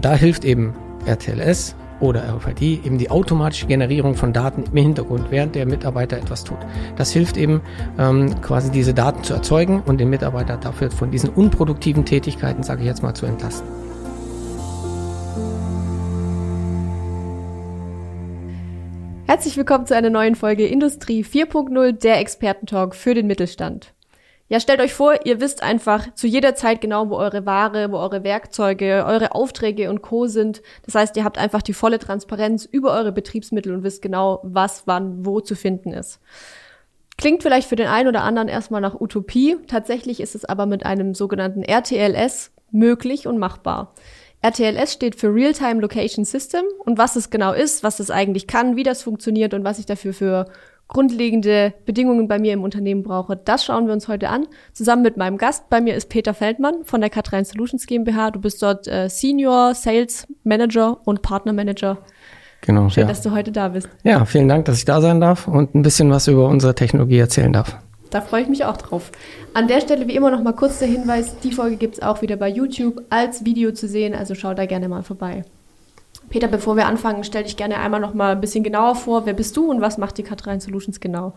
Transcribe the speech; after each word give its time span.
Und 0.00 0.06
da 0.06 0.14
hilft 0.14 0.46
eben 0.46 0.72
RTLS 1.04 1.76
oder 2.00 2.22
RFID 2.34 2.86
eben 2.86 2.96
die 2.96 3.10
automatische 3.10 3.66
Generierung 3.66 4.14
von 4.14 4.32
Daten 4.32 4.64
im 4.72 4.76
Hintergrund, 4.82 5.26
während 5.28 5.54
der 5.54 5.66
Mitarbeiter 5.66 6.16
etwas 6.16 6.42
tut. 6.42 6.56
Das 6.96 7.12
hilft 7.12 7.36
eben 7.36 7.60
ähm, 7.98 8.40
quasi 8.40 8.70
diese 8.70 8.94
Daten 8.94 9.22
zu 9.24 9.34
erzeugen 9.34 9.82
und 9.84 9.98
den 9.98 10.08
Mitarbeiter 10.08 10.56
dafür 10.56 10.90
von 10.90 11.10
diesen 11.10 11.28
unproduktiven 11.28 12.06
Tätigkeiten, 12.06 12.62
sage 12.62 12.80
ich 12.80 12.86
jetzt 12.86 13.02
mal, 13.02 13.12
zu 13.12 13.26
entlasten. 13.26 13.68
Herzlich 19.26 19.58
willkommen 19.58 19.84
zu 19.84 19.94
einer 19.94 20.08
neuen 20.08 20.34
Folge 20.34 20.66
Industrie 20.66 21.24
4.0, 21.24 21.92
der 21.92 22.20
Expertentalk 22.20 22.94
für 22.94 23.12
den 23.12 23.26
Mittelstand. 23.26 23.92
Ja, 24.50 24.58
stellt 24.58 24.80
euch 24.80 24.94
vor, 24.94 25.14
ihr 25.26 25.40
wisst 25.40 25.62
einfach 25.62 26.12
zu 26.14 26.26
jeder 26.26 26.56
Zeit 26.56 26.80
genau, 26.80 27.08
wo 27.08 27.14
eure 27.14 27.46
Ware, 27.46 27.92
wo 27.92 27.98
eure 27.98 28.24
Werkzeuge, 28.24 29.04
eure 29.06 29.32
Aufträge 29.32 29.88
und 29.88 30.02
Co. 30.02 30.26
sind. 30.26 30.60
Das 30.84 30.96
heißt, 30.96 31.16
ihr 31.16 31.22
habt 31.22 31.38
einfach 31.38 31.62
die 31.62 31.72
volle 31.72 32.00
Transparenz 32.00 32.64
über 32.64 32.92
eure 32.92 33.12
Betriebsmittel 33.12 33.72
und 33.72 33.84
wisst 33.84 34.02
genau, 34.02 34.40
was 34.42 34.88
wann 34.88 35.24
wo 35.24 35.40
zu 35.40 35.54
finden 35.54 35.92
ist. 35.92 36.18
Klingt 37.16 37.44
vielleicht 37.44 37.68
für 37.68 37.76
den 37.76 37.86
einen 37.86 38.08
oder 38.08 38.22
anderen 38.22 38.48
erstmal 38.48 38.80
nach 38.80 39.00
Utopie. 39.00 39.56
Tatsächlich 39.68 40.18
ist 40.18 40.34
es 40.34 40.44
aber 40.44 40.66
mit 40.66 40.84
einem 40.84 41.14
sogenannten 41.14 41.62
RTLS 41.62 42.50
möglich 42.72 43.28
und 43.28 43.38
machbar. 43.38 43.94
RTLS 44.42 44.92
steht 44.94 45.14
für 45.14 45.32
Real-Time 45.32 45.80
Location 45.80 46.24
System 46.24 46.64
und 46.80 46.98
was 46.98 47.14
es 47.14 47.30
genau 47.30 47.52
ist, 47.52 47.84
was 47.84 48.00
es 48.00 48.10
eigentlich 48.10 48.48
kann, 48.48 48.74
wie 48.74 48.82
das 48.82 49.04
funktioniert 49.04 49.54
und 49.54 49.62
was 49.62 49.78
ich 49.78 49.86
dafür 49.86 50.12
für 50.12 50.46
grundlegende 50.90 51.72
Bedingungen 51.86 52.28
bei 52.28 52.38
mir 52.38 52.52
im 52.52 52.62
Unternehmen 52.62 53.02
brauche, 53.02 53.36
das 53.36 53.64
schauen 53.64 53.86
wir 53.86 53.94
uns 53.94 54.08
heute 54.08 54.28
an. 54.28 54.46
Zusammen 54.72 55.02
mit 55.02 55.16
meinem 55.16 55.38
Gast. 55.38 55.70
Bei 55.70 55.80
mir 55.80 55.94
ist 55.94 56.08
Peter 56.08 56.34
Feldmann 56.34 56.84
von 56.84 57.00
der 57.00 57.10
Katrein 57.10 57.44
Solutions 57.44 57.86
GmbH. 57.86 58.32
Du 58.32 58.40
bist 58.40 58.62
dort 58.62 58.86
äh, 58.88 59.08
Senior 59.08 59.74
Sales 59.74 60.26
Manager 60.44 60.98
und 61.06 61.22
Partner 61.22 61.52
Manager. 61.52 61.98
Genau. 62.60 62.90
Schön, 62.90 63.02
ja. 63.02 63.08
dass 63.08 63.22
du 63.22 63.30
heute 63.30 63.52
da 63.52 63.68
bist. 63.68 63.88
Ja, 64.02 64.24
vielen 64.24 64.48
Dank, 64.48 64.66
dass 64.66 64.78
ich 64.78 64.84
da 64.84 65.00
sein 65.00 65.20
darf 65.20 65.48
und 65.48 65.74
ein 65.74 65.82
bisschen 65.82 66.10
was 66.10 66.26
über 66.26 66.48
unsere 66.48 66.74
Technologie 66.74 67.18
erzählen 67.18 67.52
darf. 67.52 67.78
Da 68.10 68.20
freue 68.20 68.42
ich 68.42 68.48
mich 68.48 68.64
auch 68.64 68.76
drauf. 68.76 69.12
An 69.54 69.68
der 69.68 69.80
Stelle 69.80 70.08
wie 70.08 70.16
immer 70.16 70.30
noch 70.30 70.42
mal 70.42 70.52
kurz 70.52 70.80
der 70.80 70.88
Hinweis, 70.88 71.38
die 71.38 71.52
Folge 71.52 71.76
gibt 71.76 71.94
es 71.94 72.02
auch 72.02 72.22
wieder 72.22 72.36
bei 72.36 72.48
YouTube 72.48 73.00
als 73.08 73.44
Video 73.44 73.70
zu 73.70 73.86
sehen, 73.86 74.14
also 74.14 74.34
schau 74.34 74.52
da 74.52 74.66
gerne 74.66 74.88
mal 74.88 75.04
vorbei. 75.04 75.44
Peter, 76.30 76.46
bevor 76.46 76.76
wir 76.76 76.86
anfangen, 76.86 77.24
stell 77.24 77.42
dich 77.42 77.56
gerne 77.56 77.78
einmal 77.78 77.98
noch 77.98 78.14
mal 78.14 78.32
ein 78.32 78.40
bisschen 78.40 78.62
genauer 78.62 78.94
vor. 78.94 79.26
Wer 79.26 79.34
bist 79.34 79.56
du 79.56 79.68
und 79.68 79.80
was 79.80 79.98
macht 79.98 80.16
die 80.16 80.24
Cut3 80.24 80.60
Solutions 80.60 81.00
genau? 81.00 81.34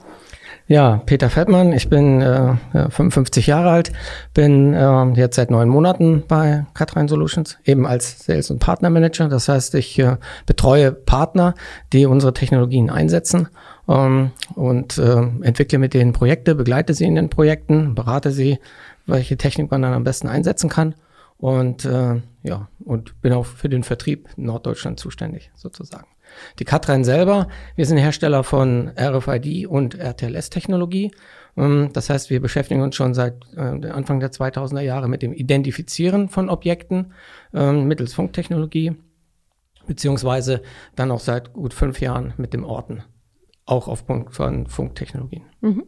Ja, 0.68 1.02
Peter 1.08 1.32
Feldmann, 1.32 1.74
ich 1.74 1.90
bin 1.90 2.22
äh, 2.22 2.56
55 2.90 3.48
Jahre 3.48 3.72
alt, 3.72 3.92
bin 4.36 4.74
äh, 4.74 5.06
jetzt 5.16 5.36
seit 5.36 5.50
neun 5.50 5.68
Monaten 5.68 6.24
bei 6.28 6.66
Cut3 6.76 7.10
Solutions, 7.10 7.58
eben 7.66 7.88
als 7.88 8.24
Sales- 8.26 8.52
und 8.52 8.60
Partnermanager. 8.60 9.28
Das 9.30 9.50
heißt, 9.50 9.74
ich 9.76 9.98
äh, 9.98 10.18
betreue 10.46 10.92
Partner, 10.92 11.56
die 11.92 12.06
unsere 12.06 12.34
Technologien 12.34 12.92
einsetzen 12.92 13.50
ähm, 13.90 14.30
und 14.54 15.00
äh, 15.00 15.24
entwickle 15.42 15.80
mit 15.80 15.96
denen 15.96 16.14
Projekte, 16.14 16.54
begleite 16.54 16.94
sie 16.94 17.06
in 17.06 17.16
den 17.16 17.30
Projekten, 17.30 17.96
berate 17.96 18.30
sie, 18.30 18.60
welche 19.08 19.38
Technik 19.38 19.72
man 19.72 19.82
dann 19.82 19.94
am 19.94 20.04
besten 20.04 20.28
einsetzen 20.28 20.70
kann. 20.70 20.94
Und 21.44 21.84
äh, 21.84 22.22
ja, 22.44 22.70
und 22.86 23.22
bin 23.22 23.34
auch 23.34 23.46
für 23.46 23.68
den 23.68 23.84
Vertrieb 23.84 24.30
in 24.38 24.46
Norddeutschland 24.46 24.98
zuständig, 24.98 25.52
sozusagen. 25.56 26.08
Die 26.58 26.64
Katrein 26.64 27.04
selber, 27.04 27.50
wir 27.76 27.86
sind 27.86 27.98
Hersteller 27.98 28.46
von 28.46 28.94
RFID 28.98 29.68
und 29.68 30.00
RTLS-Technologie. 30.00 31.12
Ähm, 31.58 31.90
das 31.92 32.10
heißt, 32.10 32.30
wir 32.30 32.42
beschäftigen 32.42 32.82
uns 32.82 32.96
schon 32.96 33.14
seit 33.14 33.42
äh, 33.58 33.60
Anfang 33.60 34.22
der 34.22 34.32
2000er 34.32 34.80
Jahre 34.80 35.10
mit 35.10 35.22
dem 35.22 35.34
Identifizieren 35.34 36.30
von 36.30 36.50
Objekten 36.50 37.12
ähm, 37.54 37.90
mittels 37.90 38.14
Funktechnologie, 38.14 38.96
beziehungsweise 39.86 40.62
dann 40.96 41.12
auch 41.12 41.20
seit 41.20 41.52
gut 41.52 41.74
fünf 41.74 42.00
Jahren 42.00 42.34
mit 42.38 42.54
dem 42.54 42.64
Orten, 42.64 43.04
auch 43.66 43.90
aufgrund 43.90 44.34
von 44.34 44.68
Funktechnologien. 44.68 45.44
Mhm. 45.60 45.84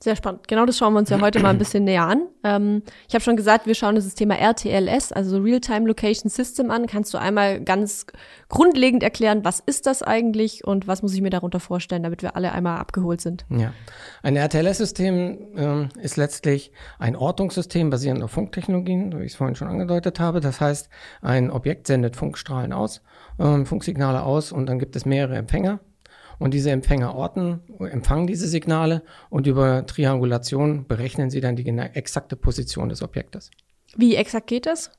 Sehr 0.00 0.14
spannend. 0.14 0.46
Genau 0.46 0.64
das 0.64 0.78
schauen 0.78 0.92
wir 0.92 1.00
uns 1.00 1.10
ja 1.10 1.20
heute 1.20 1.40
mal 1.40 1.50
ein 1.50 1.58
bisschen 1.58 1.82
näher 1.82 2.04
an. 2.04 2.28
Ähm, 2.44 2.82
ich 3.08 3.14
habe 3.14 3.24
schon 3.24 3.36
gesagt, 3.36 3.66
wir 3.66 3.74
schauen 3.74 3.96
uns 3.96 4.04
das 4.04 4.14
Thema 4.14 4.36
RTLS, 4.36 5.12
also 5.12 5.38
Real-Time 5.38 5.88
Location 5.88 6.30
System 6.30 6.70
an. 6.70 6.86
Kannst 6.86 7.12
du 7.14 7.18
einmal 7.18 7.60
ganz 7.60 8.06
grundlegend 8.48 9.02
erklären, 9.02 9.44
was 9.44 9.58
ist 9.58 9.86
das 9.86 10.04
eigentlich 10.04 10.64
und 10.64 10.86
was 10.86 11.02
muss 11.02 11.14
ich 11.14 11.20
mir 11.20 11.30
darunter 11.30 11.58
vorstellen, 11.58 12.04
damit 12.04 12.22
wir 12.22 12.36
alle 12.36 12.52
einmal 12.52 12.78
abgeholt 12.78 13.20
sind? 13.20 13.44
Ja, 13.50 13.72
ein 14.22 14.36
RTLS-System 14.36 15.38
ähm, 15.56 15.88
ist 16.00 16.16
letztlich 16.16 16.70
ein 17.00 17.16
Ortungssystem 17.16 17.90
basierend 17.90 18.22
auf 18.22 18.30
Funktechnologien, 18.30 19.18
wie 19.18 19.24
ich 19.24 19.32
es 19.32 19.36
vorhin 19.36 19.56
schon 19.56 19.66
angedeutet 19.66 20.20
habe. 20.20 20.38
Das 20.38 20.60
heißt, 20.60 20.88
ein 21.22 21.50
Objekt 21.50 21.88
sendet 21.88 22.14
Funkstrahlen 22.14 22.72
aus, 22.72 23.02
ähm, 23.40 23.66
Funksignale 23.66 24.22
aus 24.22 24.52
und 24.52 24.66
dann 24.66 24.78
gibt 24.78 24.94
es 24.94 25.06
mehrere 25.06 25.34
Empfänger 25.34 25.80
und 26.38 26.54
diese 26.54 26.70
Empfänger 26.70 27.14
orten, 27.14 27.60
empfangen 27.78 28.26
diese 28.26 28.46
Signale 28.48 29.02
und 29.30 29.46
über 29.46 29.86
Triangulation 29.86 30.86
berechnen 30.86 31.30
sie 31.30 31.40
dann 31.40 31.56
die 31.56 31.66
exakte 31.66 32.36
Position 32.36 32.88
des 32.88 33.02
Objektes. 33.02 33.50
Wie 33.96 34.14
exakt 34.16 34.46
geht 34.46 34.66
das? 34.66 34.90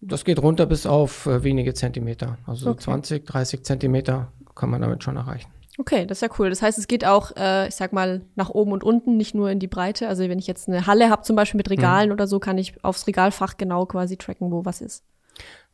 Das 0.00 0.24
geht 0.24 0.40
runter 0.40 0.66
bis 0.66 0.86
auf 0.86 1.26
äh, 1.26 1.42
wenige 1.42 1.74
Zentimeter. 1.74 2.38
Also 2.46 2.70
okay. 2.70 2.80
20, 2.80 3.26
30 3.26 3.64
Zentimeter 3.64 4.32
kann 4.54 4.70
man 4.70 4.82
damit 4.82 5.02
schon 5.02 5.16
erreichen. 5.16 5.50
Okay, 5.78 6.06
das 6.06 6.18
ist 6.18 6.22
ja 6.22 6.28
cool. 6.38 6.48
Das 6.48 6.62
heißt, 6.62 6.78
es 6.78 6.88
geht 6.88 7.04
auch, 7.04 7.32
äh, 7.36 7.68
ich 7.68 7.74
sag 7.74 7.92
mal, 7.92 8.22
nach 8.34 8.48
oben 8.50 8.72
und 8.72 8.82
unten, 8.82 9.16
nicht 9.16 9.34
nur 9.34 9.50
in 9.50 9.58
die 9.58 9.66
Breite. 9.66 10.08
Also 10.08 10.22
wenn 10.28 10.38
ich 10.38 10.46
jetzt 10.46 10.68
eine 10.68 10.86
Halle 10.86 11.10
habe, 11.10 11.22
zum 11.22 11.36
Beispiel 11.36 11.58
mit 11.58 11.70
Regalen 11.70 12.08
mhm. 12.08 12.14
oder 12.14 12.26
so, 12.26 12.38
kann 12.38 12.56
ich 12.56 12.82
aufs 12.82 13.06
Regalfach 13.06 13.56
genau 13.56 13.84
quasi 13.84 14.16
tracken, 14.16 14.50
wo 14.50 14.64
was 14.64 14.80
ist. 14.80 15.04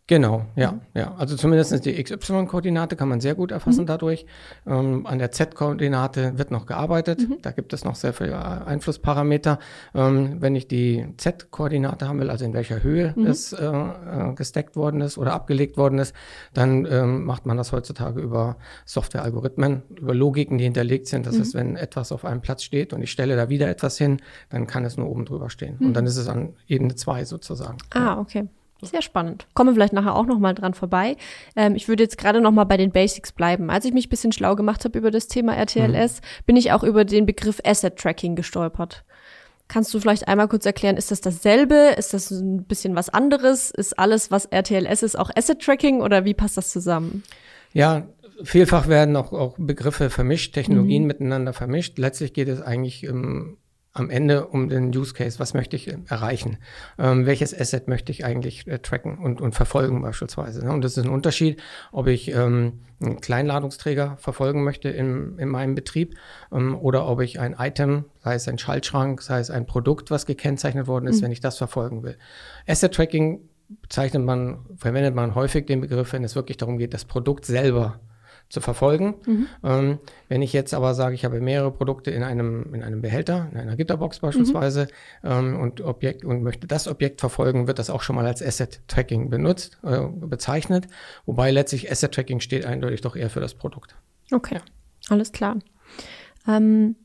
Genau, 0.09 0.47
ja, 0.57 0.73
mhm. 0.73 0.81
ja. 0.95 1.15
Also 1.15 1.37
zumindest 1.37 1.85
die 1.85 2.03
XY-Koordinate 2.03 2.97
kann 2.97 3.09
man 3.09 3.21
sehr 3.21 3.37
gut 3.37 3.53
erfassen 3.53 3.83
mhm. 3.83 3.87
dadurch. 3.87 4.27
Ähm, 4.67 5.07
an 5.07 5.21
der 5.21 5.31
Z-Koordinate 5.31 6.37
wird 6.39 6.51
noch 6.51 6.67
gearbeitet. 6.67 7.29
Mhm. 7.29 7.39
Da 7.41 7.53
gibt 7.53 7.73
es 7.73 7.85
noch 7.85 7.95
sehr 7.95 8.13
viele 8.13 8.67
Einflussparameter. 8.67 9.61
Ähm, 9.95 10.39
wenn 10.41 10.57
ich 10.57 10.67
die 10.67 11.07
Z-Koordinate 11.19 12.09
haben 12.09 12.19
will, 12.19 12.31
also 12.31 12.45
in 12.45 12.53
welcher 12.53 12.83
Höhe 12.83 13.15
mhm. 13.15 13.27
es 13.27 13.53
äh, 13.53 13.65
äh, 13.65 14.35
gesteckt 14.35 14.75
worden 14.75 15.01
ist 15.03 15.19
oder 15.19 15.35
abgelegt 15.35 15.77
worden 15.77 16.01
ist, 16.01 16.15
dann 16.53 16.84
ähm, 16.91 17.25
macht 17.25 17.47
man 17.47 17.57
das 17.57 17.71
heutzutage 17.71 18.21
über 18.21 18.57
Software-Algorithmen, 18.84 19.83
über 20.01 20.15
Logiken, 20.15 20.59
die 20.59 20.65
hinterlegt 20.65 21.07
sind. 21.07 21.27
Das 21.27 21.37
mhm. 21.37 21.41
heißt, 21.41 21.55
wenn 21.55 21.77
etwas 21.77 22.11
auf 22.11 22.25
einem 22.25 22.41
Platz 22.41 22.65
steht 22.65 22.93
und 22.93 23.03
ich 23.03 23.13
stelle 23.13 23.37
da 23.37 23.49
wieder 23.49 23.69
etwas 23.69 23.99
hin, 23.99 24.21
dann 24.51 24.67
kann 24.67 24.84
es 24.84 24.97
nur 24.97 25.09
oben 25.09 25.27
drüber 25.27 25.49
stehen. 25.49 25.77
Und 25.79 25.91
mhm. 25.91 25.95
dann 25.95 26.07
ist 26.07 26.17
es 26.17 26.27
an 26.27 26.55
Ebene 26.67 26.97
2 26.97 27.25
sozusagen. 27.25 27.79
Ah, 27.95 28.19
okay. 28.19 28.49
Sehr 28.82 29.03
spannend. 29.03 29.47
Kommen 29.54 29.70
wir 29.70 29.75
vielleicht 29.75 29.93
nachher 29.93 30.16
auch 30.16 30.26
noch 30.26 30.41
mal 30.41 30.54
dran 30.54 30.75
vorbei. 30.75 31.16
Ähm, 31.54 31.76
ich 31.76 31.87
würde 31.87 32.03
jetzt 32.03 32.19
gerade 32.19 32.41
noch 32.41 32.50
mal 32.50 32.65
bei 32.65 32.76
den 32.76 32.91
Basics 32.91 33.31
bleiben. 33.31 33.70
Als 33.70 33.84
ich 33.84 33.93
mich 33.93 34.06
ein 34.06 34.10
bisschen 34.10 34.32
schlau 34.32 34.56
gemacht 34.56 34.84
habe 34.84 34.98
über 34.98 35.12
das 35.12 35.28
Thema 35.28 35.54
RTLS, 35.54 36.20
mhm. 36.20 36.44
bin 36.47 36.56
ich 36.56 36.72
auch 36.72 36.82
über 36.82 37.04
den 37.04 37.25
Begriff 37.25 37.60
Asset 37.65 37.97
Tracking 37.97 38.34
gestolpert. 38.34 39.04
Kannst 39.69 39.94
du 39.94 40.00
vielleicht 40.00 40.26
einmal 40.28 40.48
kurz 40.48 40.66
erklären, 40.66 40.97
ist 40.97 41.12
das 41.12 41.21
dasselbe? 41.21 41.94
Ist 41.97 42.12
das 42.12 42.31
ein 42.31 42.65
bisschen 42.65 42.97
was 42.97 43.09
anderes? 43.09 43.71
Ist 43.71 43.98
alles, 43.98 44.31
was 44.31 44.47
RTLS 44.47 45.03
ist, 45.03 45.19
auch 45.19 45.31
Asset 45.34 45.62
Tracking 45.62 46.03
oder 46.03 46.25
wie 46.25 46.34
passt 46.34 46.56
das 46.56 46.71
zusammen? 46.71 47.22
Ja, 47.72 48.09
vielfach 48.42 48.88
werden 48.88 49.16
auch, 49.16 49.32
auch 49.32 49.54
Begriffe 49.59 50.10
vermischt, 50.10 50.54
Technologien 50.54 51.03
mhm. 51.03 51.09
miteinander 51.09 51.53
vermischt. 51.53 51.98
Letztlich 51.98 52.34
geht 52.34 52.48
es 52.48 52.60
eigentlich 52.60 53.09
um 53.09 53.56
am 53.94 54.08
Ende 54.08 54.47
um 54.47 54.69
den 54.69 54.88
Use 54.97 55.12
Case. 55.12 55.38
Was 55.38 55.54
möchte 55.54 55.76
ich 55.76 55.92
erreichen? 56.08 56.58
Ähm, 56.98 57.26
welches 57.26 57.58
Asset 57.58 57.88
möchte 57.88 58.10
ich 58.10 58.25
eigentlich 58.25 58.66
äh, 58.66 58.78
tracken 58.78 59.19
und, 59.19 59.41
und 59.41 59.54
verfolgen 59.54 60.00
beispielsweise? 60.00 60.64
Ne? 60.64 60.72
Und 60.72 60.82
das 60.82 60.97
ist 60.97 61.04
ein 61.04 61.10
Unterschied, 61.10 61.60
ob 61.92 62.06
ich 62.06 62.32
ähm, 62.32 62.80
einen 63.00 63.20
Kleinladungsträger 63.20 64.16
verfolgen 64.16 64.64
möchte 64.64 64.88
in, 64.88 65.38
in 65.38 65.48
meinem 65.48 65.75
Betrieb 65.75 66.16
ähm, 66.50 66.75
oder 66.76 67.06
ob 67.06 67.20
ich 67.20 67.38
ein 67.38 67.54
Item, 67.58 68.06
sei 68.20 68.34
es 68.34 68.48
ein 68.48 68.58
Schaltschrank, 68.58 69.20
sei 69.20 69.41
es 69.41 69.50
ein 69.50 69.66
Produkt, 69.66 70.10
was 70.10 70.24
gekennzeichnet 70.24 70.86
worden 70.86 71.06
ist, 71.06 71.20
mhm. 71.20 71.24
wenn 71.24 71.32
ich 71.32 71.41
das 71.41 71.59
verfolgen 71.59 72.03
will. 72.03 72.16
Asset 72.66 72.94
Tracking 72.94 73.41
bezeichnet 73.69 74.22
man, 74.22 74.59
verwendet 74.76 75.14
man 75.14 75.34
häufig 75.34 75.66
den 75.66 75.82
Begriff, 75.82 76.12
wenn 76.12 76.24
es 76.24 76.34
wirklich 76.34 76.56
darum 76.56 76.78
geht, 76.78 76.95
das 76.95 77.04
Produkt 77.04 77.45
selber 77.45 78.00
zu 78.53 78.60
verfolgen. 78.60 79.15
Mhm. 79.25 79.47
Ähm, 79.65 79.99
wenn 80.28 80.43
ich 80.43 80.53
jetzt 80.53 80.75
aber 80.75 80.93
sage, 80.93 81.15
ich 81.15 81.25
habe 81.25 81.41
mehrere 81.41 81.72
Produkte 81.72 82.10
in 82.10 82.22
einem, 82.22 82.75
in 82.75 82.83
einem 82.83 83.01
Behälter, 83.01 83.49
in 83.51 83.57
einer 83.57 83.77
Gitterbox 83.77 84.21
beispielsweise, 84.21 84.89
mhm. 85.22 85.31
ähm, 85.31 85.60
und 85.60 85.81
Objekt 85.81 86.22
und 86.22 86.43
möchte 86.43 86.66
das 86.66 86.87
Objekt 86.87 87.21
verfolgen, 87.21 87.66
wird 87.66 87.78
das 87.78 87.89
auch 87.89 88.03
schon 88.03 88.15
mal 88.15 88.27
als 88.27 88.43
Asset 88.43 88.83
Tracking 88.89 89.31
benutzt, 89.31 89.78
äh, 89.83 90.01
bezeichnet. 90.07 90.87
Wobei 91.25 91.51
letztlich 91.51 91.91
Asset 91.91 92.13
Tracking 92.13 92.41
steht 92.41 92.66
eindeutig 92.66 93.01
doch 93.01 93.16
eher 93.16 93.31
für 93.31 93.41
das 93.41 93.54
Produkt. 93.54 93.97
Okay, 94.31 94.57
ja. 94.57 94.60
alles 95.09 95.33
klar. 95.33 95.57
Ähm, 96.47 96.97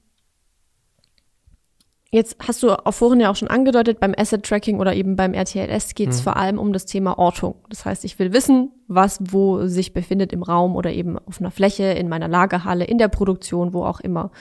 Jetzt 2.10 2.38
hast 2.48 2.64
du 2.64 2.72
auch 2.72 2.94
vorhin 2.94 3.20
ja 3.20 3.30
auch 3.30 3.36
schon 3.36 3.50
angedeutet, 3.50 4.00
beim 4.00 4.14
Asset 4.18 4.44
Tracking 4.44 4.80
oder 4.80 4.94
eben 4.94 5.16
beim 5.16 5.34
RTLS 5.34 5.94
geht 5.94 6.10
es 6.10 6.20
mhm. 6.20 6.24
vor 6.24 6.38
allem 6.38 6.58
um 6.58 6.72
das 6.72 6.86
Thema 6.86 7.20
Ortung. 7.20 7.56
Das 7.70 7.86
heißt, 7.86 8.06
ich 8.06 8.18
will 8.18 8.32
wissen, 8.32 8.72
was 8.88 9.20
wo 9.22 9.66
sich 9.68 9.94
befindet 9.94 10.32
im 10.32 10.44
Raum 10.44 10.76
oder 10.76 10.92
eben 10.92 11.20
auf 11.20 11.40
einer 11.42 11.52
Fläche, 11.52 11.84
in 11.84 12.08
meiner 12.08 12.28
Lagerhalle, 12.30 12.86
in 12.86 12.98
der 12.98 13.10
Produktion, 13.10 13.74
wo 13.74 13.84
auch 13.84 14.00
immer. 14.00 14.32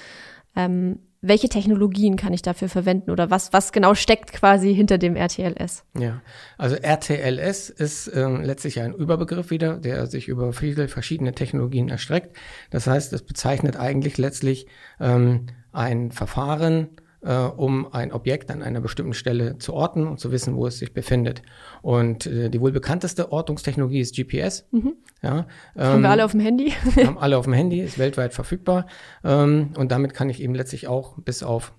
Ähm, 0.54 1.00
welche 1.22 1.48
Technologien 1.48 2.16
kann 2.16 2.32
ich 2.32 2.42
dafür 2.42 2.68
verwenden 2.68 3.10
oder 3.10 3.30
was, 3.30 3.52
was 3.52 3.72
genau 3.72 3.94
steckt 3.94 4.32
quasi 4.32 4.72
hinter 4.72 4.96
dem 4.96 5.16
RTLS? 5.16 5.84
Ja, 5.98 6.22
also 6.58 6.76
RTLS 6.76 7.70
ist 7.70 8.10
ähm, 8.14 8.42
letztlich 8.42 8.80
ein 8.80 8.94
Überbegriff 8.94 9.50
wieder, 9.50 9.78
der 9.78 10.06
sich 10.06 10.28
über 10.28 10.52
viele 10.52 10.86
verschiedene 10.86 11.32
Technologien 11.32 11.88
erstreckt. 11.88 12.36
Das 12.70 12.86
heißt, 12.86 13.12
es 13.12 13.22
bezeichnet 13.22 13.76
eigentlich 13.76 14.18
letztlich 14.18 14.68
ähm, 15.00 15.46
ein 15.72 16.12
Verfahren, 16.12 16.90
äh, 17.26 17.34
um 17.34 17.92
ein 17.92 18.12
Objekt 18.12 18.50
an 18.50 18.62
einer 18.62 18.80
bestimmten 18.80 19.14
Stelle 19.14 19.58
zu 19.58 19.74
orten 19.74 20.06
und 20.06 20.20
zu 20.20 20.30
wissen, 20.30 20.56
wo 20.56 20.66
es 20.66 20.78
sich 20.78 20.94
befindet. 20.94 21.42
Und 21.82 22.26
äh, 22.26 22.48
die 22.48 22.60
wohl 22.60 22.72
bekannteste 22.72 23.32
Ortungstechnologie 23.32 24.00
ist 24.00 24.14
GPS. 24.14 24.66
Mhm. 24.70 24.94
Ja, 25.22 25.46
ähm, 25.76 25.84
haben 25.84 26.02
wir 26.02 26.10
alle 26.10 26.24
auf 26.24 26.30
dem 26.30 26.40
Handy? 26.40 26.70
haben 27.04 27.18
alle 27.18 27.36
auf 27.36 27.44
dem 27.44 27.52
Handy, 27.52 27.80
ist 27.80 27.98
weltweit 27.98 28.32
verfügbar. 28.32 28.86
Ähm, 29.24 29.70
und 29.76 29.90
damit 29.90 30.14
kann 30.14 30.30
ich 30.30 30.40
eben 30.40 30.54
letztlich 30.54 30.86
auch 30.86 31.18
bis 31.18 31.42
auf 31.42 31.72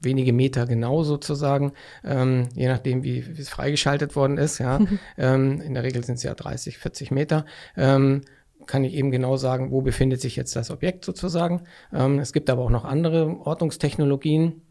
wenige 0.00 0.32
Meter 0.32 0.66
genau 0.66 1.02
sozusagen, 1.02 1.72
ähm, 2.04 2.48
je 2.54 2.68
nachdem, 2.68 3.02
wie, 3.04 3.36
wie 3.36 3.40
es 3.40 3.48
freigeschaltet 3.48 4.16
worden 4.16 4.38
ist. 4.38 4.58
Ja, 4.58 4.80
ähm, 5.18 5.60
in 5.60 5.74
der 5.74 5.82
Regel 5.82 6.04
sind 6.04 6.16
es 6.16 6.22
ja 6.22 6.34
30, 6.34 6.78
40 6.78 7.10
Meter. 7.10 7.46
Ähm, 7.76 8.22
kann 8.66 8.84
ich 8.84 8.94
eben 8.94 9.10
genau 9.10 9.36
sagen, 9.36 9.72
wo 9.72 9.80
befindet 9.80 10.20
sich 10.20 10.36
jetzt 10.36 10.54
das 10.54 10.70
Objekt 10.70 11.04
sozusagen. 11.04 11.62
Ähm, 11.92 12.18
es 12.20 12.32
gibt 12.32 12.48
aber 12.50 12.62
auch 12.62 12.70
noch 12.70 12.84
andere 12.84 13.40
Ortungstechnologien, 13.40 14.62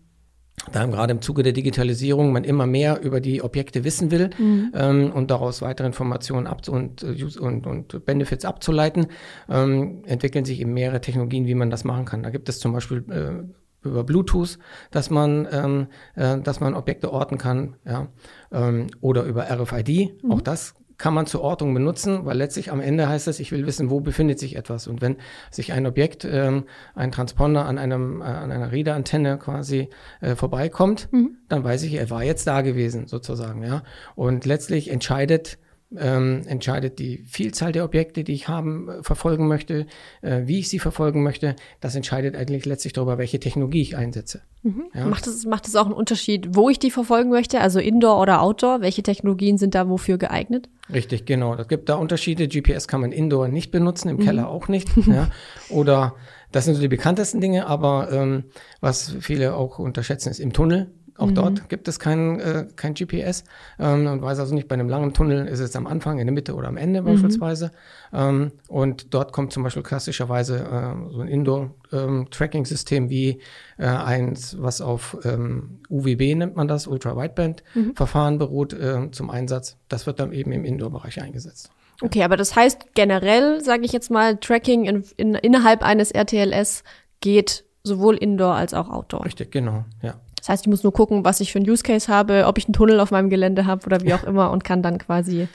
da 0.72 0.86
gerade 0.86 1.12
im 1.12 1.22
Zuge 1.22 1.44
der 1.44 1.54
Digitalisierung 1.54 2.32
man 2.32 2.44
immer 2.44 2.68
mehr 2.68 3.02
über 3.02 3.20
die 3.20 3.42
Objekte 3.42 3.84
wissen 3.84 4.12
will 4.12 4.30
mhm. 4.38 4.72
ähm, 4.76 5.12
und 5.12 5.32
daraus 5.32 5.62
weitere 5.62 5.88
Informationen 5.88 6.48
ab 6.48 6.68
und, 6.68 7.04
äh, 7.04 7.40
und, 7.40 7.66
und 7.66 8.06
Benefits 8.06 8.46
abzuleiten, 8.46 9.08
ähm, 9.50 10.04
entwickeln 10.06 10.46
sich 10.46 10.62
eben 10.62 10.74
mehrere 10.74 11.02
Technologien, 11.02 11.48
wie 11.48 11.56
man 11.56 11.70
das 11.70 11.84
machen 11.84 12.06
kann. 12.06 12.24
Da 12.24 12.30
gibt 12.30 12.48
es 12.48 12.60
zum 12.60 12.74
Beispiel 12.74 13.04
äh, 13.10 13.88
über 13.88 14.04
Bluetooth, 14.04 14.60
dass 14.92 15.10
man, 15.10 15.48
ähm, 15.52 15.88
äh, 16.16 16.40
dass 16.40 16.60
man 16.60 16.76
Objekte 16.76 17.12
orten 17.12 17.38
kann, 17.38 17.76
ja, 17.86 18.08
ähm, 18.52 18.88
oder 19.02 19.24
über 19.24 19.50
RFID. 19.50 20.24
Mhm. 20.24 20.32
Auch 20.32 20.42
das 20.42 20.76
kann 21.02 21.16
man 21.16 21.26
zur 21.26 21.42
Ortung 21.42 21.74
benutzen, 21.74 22.26
weil 22.26 22.38
letztlich 22.38 22.72
am 22.72 22.80
Ende 22.80 23.10
heißt 23.10 23.28
es, 23.28 23.40
ich 23.40 23.52
will 23.52 23.66
wissen, 23.66 23.90
wo 23.90 24.02
befindet 24.02 24.38
sich 24.38 24.56
etwas. 24.56 24.86
Und 24.86 25.02
wenn 25.02 25.18
sich 25.50 25.74
ein 25.74 25.88
Objekt, 25.88 26.26
ähm, 26.26 26.66
ein 26.94 27.12
Transponder 27.12 27.66
an 27.66 27.80
einem, 27.80 28.22
äh, 28.22 28.26
an 28.26 28.52
einer 28.52 28.72
Readerantenne 28.72 29.40
quasi 29.40 29.90
äh, 30.22 30.36
vorbeikommt, 30.36 31.12
mhm. 31.12 31.38
dann 31.50 31.64
weiß 31.64 31.82
ich, 31.84 31.96
er 31.96 32.12
war 32.12 32.24
jetzt 32.24 32.46
da 32.46 32.62
gewesen, 32.62 33.08
sozusagen, 33.08 33.64
ja. 33.64 33.82
Und 34.14 34.46
letztlich 34.46 34.92
entscheidet 34.92 35.58
ähm, 35.98 36.44
entscheidet 36.46 37.00
die 37.00 37.24
Vielzahl 37.28 37.72
der 37.72 37.84
Objekte, 37.84 38.24
die 38.24 38.34
ich 38.34 38.48
haben, 38.48 38.90
äh, 38.90 39.04
verfolgen 39.04 39.48
möchte, 39.48 39.88
äh, 40.22 40.42
wie 40.46 40.60
ich 40.60 40.70
sie 40.70 40.80
verfolgen 40.80 41.24
möchte. 41.24 41.56
Das 41.82 41.96
entscheidet 41.96 42.36
eigentlich 42.36 42.66
letztlich 42.66 42.94
darüber, 42.94 43.18
welche 43.18 43.40
Technologie 43.40 43.82
ich 43.82 43.98
einsetze. 43.98 44.42
Mhm. 44.64 44.86
Ja? 44.94 45.06
Macht 45.06 45.28
es 45.28 45.46
macht 45.46 45.68
es 45.68 45.76
auch 45.76 45.86
einen 45.86 45.94
Unterschied, 45.94 46.56
wo 46.56 46.70
ich 46.70 46.80
die 46.80 46.92
verfolgen 46.92 47.30
möchte, 47.30 47.60
also 47.60 47.80
Indoor 47.80 48.22
oder 48.22 48.42
Outdoor? 48.42 48.82
Welche 48.82 49.04
Technologien 49.04 49.58
sind 49.58 49.76
da 49.76 49.90
wofür 49.90 50.18
geeignet? 50.18 50.70
Richtig, 50.94 51.26
genau. 51.26 51.56
Es 51.56 51.68
gibt 51.68 51.90
da 51.90 51.96
Unterschiede. 51.96 52.48
GPS 52.48 52.88
kann 52.88 53.02
man 53.02 53.12
Indoor 53.12 53.48
nicht 53.48 53.72
benutzen, 53.72 54.10
im 54.10 54.18
mhm. 54.18 54.22
Keller 54.22 54.50
auch 54.50 54.68
nicht. 54.68 54.90
ja? 55.08 55.30
Oder 55.70 56.16
das 56.52 56.66
sind 56.66 56.76
so 56.76 56.82
die 56.82 56.88
bekanntesten 56.88 57.40
Dinge, 57.40 57.68
aber 57.68 58.12
ähm, 58.12 58.46
was 58.82 59.16
viele 59.20 59.56
auch 59.56 59.80
unterschätzen, 59.80 60.30
ist 60.30 60.40
im 60.40 60.54
Tunnel. 60.54 60.92
Auch 61.22 61.28
mhm. 61.28 61.36
dort 61.36 61.70
gibt 61.70 61.88
es 61.88 62.00
kein, 62.00 62.40
äh, 62.40 62.66
kein 62.76 62.96
GPS 62.96 63.44
ähm, 63.78 64.08
und 64.08 64.24
weiß 64.24 64.40
also 64.40 64.56
nicht, 64.56 64.68
bei 64.68 64.74
einem 64.74 64.90
langen 64.90 65.14
Tunnel 65.14 65.48
ist 65.48 65.60
es 65.60 65.76
am 65.76 65.86
Anfang, 65.86 66.18
in 66.18 66.26
der 66.26 66.34
Mitte 66.34 66.56
oder 66.56 66.68
am 66.68 66.78
Ende 66.78 67.02
mhm. 67.02 67.06
beispielsweise. 67.06 67.72
Ähm, 68.12 68.52
und 68.68 69.14
dort 69.14 69.32
kommt 69.32 69.54
zum 69.54 69.62
Beispiel 69.62 69.84
klassischerweise 69.84 70.58
äh, 70.58 71.12
so 71.14 71.22
ein 71.22 71.28
Indoor-Tracking-System 71.28 73.04
ähm, 73.04 73.10
wie 73.12 73.40
äh, 73.78 73.86
eins, 73.86 74.58
was 74.60 74.82
auf 74.82 75.16
ähm, 75.24 75.82
UWB 75.90 76.34
nennt 76.36 76.56
man 76.56 76.68
das, 76.68 76.88
Ultra-Wideband-Verfahren 76.88 78.34
mhm. 78.34 78.40
beruht, 78.40 78.74
äh, 78.74 79.12
zum 79.12 79.30
Einsatz. 79.30 79.78
Das 79.90 80.08
wird 80.08 80.20
dann 80.20 80.34
eben 80.34 80.52
im 80.52 80.66
Indoor-Bereich 80.66 81.22
eingesetzt. 81.22 81.70
Okay, 82.02 82.24
aber 82.24 82.36
das 82.36 82.56
heißt 82.56 82.96
generell, 82.96 83.62
sage 83.62 83.86
ich 83.86 83.92
jetzt 83.92 84.10
mal, 84.10 84.38
Tracking 84.38 84.86
in, 84.86 85.04
in, 85.18 85.36
innerhalb 85.36 85.84
eines 85.84 86.10
RTLS 86.10 86.84
geht 87.20 87.64
sowohl 87.84 88.16
Indoor 88.18 88.56
als 88.56 88.74
auch 88.74 88.90
Outdoor. 88.90 89.26
Richtig, 89.26 89.52
genau, 89.52 89.86
ja. 90.02 90.16
Das 90.42 90.50
heißt, 90.50 90.64
ich 90.66 90.70
muss 90.70 90.84
nur 90.84 90.92
gucken, 90.92 91.24
was 91.24 91.40
ich 91.40 91.52
für 91.52 91.60
einen 91.60 91.70
Use 91.70 91.84
Case 91.84 92.12
habe, 92.12 92.46
ob 92.48 92.58
ich 92.58 92.66
einen 92.66 92.74
Tunnel 92.74 93.00
auf 93.00 93.12
meinem 93.12 93.30
Gelände 93.30 93.68
habe 93.68 93.86
oder 93.86 94.02
wie 94.02 94.14
auch 94.14 94.24
immer 94.24 94.50
und 94.50 94.64
kann 94.64 94.82
dann 94.82 94.98
quasi 94.98 95.48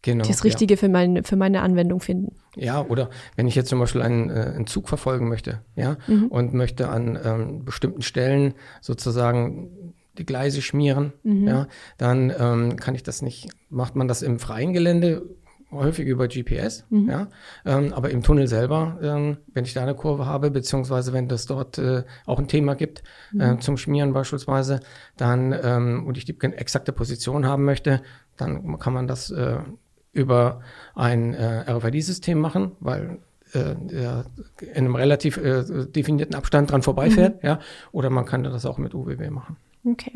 genau, 0.00 0.24
das 0.24 0.44
Richtige 0.44 0.74
ja. 0.74 0.78
für, 0.78 0.88
meine, 0.88 1.22
für 1.24 1.36
meine 1.36 1.60
Anwendung 1.60 2.00
finden. 2.00 2.34
Ja, 2.56 2.82
oder 2.82 3.10
wenn 3.36 3.46
ich 3.46 3.54
jetzt 3.54 3.68
zum 3.68 3.80
Beispiel 3.80 4.00
einen, 4.00 4.30
äh, 4.30 4.52
einen 4.54 4.66
Zug 4.66 4.88
verfolgen 4.88 5.28
möchte, 5.28 5.60
ja, 5.76 5.98
mhm. 6.06 6.28
und 6.28 6.54
möchte 6.54 6.88
an 6.88 7.18
ähm, 7.22 7.64
bestimmten 7.66 8.00
Stellen 8.00 8.54
sozusagen 8.80 9.94
die 10.16 10.24
Gleise 10.24 10.62
schmieren, 10.62 11.12
mhm. 11.22 11.46
ja, 11.46 11.66
dann 11.98 12.32
ähm, 12.38 12.76
kann 12.76 12.94
ich 12.94 13.02
das 13.02 13.20
nicht, 13.20 13.48
macht 13.68 13.94
man 13.94 14.08
das 14.08 14.22
im 14.22 14.38
freien 14.38 14.72
Gelände, 14.72 15.22
häufig 15.74 16.06
über 16.06 16.28
GPS, 16.28 16.84
mhm. 16.90 17.10
ja. 17.10 17.28
Ähm, 17.64 17.92
aber 17.92 18.10
im 18.10 18.22
Tunnel 18.22 18.48
selber, 18.48 18.98
ähm, 19.02 19.38
wenn 19.52 19.64
ich 19.64 19.74
da 19.74 19.82
eine 19.82 19.94
Kurve 19.94 20.26
habe, 20.26 20.50
beziehungsweise 20.50 21.12
wenn 21.12 21.28
das 21.28 21.46
dort 21.46 21.78
äh, 21.78 22.04
auch 22.26 22.38
ein 22.38 22.48
Thema 22.48 22.74
gibt, 22.74 23.02
mhm. 23.32 23.40
äh, 23.40 23.58
zum 23.58 23.76
Schmieren 23.76 24.12
beispielsweise, 24.12 24.80
dann 25.16 25.54
ähm, 25.62 26.04
und 26.06 26.18
ich 26.18 26.24
die 26.24 26.36
exakte 26.40 26.92
Position 26.92 27.46
haben 27.46 27.64
möchte, 27.64 28.02
dann 28.36 28.78
kann 28.78 28.92
man 28.92 29.06
das 29.06 29.30
äh, 29.30 29.58
über 30.12 30.60
ein 30.94 31.34
äh, 31.34 31.70
RFID-System 31.70 32.38
machen, 32.38 32.72
weil 32.80 33.18
äh, 33.52 33.74
in 34.60 34.76
einem 34.76 34.94
relativ 34.96 35.36
äh, 35.36 35.64
definierten 35.86 36.34
Abstand 36.34 36.70
dran 36.70 36.82
vorbeifährt, 36.82 37.42
mhm. 37.42 37.48
ja. 37.48 37.58
Oder 37.92 38.10
man 38.10 38.24
kann 38.24 38.44
das 38.44 38.66
auch 38.66 38.78
mit 38.78 38.94
UWB 38.94 39.30
machen. 39.30 39.56
Okay. 39.86 40.12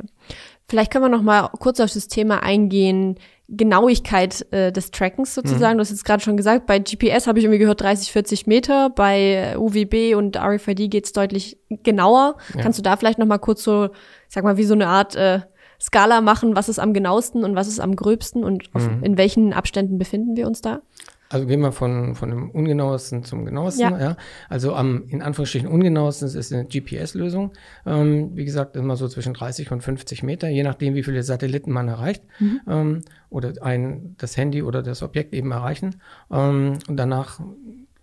Vielleicht 0.68 0.92
können 0.92 1.04
wir 1.04 1.08
noch 1.10 1.22
mal 1.22 1.48
kurz 1.58 1.80
auf 1.80 1.92
das 1.92 2.08
Thema 2.08 2.42
eingehen, 2.42 3.16
Genauigkeit 3.48 4.46
äh, 4.52 4.70
des 4.70 4.90
Trackens 4.90 5.34
sozusagen. 5.34 5.74
Mhm. 5.74 5.78
Du 5.78 5.80
hast 5.80 5.90
jetzt 5.90 6.04
gerade 6.04 6.22
schon 6.22 6.36
gesagt, 6.36 6.66
bei 6.66 6.78
GPS 6.78 7.26
habe 7.26 7.38
ich 7.38 7.46
irgendwie 7.46 7.58
gehört 7.58 7.80
30, 7.80 8.12
40 8.12 8.46
Meter, 8.46 8.90
bei 8.90 9.56
UWB 9.56 10.14
und 10.16 10.36
RFID 10.36 10.90
geht's 10.90 11.12
deutlich 11.12 11.58
genauer. 11.82 12.36
Ja. 12.54 12.60
Kannst 12.60 12.78
du 12.78 12.82
da 12.82 12.96
vielleicht 12.96 13.18
noch 13.18 13.26
mal 13.26 13.38
kurz 13.38 13.64
so, 13.64 13.88
sag 14.28 14.44
mal, 14.44 14.58
wie 14.58 14.64
so 14.64 14.74
eine 14.74 14.88
Art 14.88 15.16
äh, 15.16 15.40
Skala 15.80 16.20
machen, 16.20 16.56
was 16.56 16.68
ist 16.68 16.78
am 16.78 16.92
genauesten 16.92 17.42
und 17.44 17.54
was 17.54 17.68
ist 17.68 17.80
am 17.80 17.96
gröbsten 17.96 18.44
und 18.44 18.68
auf, 18.74 18.86
mhm. 18.86 19.02
in 19.02 19.16
welchen 19.16 19.52
Abständen 19.54 19.96
befinden 19.96 20.36
wir 20.36 20.46
uns 20.46 20.60
da? 20.60 20.82
Also 21.30 21.46
gehen 21.46 21.60
wir 21.60 21.72
von, 21.72 22.14
von 22.14 22.30
dem 22.30 22.50
ungenauesten 22.50 23.22
zum 23.22 23.44
genauesten. 23.44 23.82
Ja. 23.82 24.00
ja. 24.00 24.16
Also 24.48 24.74
am 24.74 25.04
in 25.08 25.20
Anführungsstrichen 25.20 25.68
ungenauesten 25.68 26.28
ist 26.28 26.52
eine 26.52 26.64
GPS-Lösung. 26.64 27.52
Ähm, 27.84 28.34
wie 28.34 28.44
gesagt, 28.44 28.76
immer 28.76 28.96
so 28.96 29.08
zwischen 29.08 29.34
30 29.34 29.70
und 29.70 29.82
50 29.82 30.22
Meter, 30.22 30.48
je 30.48 30.62
nachdem, 30.62 30.94
wie 30.94 31.02
viele 31.02 31.22
Satelliten 31.22 31.70
man 31.70 31.88
erreicht 31.88 32.22
mhm. 32.38 32.60
ähm, 32.66 33.00
oder 33.28 33.52
ein 33.60 34.14
das 34.18 34.36
Handy 34.36 34.62
oder 34.62 34.82
das 34.82 35.02
Objekt 35.02 35.34
eben 35.34 35.52
erreichen. 35.52 36.00
Ähm, 36.30 36.78
und 36.88 36.96
danach 36.96 37.40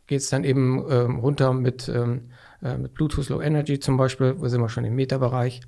geht 0.08 0.22
es 0.22 0.30
dann 0.30 0.44
eben 0.44 0.86
ähm, 0.90 1.20
runter 1.20 1.54
mit, 1.54 1.90
ähm, 1.90 2.30
äh, 2.62 2.78
mit 2.78 2.94
Bluetooth 2.94 3.30
Low 3.30 3.42
Energy 3.42 3.80
zum 3.80 3.98
Beispiel, 3.98 4.36
wo 4.38 4.48
sind 4.48 4.62
wir 4.62 4.70
schon 4.70 4.86
im 4.86 4.96
Meterbereich. 4.96 5.62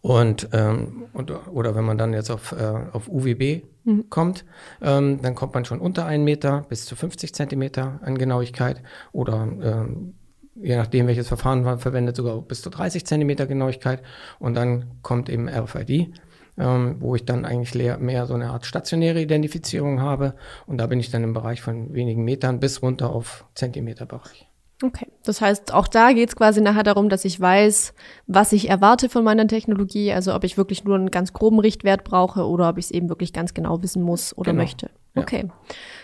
Und, 0.00 0.48
ähm, 0.52 1.04
und 1.12 1.30
oder 1.48 1.74
wenn 1.74 1.84
man 1.84 1.98
dann 1.98 2.12
jetzt 2.12 2.30
auf, 2.30 2.52
äh, 2.52 2.74
auf 2.92 3.08
UWB 3.08 3.62
mhm. 3.96 4.10
kommt, 4.10 4.44
ähm, 4.82 5.20
dann 5.22 5.34
kommt 5.34 5.54
man 5.54 5.64
schon 5.64 5.80
unter 5.80 6.06
einen 6.06 6.24
Meter 6.24 6.64
bis 6.68 6.86
zu 6.86 6.96
50 6.96 7.34
Zentimeter 7.34 8.00
an 8.02 8.18
Genauigkeit 8.18 8.82
oder 9.12 9.48
ähm, 9.62 10.14
je 10.54 10.76
nachdem, 10.76 11.06
welches 11.06 11.28
Verfahren 11.28 11.62
man 11.62 11.78
verwendet, 11.78 12.16
sogar 12.16 12.40
bis 12.42 12.62
zu 12.62 12.70
30 12.70 13.06
Zentimeter 13.06 13.46
Genauigkeit. 13.46 14.02
Und 14.38 14.54
dann 14.54 14.98
kommt 15.02 15.28
eben 15.28 15.48
RFID, 15.48 16.12
ähm, 16.58 16.96
wo 17.00 17.14
ich 17.14 17.24
dann 17.24 17.44
eigentlich 17.44 17.74
mehr 17.98 18.26
so 18.26 18.34
eine 18.34 18.50
Art 18.50 18.66
stationäre 18.66 19.20
Identifizierung 19.20 20.00
habe. 20.00 20.34
Und 20.66 20.78
da 20.78 20.86
bin 20.86 21.00
ich 21.00 21.10
dann 21.10 21.24
im 21.24 21.32
Bereich 21.32 21.62
von 21.62 21.94
wenigen 21.94 22.24
Metern 22.24 22.60
bis 22.60 22.82
runter 22.82 23.10
auf 23.10 23.44
Zentimeterbereich. 23.54 24.49
Okay, 24.82 25.08
das 25.24 25.42
heißt, 25.42 25.74
auch 25.74 25.88
da 25.88 26.12
geht 26.12 26.30
es 26.30 26.36
quasi 26.36 26.62
nachher 26.62 26.82
darum, 26.82 27.10
dass 27.10 27.26
ich 27.26 27.38
weiß, 27.38 27.92
was 28.26 28.52
ich 28.52 28.70
erwarte 28.70 29.10
von 29.10 29.22
meiner 29.22 29.46
Technologie, 29.46 30.12
also 30.12 30.34
ob 30.34 30.42
ich 30.42 30.56
wirklich 30.56 30.84
nur 30.84 30.96
einen 30.96 31.10
ganz 31.10 31.34
groben 31.34 31.58
Richtwert 31.58 32.02
brauche 32.02 32.46
oder 32.46 32.70
ob 32.70 32.78
ich 32.78 32.86
es 32.86 32.90
eben 32.90 33.10
wirklich 33.10 33.34
ganz 33.34 33.52
genau 33.52 33.82
wissen 33.82 34.02
muss 34.02 34.36
oder 34.36 34.52
genau. 34.52 34.62
möchte. 34.62 34.90
Okay. 35.14 35.44
Ja. 35.48 35.54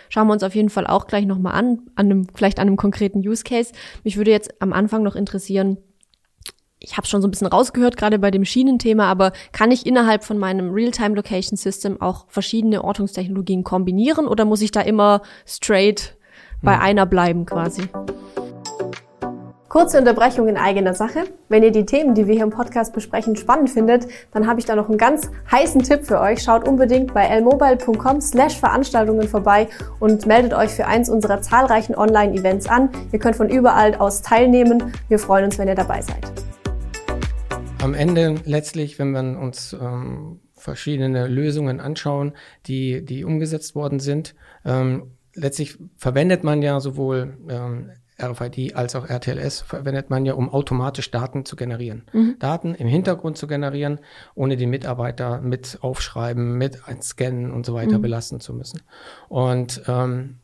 Schauen 0.09 0.27
wir 0.27 0.33
uns 0.33 0.43
auf 0.43 0.53
jeden 0.53 0.69
Fall 0.69 0.85
auch 0.85 1.07
gleich 1.07 1.25
nochmal 1.25 1.53
an, 1.53 1.79
an 1.95 2.05
einem, 2.05 2.27
vielleicht 2.35 2.59
an 2.59 2.67
einem 2.67 2.77
konkreten 2.77 3.19
Use 3.27 3.43
Case. 3.43 3.73
Mich 4.03 4.15
würde 4.15 4.31
jetzt 4.31 4.61
am 4.61 4.73
Anfang 4.73 5.01
noch 5.01 5.15
interessieren, 5.15 5.77
ich 6.79 6.95
habe 6.95 7.07
schon 7.07 7.21
so 7.21 7.27
ein 7.27 7.31
bisschen 7.31 7.47
rausgehört, 7.47 7.97
gerade 7.97 8.19
bei 8.19 8.29
dem 8.29 8.45
Schienenthema, 8.45 9.09
aber 9.09 9.31
kann 9.51 9.71
ich 9.71 9.87
innerhalb 9.87 10.23
von 10.23 10.37
meinem 10.37 10.71
Real-Time 10.71 11.15
Location 11.15 11.57
System 11.57 11.99
auch 11.99 12.25
verschiedene 12.29 12.83
Ortungstechnologien 12.83 13.63
kombinieren 13.63 14.27
oder 14.27 14.45
muss 14.45 14.61
ich 14.61 14.71
da 14.71 14.81
immer 14.81 15.23
straight 15.47 16.15
bei 16.61 16.75
hm. 16.75 16.81
einer 16.81 17.05
bleiben 17.07 17.45
quasi? 17.47 17.89
Kurze 19.77 19.99
Unterbrechung 19.99 20.47
in 20.47 20.57
eigener 20.57 20.95
Sache. 20.95 21.25
Wenn 21.49 21.61
ihr 21.61 21.69
die 21.69 21.85
Themen, 21.85 22.15
die 22.15 22.25
wir 22.25 22.33
hier 22.33 22.45
im 22.45 22.49
Podcast 22.49 22.93
besprechen, 22.93 23.35
spannend 23.35 23.69
findet, 23.69 24.07
dann 24.31 24.47
habe 24.47 24.59
ich 24.59 24.65
da 24.65 24.75
noch 24.75 24.89
einen 24.89 24.97
ganz 24.97 25.29
heißen 25.51 25.83
Tipp 25.83 26.03
für 26.03 26.19
euch. 26.19 26.41
Schaut 26.41 26.67
unbedingt 26.67 27.13
bei 27.13 27.27
lmobile.com 27.27 28.19
slash 28.19 28.57
Veranstaltungen 28.57 29.27
vorbei 29.27 29.67
und 29.99 30.25
meldet 30.25 30.55
euch 30.55 30.71
für 30.71 30.87
eins 30.87 31.09
unserer 31.09 31.43
zahlreichen 31.43 31.93
Online-Events 31.93 32.65
an. 32.67 32.89
Ihr 33.11 33.19
könnt 33.19 33.35
von 33.35 33.49
überall 33.49 33.93
aus 33.93 34.23
teilnehmen. 34.23 34.93
Wir 35.09 35.19
freuen 35.19 35.45
uns, 35.45 35.59
wenn 35.59 35.67
ihr 35.67 35.75
dabei 35.75 36.01
seid. 36.01 36.25
am 37.83 37.93
Ende 37.93 38.33
letztlich, 38.45 38.97
wenn 38.97 39.11
wir 39.11 39.39
uns 39.39 39.77
ähm, 39.79 40.39
verschiedene 40.55 41.27
Lösungen 41.27 41.81
anschauen, 41.81 42.33
die, 42.65 43.05
die 43.05 43.23
umgesetzt 43.23 43.75
worden 43.75 43.99
sind, 43.99 44.33
ähm, 44.65 45.11
letztlich 45.35 45.77
verwendet 45.97 46.43
man 46.43 46.63
ja 46.63 46.79
sowohl 46.79 47.37
ähm, 47.47 47.91
RFID 48.21 48.75
als 48.75 48.95
auch 48.95 49.07
RTLS 49.07 49.61
verwendet 49.61 50.09
man 50.09 50.25
ja, 50.25 50.33
um 50.33 50.49
automatisch 50.49 51.11
Daten 51.11 51.45
zu 51.45 51.55
generieren. 51.55 52.03
Mhm. 52.13 52.35
Daten 52.39 52.75
im 52.75 52.87
Hintergrund 52.87 53.37
zu 53.37 53.47
generieren, 53.47 53.99
ohne 54.35 54.57
die 54.57 54.65
Mitarbeiter 54.65 55.39
mit 55.41 55.79
aufschreiben, 55.81 56.57
mit 56.57 56.87
einscannen 56.87 57.51
und 57.51 57.65
so 57.65 57.73
weiter 57.73 57.97
mhm. 57.97 58.01
belasten 58.01 58.39
zu 58.39 58.53
müssen. 58.53 58.81
Und 59.29 59.83
ähm, 59.87 60.37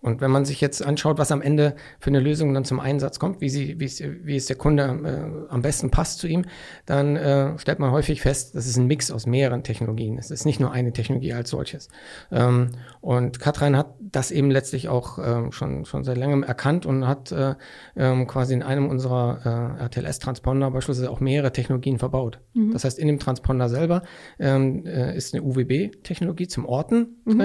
und 0.00 0.20
wenn 0.20 0.30
man 0.30 0.44
sich 0.44 0.60
jetzt 0.60 0.84
anschaut, 0.84 1.18
was 1.18 1.32
am 1.32 1.42
Ende 1.42 1.74
für 1.98 2.10
eine 2.10 2.20
Lösung 2.20 2.54
dann 2.54 2.64
zum 2.64 2.78
Einsatz 2.78 3.18
kommt, 3.18 3.40
wie, 3.40 3.48
sie, 3.48 3.80
wie, 3.80 3.84
es, 3.84 4.00
wie 4.00 4.36
es 4.36 4.46
der 4.46 4.56
Kunde 4.56 4.82
äh, 4.84 5.52
am 5.52 5.62
besten 5.62 5.90
passt 5.90 6.20
zu 6.20 6.28
ihm, 6.28 6.44
dann 6.86 7.16
äh, 7.16 7.58
stellt 7.58 7.80
man 7.80 7.90
häufig 7.90 8.20
fest, 8.20 8.54
das 8.54 8.66
ist 8.66 8.76
ein 8.76 8.86
Mix 8.86 9.10
aus 9.10 9.26
mehreren 9.26 9.64
Technologien. 9.64 10.16
Es 10.16 10.30
ist 10.30 10.44
nicht 10.44 10.60
nur 10.60 10.70
eine 10.70 10.92
Technologie 10.92 11.32
als 11.32 11.50
solches. 11.50 11.88
Ähm, 12.30 12.70
und 13.00 13.40
Katrin 13.40 13.76
hat 13.76 13.94
das 13.98 14.30
eben 14.30 14.52
letztlich 14.52 14.88
auch 14.88 15.18
äh, 15.18 15.50
schon, 15.50 15.84
schon 15.84 16.04
seit 16.04 16.16
langem 16.16 16.44
erkannt 16.44 16.86
und 16.86 17.08
hat 17.08 17.32
äh, 17.32 17.56
äh, 17.96 18.24
quasi 18.26 18.54
in 18.54 18.62
einem 18.62 18.88
unserer 18.88 19.76
äh, 19.78 19.82
RTLS-Transponder 19.82 20.70
beispielsweise 20.70 21.10
auch 21.10 21.18
mehrere 21.18 21.52
Technologien 21.52 21.98
verbaut. 21.98 22.38
Mhm. 22.54 22.72
Das 22.72 22.84
heißt, 22.84 23.00
in 23.00 23.08
dem 23.08 23.18
Transponder 23.18 23.68
selber 23.68 24.02
ähm, 24.38 24.86
äh, 24.86 25.16
ist 25.16 25.34
eine 25.34 25.42
UWB-Technologie 25.42 26.46
zum 26.46 26.66
Orten 26.66 27.16
mhm. 27.24 27.38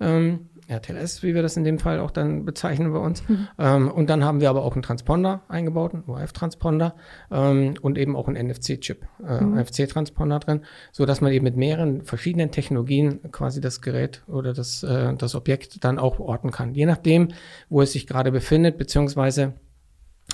drin. 0.00 0.48
RTLS, 0.72 1.22
wie 1.22 1.34
wir 1.34 1.42
das 1.42 1.56
in 1.56 1.64
dem 1.64 1.78
Fall 1.78 2.00
auch 2.00 2.10
dann 2.10 2.44
bezeichnen 2.44 2.92
bei 2.92 2.98
uns. 2.98 3.26
Mhm. 3.28 3.48
Ähm, 3.58 3.90
und 3.90 4.10
dann 4.10 4.24
haben 4.24 4.40
wir 4.40 4.50
aber 4.50 4.64
auch 4.64 4.74
einen 4.74 4.82
Transponder 4.82 5.42
eingebaut, 5.48 5.94
einen 5.94 6.04
UAF-Transponder 6.06 6.94
ähm, 7.30 7.74
und 7.82 7.98
eben 7.98 8.16
auch 8.16 8.28
einen 8.28 8.48
NFC-Chip, 8.48 9.06
äh, 9.26 9.40
mhm. 9.40 9.58
NFC-Transponder 9.58 10.38
drin, 10.40 10.62
so 10.90 11.06
dass 11.06 11.20
man 11.20 11.32
eben 11.32 11.44
mit 11.44 11.56
mehreren 11.56 12.02
verschiedenen 12.02 12.50
Technologien 12.50 13.20
quasi 13.32 13.60
das 13.60 13.80
Gerät 13.80 14.22
oder 14.26 14.52
das, 14.52 14.82
äh, 14.82 15.14
das 15.14 15.34
Objekt 15.34 15.84
dann 15.84 15.98
auch 15.98 16.18
orten 16.18 16.50
kann. 16.50 16.74
Je 16.74 16.86
nachdem, 16.86 17.28
wo 17.68 17.82
es 17.82 17.92
sich 17.92 18.06
gerade 18.06 18.32
befindet, 18.32 18.78
beziehungsweise 18.78 19.54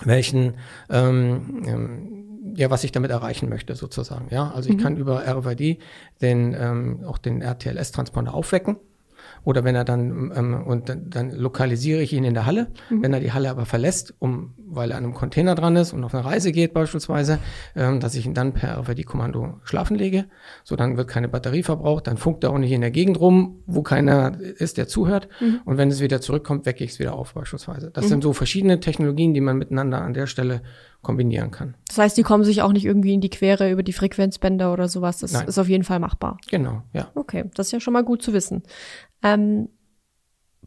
welchen 0.05 0.55
ähm, 0.91 1.63
ähm, 1.67 2.29
ja, 2.57 2.71
was 2.71 2.85
ich 2.85 2.93
damit 2.93 3.11
erreichen 3.11 3.49
möchte, 3.49 3.75
sozusagen. 3.75 4.29
Ja, 4.31 4.51
also 4.51 4.71
ich 4.71 4.77
mhm. 4.77 4.81
kann 4.81 4.97
über 4.97 5.23
RFID 5.27 5.81
den 6.21 6.55
ähm, 6.59 7.05
auch 7.05 7.19
den 7.19 7.43
RTLS-Transponder 7.43 8.35
aufwecken 8.35 8.77
oder 9.45 9.65
wenn 9.65 9.75
er 9.75 9.85
dann, 9.85 10.33
ähm, 10.35 10.63
und 10.67 10.89
dann, 10.89 11.11
dann 11.11 11.31
lokalisiere 11.31 12.01
ich 12.01 12.13
ihn 12.13 12.25
in 12.25 12.35
der 12.35 12.47
Halle. 12.47 12.69
Mhm. 12.91 13.03
Wenn 13.03 13.13
er 13.13 13.21
die 13.21 13.33
Halle 13.33 13.51
aber 13.51 13.67
verlässt, 13.67 14.15
um, 14.19 14.55
weil 14.57 14.91
er 14.91 14.99
an 14.99 15.05
einem 15.05 15.15
Container 15.15 15.55
dran 15.55 15.77
ist 15.77 15.93
und 15.93 16.05
auf 16.05 16.15
eine 16.15 16.25
Reise 16.25 16.53
geht 16.53 16.73
beispielsweise, 16.73 17.39
ähm, 17.75 18.01
dass 18.01 18.15
ich 18.15 18.27
ihn 18.27 18.35
dann 18.35 18.53
per 18.53 18.79
RFID-Kommando 18.79 19.61
schlafen 19.65 19.97
lege. 19.97 20.27
So, 20.65 20.77
dann 20.77 20.97
wird 20.97 21.09
keine 21.09 21.29
Batterie 21.29 21.63
verbraucht, 21.63 22.07
dann 22.07 22.17
funkt 22.17 22.45
er 22.45 22.51
auch 22.51 22.59
nicht 22.59 22.73
in 22.73 22.81
der 22.81 22.91
Gegend 22.91 23.19
rum, 23.21 23.63
wo 23.67 23.83
keiner 23.83 24.39
ist, 24.41 24.77
der 24.77 24.89
zuhört. 24.89 25.29
Mhm. 25.41 25.61
Und 25.65 25.79
wenn 25.79 25.91
es 25.91 26.01
wieder 26.01 26.21
zurückkommt, 26.21 26.67
wecke 26.67 26.85
ich 26.85 26.93
es 26.93 26.99
wieder 26.99 27.15
auf 27.15 27.35
beispielsweise. 27.35 27.91
Das 27.91 28.05
mhm. 28.05 28.09
sind 28.09 28.23
so 28.23 28.33
verschiedene 28.33 28.81
Technologien, 28.81 29.35
die 29.35 29.41
man 29.41 29.59
miteinander 29.59 30.03
an 30.03 30.15
der 30.15 30.27
Stelle 30.27 30.63
kombinieren 31.03 31.51
kann. 31.51 31.75
Das 31.87 31.99
heißt, 31.99 32.17
die 32.17 32.23
kommen 32.23 32.45
sich 32.45 32.61
auch 32.63 32.73
nicht 32.73 32.85
irgendwie 32.85 33.15
in 33.15 33.21
die 33.21 33.31
Quere 33.31 33.71
über 33.71 33.83
die 33.83 33.93
Frequenzbänder 33.93 34.73
oder 34.73 34.89
sowas. 34.89 35.19
Das 35.19 35.33
Nein. 35.33 35.47
ist 35.47 35.59
auf 35.59 35.69
jeden 35.69 35.85
Fall 35.85 36.01
machbar. 36.01 36.39
Genau, 36.51 36.83
ja. 36.93 37.09
Okay, 37.15 37.45
das 37.55 37.67
ist 37.69 37.73
ja 37.73 37.81
schon 37.81 37.93
mal 37.93 38.03
gut 38.03 38.21
zu 38.21 38.33
wissen. 38.33 38.63
Ähm, 39.23 39.69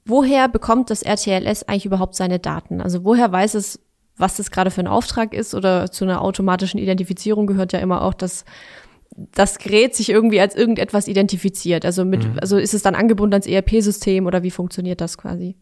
woher 0.05 0.47
bekommt 0.47 0.89
das 0.89 1.03
RTLS 1.03 1.63
eigentlich 1.63 1.85
überhaupt 1.85 2.15
seine 2.15 2.39
Daten? 2.39 2.81
Also 2.81 3.03
woher 3.03 3.31
weiß 3.31 3.55
es, 3.55 3.79
was 4.17 4.37
das 4.37 4.51
gerade 4.51 4.71
für 4.71 4.81
ein 4.81 4.87
Auftrag 4.87 5.33
ist 5.33 5.55
oder 5.55 5.91
zu 5.91 6.05
einer 6.05 6.21
automatischen 6.21 6.79
Identifizierung 6.79 7.47
gehört 7.47 7.73
ja 7.73 7.79
immer 7.79 8.03
auch, 8.03 8.13
dass 8.13 8.45
das 9.15 9.59
Gerät 9.59 9.95
sich 9.95 10.09
irgendwie 10.09 10.39
als 10.39 10.55
irgendetwas 10.55 11.07
identifiziert. 11.07 11.85
Also 11.85 12.05
mit, 12.05 12.23
mhm. 12.23 12.39
also 12.39 12.57
ist 12.57 12.73
es 12.73 12.81
dann 12.81 12.95
angebunden 12.95 13.33
ans 13.33 13.47
ERP-System 13.47 14.25
oder 14.25 14.43
wie 14.43 14.51
funktioniert 14.51 15.01
das 15.01 15.17
quasi? 15.17 15.57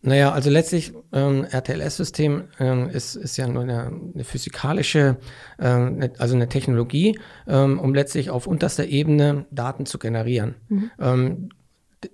Naja, 0.00 0.32
also 0.32 0.50
letztlich 0.50 0.92
ähm, 1.12 1.44
RTLS-System 1.44 2.44
ähm, 2.60 2.88
ist, 2.88 3.16
ist 3.16 3.36
ja 3.36 3.48
nur 3.48 3.62
eine, 3.62 3.90
eine 4.14 4.24
physikalische, 4.24 5.16
ähm, 5.58 5.96
eine, 5.96 6.12
also 6.18 6.36
eine 6.36 6.48
Technologie, 6.48 7.18
ähm, 7.48 7.80
um 7.80 7.94
letztlich 7.94 8.30
auf 8.30 8.46
unterster 8.46 8.84
Ebene 8.84 9.46
Daten 9.50 9.86
zu 9.86 9.98
generieren. 9.98 10.54
Mhm. 10.68 10.90
Ähm, 11.00 11.48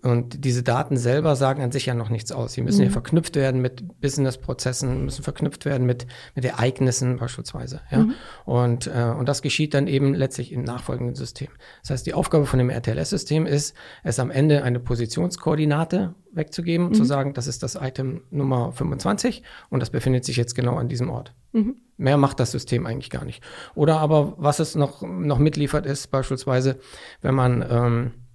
und 0.02 0.45
diese 0.45 0.62
Daten 0.62 0.97
selber 0.97 1.37
sagen 1.37 1.62
an 1.62 1.73
sich 1.73 1.87
ja 1.87 1.95
noch 1.95 2.11
nichts 2.11 2.33
aus. 2.33 2.52
Sie 2.52 2.62
müssen 2.62 2.80
mhm. 2.80 2.87
ja 2.87 2.90
verknüpft 2.90 3.37
werden 3.37 3.61
mit 3.61 4.00
Business-Prozessen, 4.00 5.04
müssen 5.04 5.23
verknüpft 5.23 5.64
werden 5.64 5.87
mit, 5.87 6.07
mit 6.35 6.45
Ereignissen 6.45 7.16
beispielsweise. 7.16 7.80
Ja? 7.90 7.99
Mhm. 7.99 8.14
Und, 8.45 8.87
äh, 8.87 9.14
und 9.16 9.28
das 9.28 9.42
geschieht 9.42 9.75
dann 9.75 9.87
eben 9.87 10.14
letztlich 10.14 10.52
im 10.52 10.62
nachfolgenden 10.62 11.14
System. 11.14 11.49
Das 11.83 11.90
heißt, 11.90 12.07
die 12.07 12.14
Aufgabe 12.14 12.47
von 12.47 12.59
dem 12.59 12.71
RTLS-System 12.71 13.47
ist, 13.47 13.75
es 14.02 14.18
am 14.18 14.30
Ende 14.30 14.62
eine 14.62 14.80
Positionskoordinate 14.80 16.14
wegzugeben, 16.33 16.88
mhm. 16.88 16.95
zu 16.95 17.04
sagen, 17.04 17.35
das 17.35 17.47
ist 17.47 17.62
das 17.62 17.75
Item 17.75 18.23
Nummer 18.30 18.73
25 18.73 19.42
und 19.71 19.80
das 19.80 19.90
befindet 19.90 20.25
sich 20.25 20.37
jetzt 20.37 20.54
genau 20.54 20.76
an 20.76 20.88
diesem 20.88 21.11
Ort. 21.11 21.35
Mhm. 21.52 21.76
Mehr 21.97 22.16
macht 22.16 22.40
das 22.40 22.52
System 22.52 22.87
eigentlich 22.87 23.11
gar 23.11 23.25
nicht. 23.25 23.42
Oder 23.75 23.99
aber 23.99 24.35
was 24.37 24.61
es 24.61 24.75
noch, 24.75 25.02
noch 25.02 25.38
mitliefert 25.38 25.87
ist, 25.87 26.09
beispielsweise, 26.11 26.78
wenn 27.23 27.35
man 27.35 27.64
ähm, 27.68 28.07
äh, 28.07 28.27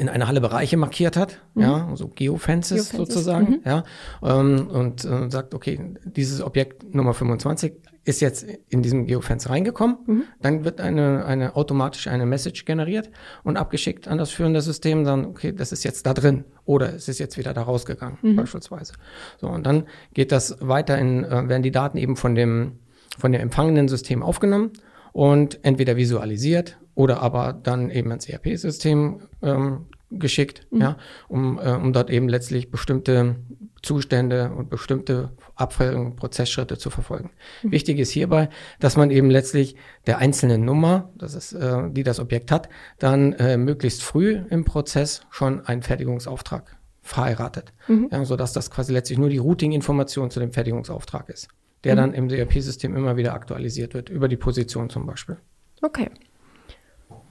in 0.00 0.08
einer 0.08 0.28
Halle 0.28 0.40
Bereiche 0.40 0.76
markiert 0.76 1.16
hat, 1.16 1.40
mhm. 1.54 1.62
ja, 1.62 1.90
so 1.94 2.08
Geofences, 2.08 2.90
Geofences. 2.90 3.14
sozusagen, 3.14 3.46
mhm. 3.46 3.60
ja, 3.64 3.84
ähm, 4.22 4.68
und 4.68 5.04
äh, 5.04 5.28
sagt, 5.28 5.54
okay, 5.54 5.94
dieses 6.04 6.40
Objekt 6.40 6.94
Nummer 6.94 7.12
25 7.12 7.74
ist 8.04 8.20
jetzt 8.20 8.46
in 8.68 8.82
diesem 8.82 9.06
Geofence 9.06 9.50
reingekommen, 9.50 9.98
mhm. 10.06 10.22
dann 10.40 10.64
wird 10.64 10.80
eine, 10.80 11.26
eine 11.26 11.56
automatisch 11.56 12.06
eine 12.06 12.24
Message 12.24 12.64
generiert 12.64 13.10
und 13.42 13.56
abgeschickt 13.56 14.06
an 14.06 14.16
das 14.16 14.30
führende 14.30 14.62
System, 14.62 15.04
dann, 15.04 15.26
okay, 15.26 15.52
das 15.52 15.72
ist 15.72 15.82
jetzt 15.82 16.06
da 16.06 16.14
drin 16.14 16.44
oder 16.64 16.94
es 16.94 17.08
ist 17.08 17.18
jetzt 17.18 17.36
wieder 17.36 17.52
da 17.52 17.62
rausgegangen, 17.62 18.18
mhm. 18.22 18.36
beispielsweise. 18.36 18.94
So, 19.40 19.48
und 19.48 19.66
dann 19.66 19.86
geht 20.14 20.30
das 20.30 20.56
weiter 20.60 20.96
in, 20.96 21.24
äh, 21.24 21.48
werden 21.48 21.62
die 21.62 21.72
Daten 21.72 21.98
eben 21.98 22.16
von 22.16 22.36
dem, 22.36 22.78
von 23.18 23.32
dem 23.32 23.40
empfangenen 23.40 23.88
System 23.88 24.22
aufgenommen 24.22 24.70
und 25.16 25.60
entweder 25.62 25.96
visualisiert 25.96 26.76
oder 26.94 27.22
aber 27.22 27.54
dann 27.54 27.88
eben 27.88 28.10
ans 28.10 28.28
ERP-System 28.28 29.22
ähm, 29.40 29.86
geschickt, 30.10 30.66
mhm. 30.70 30.80
ja, 30.82 30.96
um, 31.28 31.58
äh, 31.58 31.70
um 31.70 31.94
dort 31.94 32.10
eben 32.10 32.28
letztlich 32.28 32.70
bestimmte 32.70 33.36
Zustände 33.80 34.52
und 34.54 34.68
bestimmte 34.68 35.30
Abfolgen, 35.54 36.16
Prozessschritte 36.16 36.76
zu 36.76 36.90
verfolgen. 36.90 37.30
Mhm. 37.62 37.72
Wichtig 37.72 37.98
ist 37.98 38.10
hierbei, 38.10 38.50
dass 38.78 38.98
man 38.98 39.10
eben 39.10 39.30
letztlich 39.30 39.76
der 40.06 40.18
einzelnen 40.18 40.66
Nummer, 40.66 41.08
das 41.14 41.34
ist, 41.34 41.54
äh, 41.54 41.88
die 41.90 42.02
das 42.02 42.20
Objekt 42.20 42.52
hat, 42.52 42.68
dann 42.98 43.32
äh, 43.32 43.56
möglichst 43.56 44.02
früh 44.02 44.42
im 44.50 44.66
Prozess 44.66 45.22
schon 45.30 45.64
einen 45.64 45.80
Fertigungsauftrag 45.80 46.76
verheiratet, 47.00 47.72
mhm. 47.88 48.10
ja, 48.12 48.22
sodass 48.26 48.52
das 48.52 48.70
quasi 48.70 48.92
letztlich 48.92 49.18
nur 49.18 49.30
die 49.30 49.38
Routing-Information 49.38 50.30
zu 50.30 50.40
dem 50.40 50.52
Fertigungsauftrag 50.52 51.30
ist, 51.30 51.48
der 51.84 51.94
mhm. 51.94 51.98
dann 51.98 52.14
im 52.14 52.30
ERP-System 52.30 52.96
immer 52.96 53.16
wieder 53.16 53.34
aktualisiert 53.34 53.94
wird, 53.94 54.08
über 54.08 54.28
die 54.28 54.36
Position 54.36 54.90
zum 54.90 55.06
Beispiel. 55.06 55.36
Okay. 55.82 56.10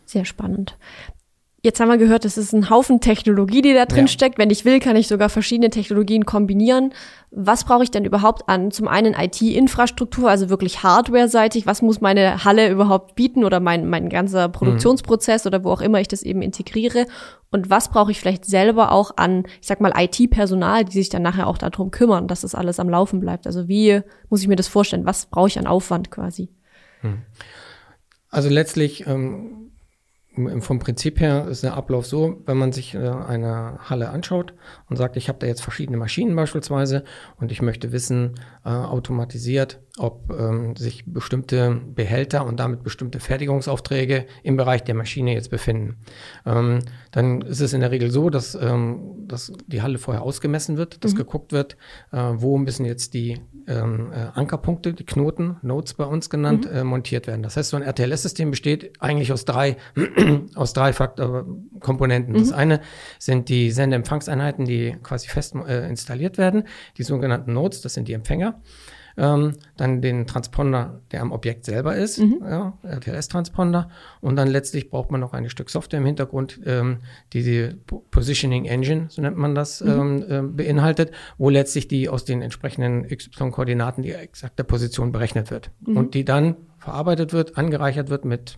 Sehr 0.06 0.26
spannend. 0.26 0.78
Jetzt 1.66 1.80
haben 1.80 1.90
wir 1.90 1.98
gehört, 1.98 2.26
es 2.26 2.38
ist 2.38 2.54
ein 2.54 2.70
Haufen 2.70 3.02
Technologie, 3.02 3.64
die 3.64 3.74
da 3.74 3.88
drin 3.88 4.06
ja. 4.06 4.08
steckt. 4.08 4.38
Wenn 4.38 4.52
ich 4.52 4.66
will, 4.66 4.80
kann 4.80 4.96
ich 4.96 5.08
sogar 5.08 5.30
verschiedene 5.30 5.72
Technologien 5.72 6.24
kombinieren. 6.24 6.94
Was 7.32 7.64
brauche 7.64 7.82
ich 7.82 7.90
denn 7.90 8.06
überhaupt 8.06 8.48
an? 8.48 8.70
Zum 8.70 8.88
einen 8.88 9.16
IT-Infrastruktur, 9.16 10.30
also 10.30 10.50
wirklich 10.50 10.84
hardware-seitig. 10.84 11.66
Was 11.66 11.82
muss 11.82 12.02
meine 12.02 12.46
Halle 12.46 12.70
überhaupt 12.70 13.16
bieten 13.16 13.44
oder 13.44 13.60
mein, 13.60 13.90
mein 13.90 14.10
ganzer 14.10 14.48
Produktionsprozess 14.48 15.44
mhm. 15.44 15.48
oder 15.48 15.64
wo 15.64 15.72
auch 15.72 15.82
immer 15.82 16.00
ich 16.00 16.08
das 16.08 16.22
eben 16.22 16.44
integriere? 16.44 17.08
Und 17.50 17.72
was 17.72 17.90
brauche 17.90 18.12
ich 18.12 18.20
vielleicht 18.20 18.46
selber 18.46 18.92
auch 18.92 19.18
an, 19.18 19.46
ich 19.60 19.66
sag 19.66 19.82
mal, 19.82 19.92
IT-Personal, 19.98 20.86
die 20.86 20.92
sich 20.92 21.10
dann 21.10 21.24
nachher 21.24 21.48
auch 21.48 21.58
darum 21.58 21.90
kümmern, 21.90 22.28
dass 22.28 22.42
das 22.42 22.54
alles 22.54 22.80
am 22.80 22.90
Laufen 22.90 23.20
bleibt? 23.20 23.48
Also 23.48 23.68
wie 23.68 24.02
muss 24.30 24.44
ich 24.44 24.48
mir 24.48 24.56
das 24.56 24.68
vorstellen? 24.68 25.08
Was 25.08 25.26
brauche 25.26 25.48
ich 25.48 25.58
an 25.58 25.66
Aufwand 25.66 26.12
quasi? 26.12 26.50
Mhm. 27.02 27.24
Also 28.30 28.50
letztlich 28.50 29.08
ähm 29.08 29.65
vom 30.60 30.80
Prinzip 30.80 31.20
her 31.20 31.48
ist 31.48 31.64
der 31.64 31.76
Ablauf 31.76 32.06
so, 32.06 32.42
wenn 32.46 32.58
man 32.58 32.72
sich 32.72 32.94
äh, 32.94 32.98
eine 32.98 33.80
Halle 33.90 34.10
anschaut 34.10 34.54
und 34.90 34.98
sagt, 34.98 35.18
ich 35.18 35.30
habe 35.30 35.40
da 35.40 35.48
jetzt 35.48 35.62
verschiedene 35.62 35.98
Maschinen 35.98 36.36
beispielsweise 36.36 37.04
und 37.40 37.52
ich 37.52 37.62
möchte 37.62 37.92
wissen, 37.92 38.36
äh, 38.66 38.70
automatisiert, 38.70 39.80
ob 39.98 40.34
ähm, 40.38 40.76
sich 40.76 41.04
bestimmte 41.06 41.82
Behälter 41.96 42.46
und 42.46 42.60
damit 42.60 42.84
bestimmte 42.84 43.20
Fertigungsaufträge 43.20 44.26
im 44.44 44.58
Bereich 44.58 44.84
der 44.84 44.96
Maschine 44.96 45.34
jetzt 45.34 45.50
befinden. 45.50 45.98
Ähm, 46.46 46.80
dann 47.12 47.42
ist 47.42 47.62
es 47.62 47.72
in 47.74 47.80
der 47.80 47.92
Regel 47.92 48.12
so, 48.12 48.30
dass, 48.30 48.56
ähm, 48.56 49.26
dass 49.28 49.54
die 49.68 49.82
Halle 49.82 49.98
vorher 49.98 50.24
ausgemessen 50.24 50.76
wird, 50.78 51.04
dass 51.04 51.14
mhm. 51.14 51.18
geguckt 51.18 51.54
wird, 51.54 51.78
äh, 52.12 52.18
wo 52.18 52.58
müssen 52.58 52.86
jetzt 52.86 53.14
die 53.14 53.40
ähm, 53.68 54.12
äh, 54.12 54.28
Ankerpunkte, 54.34 54.94
die 54.94 55.06
Knoten, 55.06 55.58
Nodes 55.62 55.94
bei 55.94 56.06
uns 56.06 56.30
genannt, 56.30 56.70
mhm. 56.70 56.78
äh, 56.78 56.84
montiert 56.84 57.28
werden. 57.28 57.42
Das 57.42 57.56
heißt, 57.56 57.70
so 57.70 57.78
ein 57.78 57.84
RTLS-System 57.84 58.52
besteht 58.52 59.02
eigentlich 59.02 59.32
aus 59.32 59.46
drei, 59.46 59.78
aus 60.56 60.74
drei 60.74 60.92
Faktor 60.92 61.46
Komponenten. 61.80 62.34
Mhm. 62.34 62.40
Das 62.40 62.52
eine 62.52 62.82
sind 63.18 63.48
die 63.48 63.72
Sendeempfangseinheiten, 63.72 64.66
die 64.66 64.98
quasi 65.04 65.30
fest 65.30 65.56
äh, 65.56 65.88
installiert 65.88 66.38
werden, 66.38 66.64
die 66.98 67.04
sogenannten 67.04 67.54
Nodes, 67.54 67.82
das 67.82 67.94
sind 67.94 68.08
die 68.08 68.14
Empfänger. 68.14 68.62
Ähm, 69.18 69.54
dann 69.78 70.02
den 70.02 70.28
Transponder, 70.28 71.02
der 71.12 71.22
am 71.22 71.32
Objekt 71.32 71.66
selber 71.66 71.96
ist, 71.96 72.20
mhm. 72.20 72.40
ja, 72.42 72.78
RTLS-Transponder. 72.84 73.90
Und 74.22 74.36
dann 74.36 74.48
letztlich 74.48 74.90
braucht 74.90 75.12
man 75.12 75.22
noch 75.22 75.34
ein 75.34 75.50
Stück 75.50 75.70
Software 75.70 76.00
im 76.00 76.06
Hintergrund, 76.06 76.60
ähm, 76.66 77.00
die 77.34 77.44
die 77.44 77.76
Positioning 78.12 78.66
Engine, 78.66 79.08
so 79.10 79.22
nennt 79.22 79.38
man 79.38 79.56
das, 79.56 79.82
mhm. 79.82 79.90
ähm, 79.90 80.26
äh, 80.28 80.42
beinhaltet, 80.42 81.12
wo 81.38 81.50
letztlich 81.50 81.88
die 81.88 82.10
aus 82.10 82.26
den 82.26 82.42
entsprechenden 82.42 83.08
XY-Koordinaten 83.08 84.04
die 84.04 84.12
exakte 84.12 84.64
Position 84.64 85.12
berechnet 85.12 85.52
wird. 85.52 85.72
Mhm. 85.86 85.98
Und 85.98 86.14
die 86.14 86.26
dann 86.26 86.56
verarbeitet 86.86 87.34
wird, 87.34 87.58
angereichert 87.58 88.10
wird 88.10 88.26
mit 88.26 88.58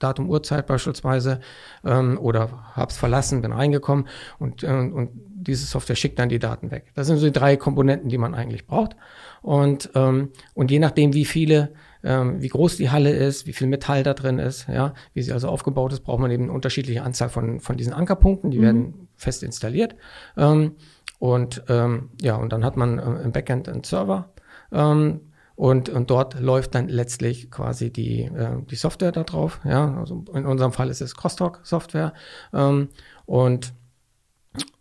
Datum, 0.00 0.28
Uhrzeit 0.28 0.66
beispielsweise 0.66 1.40
ähm, 1.84 2.18
oder 2.18 2.72
hab's 2.74 2.96
verlassen, 2.96 3.40
bin 3.40 3.52
reingekommen 3.52 4.08
und, 4.38 4.64
äh, 4.64 4.66
und 4.66 5.10
diese 5.42 5.66
Software 5.66 5.96
schickt 5.96 6.18
dann 6.18 6.28
die 6.28 6.38
Daten 6.38 6.70
weg. 6.70 6.92
Das 6.94 7.06
sind 7.06 7.18
so 7.18 7.26
die 7.26 7.32
drei 7.32 7.56
Komponenten, 7.56 8.08
die 8.08 8.18
man 8.18 8.34
eigentlich 8.34 8.66
braucht. 8.66 8.96
Und, 9.42 9.90
ähm, 9.94 10.30
und 10.54 10.70
je 10.70 10.78
nachdem, 10.78 11.14
wie 11.14 11.24
viele, 11.24 11.72
ähm, 12.02 12.40
wie 12.42 12.48
groß 12.48 12.76
die 12.76 12.90
Halle 12.90 13.10
ist, 13.10 13.46
wie 13.46 13.52
viel 13.52 13.66
Metall 13.66 14.02
da 14.02 14.14
drin 14.14 14.38
ist, 14.38 14.68
ja, 14.68 14.94
wie 15.14 15.22
sie 15.22 15.32
also 15.32 15.48
aufgebaut 15.48 15.92
ist, 15.92 16.00
braucht 16.00 16.20
man 16.20 16.30
eben 16.30 16.44
eine 16.44 16.52
unterschiedliche 16.52 17.02
Anzahl 17.02 17.28
von, 17.28 17.60
von 17.60 17.76
diesen 17.76 17.92
Ankerpunkten, 17.92 18.50
die 18.50 18.58
mhm. 18.58 18.62
werden 18.62 19.08
fest 19.16 19.42
installiert. 19.42 19.96
Ähm, 20.36 20.72
und 21.18 21.64
ähm, 21.68 22.10
ja, 22.20 22.36
und 22.36 22.52
dann 22.52 22.64
hat 22.64 22.76
man 22.76 22.98
äh, 22.98 23.22
im 23.22 23.32
Backend 23.32 23.68
einen 23.68 23.84
Server, 23.84 24.32
ähm, 24.72 25.20
und, 25.58 25.88
und 25.88 26.08
dort 26.08 26.38
läuft 26.38 26.76
dann 26.76 26.86
letztlich 26.86 27.50
quasi 27.50 27.92
die, 27.92 28.22
äh, 28.22 28.62
die 28.70 28.76
Software 28.76 29.10
da 29.10 29.24
drauf. 29.24 29.60
Ja, 29.64 29.98
also 29.98 30.24
in 30.32 30.46
unserem 30.46 30.70
Fall 30.70 30.88
ist 30.88 31.00
es 31.00 31.16
Crosstalk-Software. 31.16 32.12
Ähm, 32.54 32.90
und, 33.26 33.72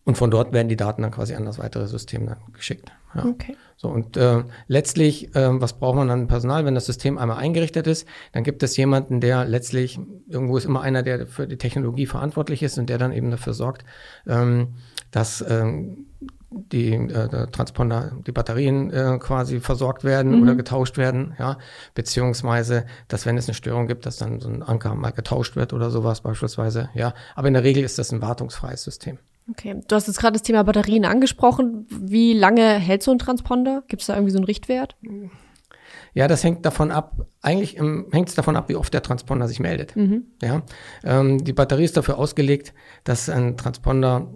und 0.07 0.17
von 0.17 0.31
dort 0.31 0.53
werden 0.53 0.69
die 0.69 0.77
Daten 0.77 1.01
dann 1.01 1.11
quasi 1.11 1.35
an 1.35 1.43
das 1.43 1.59
weitere 1.59 1.85
System 1.85 2.27
dann 2.27 2.37
geschickt. 2.53 2.93
Ja. 3.13 3.25
Okay. 3.25 3.57
So, 3.75 3.89
und 3.89 4.15
äh, 4.15 4.45
letztlich, 4.69 5.35
äh, 5.35 5.49
was 5.59 5.73
braucht 5.73 5.97
man 5.97 6.07
dann 6.07 6.29
Personal? 6.29 6.63
Wenn 6.63 6.75
das 6.75 6.85
System 6.85 7.17
einmal 7.17 7.39
eingerichtet 7.39 7.87
ist, 7.87 8.07
dann 8.31 8.45
gibt 8.45 8.63
es 8.63 8.77
jemanden, 8.77 9.19
der 9.19 9.43
letztlich, 9.43 9.99
irgendwo 10.29 10.55
ist 10.55 10.63
immer 10.63 10.79
einer, 10.79 11.03
der 11.03 11.27
für 11.27 11.45
die 11.45 11.57
Technologie 11.57 12.05
verantwortlich 12.05 12.63
ist 12.63 12.77
und 12.77 12.89
der 12.89 12.99
dann 12.99 13.11
eben 13.11 13.31
dafür 13.31 13.53
sorgt, 13.53 13.83
ähm, 14.25 14.75
dass 15.11 15.43
ähm, 15.45 16.05
die 16.51 16.93
äh, 16.93 17.47
Transponder, 17.51 18.13
die 18.25 18.31
Batterien 18.31 18.89
äh, 18.89 19.17
quasi 19.19 19.59
versorgt 19.59 20.05
werden 20.05 20.37
mhm. 20.37 20.43
oder 20.43 20.55
getauscht 20.55 20.97
werden, 20.97 21.35
ja, 21.37 21.57
beziehungsweise, 21.95 22.85
dass 23.09 23.25
wenn 23.25 23.37
es 23.37 23.49
eine 23.49 23.55
Störung 23.55 23.87
gibt, 23.87 24.05
dass 24.05 24.15
dann 24.15 24.39
so 24.39 24.47
ein 24.47 24.63
Anker 24.63 24.95
mal 24.95 25.11
getauscht 25.11 25.57
wird 25.57 25.73
oder 25.73 25.89
sowas 25.89 26.21
beispielsweise, 26.21 26.87
ja. 26.93 27.13
Aber 27.35 27.49
in 27.49 27.55
der 27.55 27.65
Regel 27.65 27.83
ist 27.83 27.99
das 27.99 28.13
ein 28.13 28.21
wartungsfreies 28.21 28.83
System. 28.85 29.19
Okay, 29.49 29.81
du 29.87 29.95
hast 29.95 30.07
jetzt 30.07 30.19
gerade 30.19 30.33
das 30.33 30.43
Thema 30.43 30.63
Batterien 30.63 31.05
angesprochen. 31.05 31.87
Wie 31.89 32.33
lange 32.33 32.75
hält 32.75 33.03
so 33.03 33.11
ein 33.11 33.19
Transponder? 33.19 33.83
Gibt 33.87 34.01
es 34.01 34.07
da 34.07 34.15
irgendwie 34.15 34.31
so 34.31 34.37
einen 34.37 34.45
Richtwert? 34.45 34.97
Ja, 36.13 36.27
das 36.27 36.43
hängt 36.43 36.65
davon 36.65 36.91
ab, 36.91 37.27
eigentlich 37.41 37.79
hängt 37.79 38.29
es 38.29 38.35
davon 38.35 38.55
ab, 38.55 38.69
wie 38.69 38.75
oft 38.75 38.93
der 38.93 39.03
Transponder 39.03 39.47
sich 39.47 39.59
meldet. 39.59 39.95
Mhm. 39.95 40.25
Ja, 40.41 40.63
ähm, 41.03 41.43
die 41.43 41.53
Batterie 41.53 41.85
ist 41.85 41.95
dafür 41.95 42.17
ausgelegt, 42.17 42.73
dass 43.03 43.29
ein 43.29 43.55
Transponder 43.55 44.27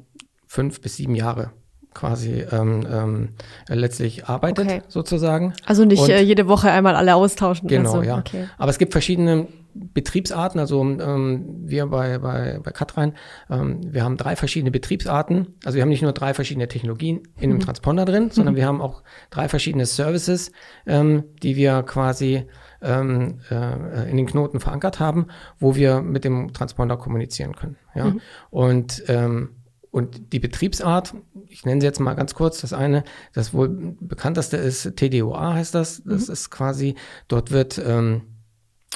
fünf 0.45 0.79
bis 0.81 0.97
sieben 0.97 1.15
Jahre 1.15 1.51
quasi 1.93 2.45
ähm, 2.51 2.87
ähm, 2.89 3.29
letztlich 3.67 4.27
arbeitet, 4.27 4.65
okay. 4.65 4.81
sozusagen. 4.87 5.53
Also 5.65 5.83
nicht 5.83 6.07
äh, 6.07 6.21
jede 6.21 6.47
Woche 6.47 6.71
einmal 6.71 6.95
alle 6.95 7.15
austauschen. 7.15 7.67
Genau, 7.67 7.95
so. 7.95 8.01
ja. 8.01 8.19
Okay. 8.19 8.47
Aber 8.57 8.69
es 8.69 8.77
gibt 8.77 8.93
verschiedene 8.93 9.47
Betriebsarten, 9.73 10.59
also 10.59 10.81
ähm, 10.81 11.45
wir 11.63 11.87
bei, 11.87 12.17
bei, 12.19 12.59
bei 12.63 12.71
Katrein, 12.71 13.13
ähm, 13.49 13.81
wir 13.83 14.03
haben 14.03 14.17
drei 14.17 14.35
verschiedene 14.35 14.71
Betriebsarten. 14.71 15.55
Also 15.63 15.75
wir 15.75 15.81
haben 15.81 15.89
nicht 15.89 16.01
nur 16.01 16.13
drei 16.13 16.33
verschiedene 16.33 16.67
Technologien 16.67 17.23
in 17.37 17.49
mhm. 17.49 17.55
dem 17.55 17.59
Transponder 17.61 18.05
drin, 18.05 18.29
sondern 18.31 18.53
mhm. 18.53 18.57
wir 18.57 18.65
haben 18.65 18.81
auch 18.81 19.03
drei 19.29 19.47
verschiedene 19.49 19.85
Services, 19.85 20.51
ähm, 20.85 21.23
die 21.41 21.55
wir 21.55 21.83
quasi 21.83 22.45
ähm, 22.81 23.39
äh, 23.49 24.09
in 24.09 24.17
den 24.17 24.25
Knoten 24.25 24.59
verankert 24.59 24.99
haben, 24.99 25.27
wo 25.59 25.75
wir 25.75 26.01
mit 26.01 26.23
dem 26.23 26.53
Transponder 26.53 26.97
kommunizieren 26.97 27.55
können. 27.55 27.77
Ja? 27.95 28.05
Mhm. 28.05 28.21
Und 28.49 29.03
ähm, 29.07 29.49
und 29.91 30.31
die 30.31 30.39
Betriebsart, 30.39 31.13
ich 31.49 31.65
nenne 31.65 31.81
sie 31.81 31.87
jetzt 31.87 31.99
mal 31.99 32.13
ganz 32.13 32.33
kurz, 32.33 32.61
das 32.61 32.71
eine, 32.71 33.03
das 33.33 33.53
wohl 33.53 33.95
bekannteste 33.99 34.55
ist 34.55 34.95
TDOA 34.95 35.53
heißt 35.53 35.75
das. 35.75 36.01
Das 36.03 36.27
mhm. 36.27 36.33
ist 36.33 36.49
quasi, 36.49 36.95
dort 37.27 37.51
wird, 37.51 37.81
ähm, 37.85 38.21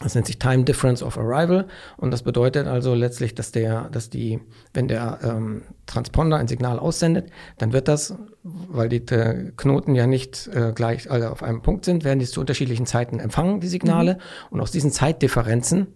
das 0.02 0.14
nennt 0.14 0.28
sich 0.28 0.40
Time 0.40 0.66
Difference 0.66 1.02
of 1.02 1.18
Arrival 1.18 1.68
und 1.96 2.12
das 2.12 2.22
bedeutet 2.22 2.68
also 2.68 2.94
letztlich, 2.94 3.34
dass 3.34 3.54
der, 3.54 3.90
dass 3.90 4.10
die, 4.10 4.42
wenn 4.74 4.90
der 4.90 5.20
ähm, 5.24 5.62
Transponder 5.86 6.36
ein 6.36 6.50
Signal 6.50 6.80
aussendet, 6.80 7.32
dann 7.58 7.72
wird 7.72 7.88
das, 7.88 8.14
weil 8.44 8.90
die 8.90 8.98
äh, 9.14 9.54
Knoten 9.56 9.96
ja 9.96 10.06
nicht 10.06 10.50
äh, 10.54 10.74
gleich 10.76 11.10
alle 11.10 11.32
auf 11.32 11.42
einem 11.44 11.62
Punkt 11.62 11.86
sind, 11.86 12.04
werden 12.04 12.20
die 12.20 12.26
zu 12.26 12.42
unterschiedlichen 12.42 12.86
Zeiten 12.86 13.20
empfangen, 13.20 13.62
die 13.62 13.70
Signale. 13.70 14.16
Mhm. 14.16 14.20
Und 14.50 14.62
aus 14.62 14.72
diesen 14.72 14.92
Zeitdifferenzen 14.92 15.88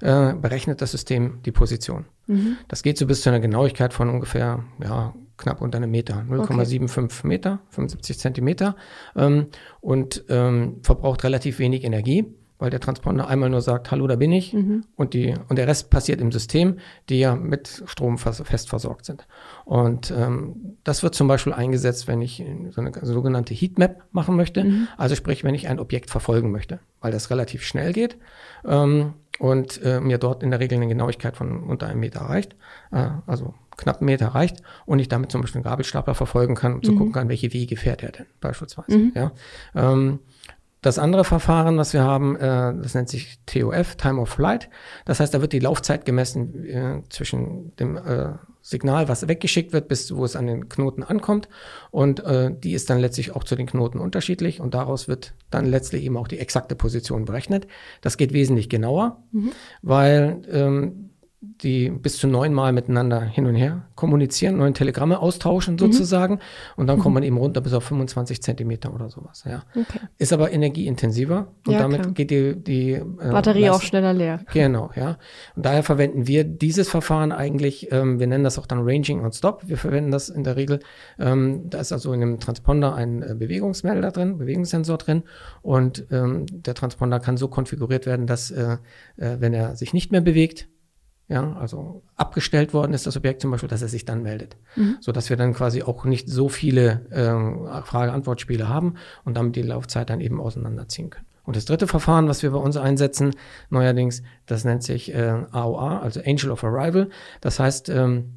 äh, 0.00 0.32
berechnet 0.32 0.80
das 0.80 0.92
System 0.92 1.40
die 1.44 1.52
Position. 1.52 2.06
Mhm. 2.28 2.56
Das 2.68 2.82
geht 2.82 2.96
so 2.96 3.06
bis 3.06 3.20
zu 3.20 3.28
einer 3.28 3.40
Genauigkeit 3.40 3.92
von 3.92 4.08
ungefähr, 4.08 4.64
ja, 4.82 5.12
knapp 5.36 5.60
unter 5.60 5.76
einem 5.76 5.90
Meter, 5.90 6.24
0,75 6.26 7.02
okay. 7.02 7.26
Meter, 7.26 7.58
75 7.68 8.18
Zentimeter 8.18 8.76
ähm, 9.14 9.48
und 9.82 10.24
ähm, 10.30 10.78
verbraucht 10.82 11.24
relativ 11.24 11.58
wenig 11.58 11.84
Energie 11.84 12.32
weil 12.62 12.70
der 12.70 12.78
Transponder 12.78 13.26
einmal 13.26 13.50
nur 13.50 13.60
sagt, 13.60 13.90
hallo, 13.90 14.06
da 14.06 14.14
bin 14.14 14.30
ich 14.30 14.52
mhm. 14.52 14.84
und, 14.94 15.14
die, 15.14 15.34
und 15.48 15.56
der 15.56 15.66
Rest 15.66 15.90
passiert 15.90 16.20
im 16.20 16.30
System, 16.30 16.78
die 17.08 17.18
ja 17.18 17.34
mit 17.34 17.82
Strom 17.86 18.18
fest 18.18 18.68
versorgt 18.68 19.04
sind. 19.04 19.26
Und 19.64 20.12
ähm, 20.16 20.76
das 20.84 21.02
wird 21.02 21.16
zum 21.16 21.26
Beispiel 21.26 21.52
eingesetzt, 21.52 22.06
wenn 22.06 22.22
ich 22.22 22.40
so 22.70 22.80
eine 22.80 22.92
sogenannte 23.02 23.52
Heatmap 23.52 24.04
machen 24.12 24.36
möchte, 24.36 24.62
mhm. 24.62 24.86
also 24.96 25.16
sprich, 25.16 25.42
wenn 25.42 25.56
ich 25.56 25.66
ein 25.66 25.80
Objekt 25.80 26.08
verfolgen 26.08 26.52
möchte, 26.52 26.78
weil 27.00 27.10
das 27.10 27.30
relativ 27.30 27.64
schnell 27.64 27.92
geht 27.92 28.16
ähm, 28.64 29.14
und 29.40 29.82
äh, 29.82 30.00
mir 30.00 30.18
dort 30.18 30.44
in 30.44 30.52
der 30.52 30.60
Regel 30.60 30.76
eine 30.76 30.86
Genauigkeit 30.86 31.36
von 31.36 31.64
unter 31.64 31.88
einem 31.88 31.98
Meter 31.98 32.20
reicht, 32.20 32.54
äh, 32.92 33.08
also 33.26 33.54
knapp 33.76 33.96
einen 33.98 34.06
Meter 34.06 34.28
reicht 34.28 34.62
und 34.86 35.00
ich 35.00 35.08
damit 35.08 35.32
zum 35.32 35.40
Beispiel 35.40 35.58
einen 35.58 35.64
Gabelstapler 35.64 36.14
verfolgen 36.14 36.54
kann, 36.54 36.74
um 36.74 36.78
mhm. 36.78 36.84
zu 36.84 36.94
gucken 36.94 37.12
kann, 37.12 37.28
welche 37.28 37.52
Wege 37.52 37.76
fährt 37.76 38.04
er 38.04 38.12
denn 38.12 38.26
beispielsweise. 38.40 38.96
Mhm. 38.96 39.12
Ja. 39.16 39.32
Ähm, 39.74 40.20
das 40.82 40.98
andere 40.98 41.24
Verfahren, 41.24 41.78
was 41.78 41.92
wir 41.92 42.02
haben, 42.02 42.36
äh, 42.36 42.74
das 42.74 42.94
nennt 42.94 43.08
sich 43.08 43.38
TOF, 43.46 43.94
Time 43.94 44.20
of 44.20 44.28
Flight. 44.28 44.68
Das 45.04 45.20
heißt, 45.20 45.32
da 45.32 45.40
wird 45.40 45.52
die 45.52 45.60
Laufzeit 45.60 46.04
gemessen 46.04 46.64
äh, 46.64 47.02
zwischen 47.08 47.74
dem 47.76 47.96
äh, 47.96 48.32
Signal, 48.60 49.08
was 49.08 49.26
weggeschickt 49.28 49.72
wird, 49.72 49.86
bis 49.86 50.14
wo 50.14 50.24
es 50.24 50.34
an 50.34 50.48
den 50.48 50.68
Knoten 50.68 51.04
ankommt. 51.04 51.48
Und 51.92 52.24
äh, 52.24 52.52
die 52.52 52.74
ist 52.74 52.90
dann 52.90 52.98
letztlich 52.98 53.34
auch 53.34 53.44
zu 53.44 53.54
den 53.54 53.66
Knoten 53.66 54.00
unterschiedlich. 54.00 54.60
Und 54.60 54.74
daraus 54.74 55.06
wird 55.06 55.34
dann 55.50 55.66
letztlich 55.66 56.02
eben 56.04 56.16
auch 56.16 56.28
die 56.28 56.40
exakte 56.40 56.74
Position 56.74 57.26
berechnet. 57.26 57.68
Das 58.00 58.16
geht 58.16 58.32
wesentlich 58.32 58.68
genauer, 58.68 59.22
mhm. 59.30 59.52
weil 59.82 60.42
ähm, 60.50 61.10
die 61.42 61.90
bis 61.90 62.18
zu 62.18 62.28
neunmal 62.28 62.72
miteinander 62.72 63.20
hin 63.20 63.46
und 63.46 63.56
her 63.56 63.82
kommunizieren, 63.96 64.58
neun 64.58 64.74
Telegramme 64.74 65.18
austauschen 65.18 65.74
mhm. 65.74 65.78
sozusagen. 65.78 66.34
Mhm. 66.34 66.40
Und 66.76 66.86
dann 66.86 67.00
kommt 67.00 67.14
man 67.14 67.24
eben 67.24 67.36
runter 67.36 67.60
bis 67.60 67.72
auf 67.72 67.82
25 67.84 68.40
Zentimeter 68.40 68.94
oder 68.94 69.10
sowas. 69.10 69.42
Ja. 69.44 69.64
Okay. 69.70 69.98
Ist 70.18 70.32
aber 70.32 70.52
energieintensiver 70.52 71.48
und 71.66 71.72
ja, 71.72 71.80
damit 71.80 72.02
klar. 72.02 72.12
geht 72.14 72.30
die, 72.30 72.54
die 72.54 72.92
äh, 72.92 73.04
Batterie 73.18 73.62
Leistung, 73.62 73.76
auch 73.76 73.82
schneller 73.82 74.12
leer. 74.12 74.40
Genau, 74.52 74.90
ja. 74.94 75.18
Und 75.56 75.66
daher 75.66 75.82
verwenden 75.82 76.28
wir 76.28 76.44
dieses 76.44 76.88
Verfahren 76.88 77.32
eigentlich, 77.32 77.90
ähm, 77.90 78.20
wir 78.20 78.28
nennen 78.28 78.44
das 78.44 78.58
auch 78.58 78.66
dann 78.66 78.80
Ranging 78.82 79.24
on 79.24 79.32
Stop. 79.32 79.62
Wir 79.66 79.76
verwenden 79.76 80.12
das 80.12 80.28
in 80.28 80.44
der 80.44 80.54
Regel, 80.54 80.78
ähm, 81.18 81.68
da 81.70 81.80
ist 81.80 81.92
also 81.92 82.12
in 82.12 82.22
einem 82.22 82.38
Transponder 82.38 82.94
ein 82.94 83.22
äh, 83.22 83.34
Bewegungsmelder 83.34 84.12
drin, 84.12 84.38
Bewegungssensor 84.38 84.98
drin 84.98 85.24
und 85.60 86.06
ähm, 86.12 86.46
der 86.48 86.74
Transponder 86.74 87.18
kann 87.18 87.36
so 87.36 87.48
konfiguriert 87.48 88.06
werden, 88.06 88.28
dass 88.28 88.52
äh, 88.52 88.76
äh, 89.16 89.36
wenn 89.40 89.54
er 89.54 89.74
sich 89.74 89.92
nicht 89.92 90.12
mehr 90.12 90.20
bewegt, 90.20 90.68
ja, 91.32 91.56
also 91.58 92.02
abgestellt 92.16 92.74
worden 92.74 92.92
ist 92.92 93.06
das 93.06 93.16
Objekt 93.16 93.40
zum 93.40 93.50
Beispiel, 93.50 93.68
dass 93.68 93.80
er 93.80 93.88
sich 93.88 94.04
dann 94.04 94.22
meldet, 94.22 94.56
mhm. 94.76 94.98
so 95.00 95.12
dass 95.12 95.30
wir 95.30 95.36
dann 95.36 95.54
quasi 95.54 95.82
auch 95.82 96.04
nicht 96.04 96.28
so 96.28 96.48
viele 96.48 97.06
ähm, 97.10 97.66
Frage-Antwort-Spiele 97.84 98.68
haben 98.68 98.94
und 99.24 99.36
damit 99.36 99.56
die 99.56 99.62
Laufzeit 99.62 100.10
dann 100.10 100.20
eben 100.20 100.40
auseinanderziehen 100.40 101.10
können. 101.10 101.26
Und 101.44 101.56
das 101.56 101.64
dritte 101.64 101.86
Verfahren, 101.86 102.28
was 102.28 102.42
wir 102.42 102.50
bei 102.50 102.58
uns 102.58 102.76
einsetzen, 102.76 103.34
neuerdings, 103.70 104.22
das 104.46 104.64
nennt 104.64 104.82
sich 104.82 105.12
äh, 105.12 105.44
AOA, 105.50 106.00
also 106.00 106.20
Angel 106.24 106.50
of 106.50 106.62
Arrival. 106.62 107.08
Das 107.40 107.58
heißt, 107.58 107.88
ähm, 107.88 108.34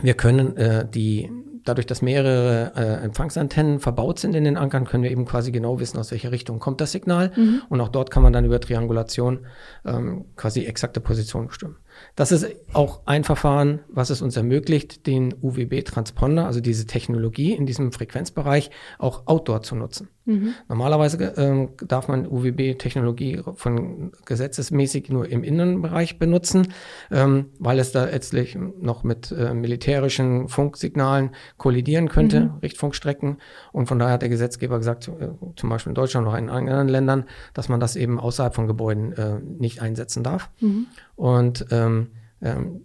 wir 0.00 0.14
können 0.14 0.56
äh, 0.56 0.88
die 0.88 1.30
dadurch, 1.64 1.86
dass 1.86 2.02
mehrere 2.02 2.72
äh, 2.76 3.04
Empfangsantennen 3.04 3.80
verbaut 3.80 4.18
sind 4.18 4.34
in 4.34 4.44
den 4.44 4.56
Ankern, 4.56 4.84
können 4.84 5.02
wir 5.02 5.10
eben 5.10 5.24
quasi 5.24 5.52
genau 5.52 5.80
wissen, 5.80 5.98
aus 5.98 6.10
welcher 6.10 6.32
Richtung 6.32 6.58
kommt 6.58 6.80
das 6.80 6.92
Signal. 6.92 7.32
Mhm. 7.36 7.62
Und 7.68 7.80
auch 7.80 7.88
dort 7.88 8.10
kann 8.10 8.22
man 8.22 8.32
dann 8.32 8.44
über 8.44 8.60
Triangulation 8.60 9.46
ähm, 9.84 10.24
quasi 10.36 10.64
exakte 10.64 11.00
Position 11.00 11.48
bestimmen. 11.48 11.76
Das 12.16 12.32
ist 12.32 12.46
auch 12.72 13.02
ein 13.06 13.24
Verfahren, 13.24 13.80
was 13.88 14.10
es 14.10 14.22
uns 14.22 14.36
ermöglicht, 14.36 15.06
den 15.06 15.34
UWB-Transponder, 15.40 16.46
also 16.46 16.60
diese 16.60 16.86
Technologie 16.86 17.52
in 17.52 17.66
diesem 17.66 17.92
Frequenzbereich, 17.92 18.70
auch 18.98 19.26
outdoor 19.26 19.62
zu 19.62 19.74
nutzen. 19.76 20.08
Mhm. 20.24 20.54
Normalerweise 20.68 21.22
äh, 21.36 21.68
darf 21.86 22.08
man 22.08 22.26
UWB-Technologie 22.26 23.42
von 23.54 24.12
gesetzesmäßig 24.24 25.08
nur 25.10 25.28
im 25.28 25.42
Innenbereich 25.42 26.18
benutzen, 26.18 26.68
ähm, 27.10 27.46
weil 27.58 27.78
es 27.78 27.92
da 27.92 28.04
letztlich 28.04 28.56
noch 28.56 29.02
mit 29.02 29.32
äh, 29.32 29.54
militärischen 29.54 30.48
Funksignalen 30.48 31.30
kollidieren 31.56 32.08
könnte, 32.08 32.40
mhm. 32.40 32.58
Richtfunkstrecken. 32.62 33.38
Und 33.72 33.86
von 33.86 33.98
daher 33.98 34.14
hat 34.14 34.22
der 34.22 34.28
Gesetzgeber 34.28 34.78
gesagt, 34.78 35.08
äh, 35.08 35.28
zum 35.56 35.68
Beispiel 35.68 35.90
in 35.90 35.94
Deutschland 35.94 36.26
oder 36.26 36.38
in 36.38 36.50
anderen 36.50 36.88
Ländern, 36.88 37.24
dass 37.54 37.68
man 37.68 37.80
das 37.80 37.96
eben 37.96 38.20
außerhalb 38.20 38.54
von 38.54 38.66
Gebäuden 38.66 39.12
äh, 39.12 39.40
nicht 39.40 39.82
einsetzen 39.82 40.22
darf. 40.22 40.50
Mhm. 40.60 40.86
Und 41.16 41.66
ähm, 41.70 42.08
ähm, 42.40 42.82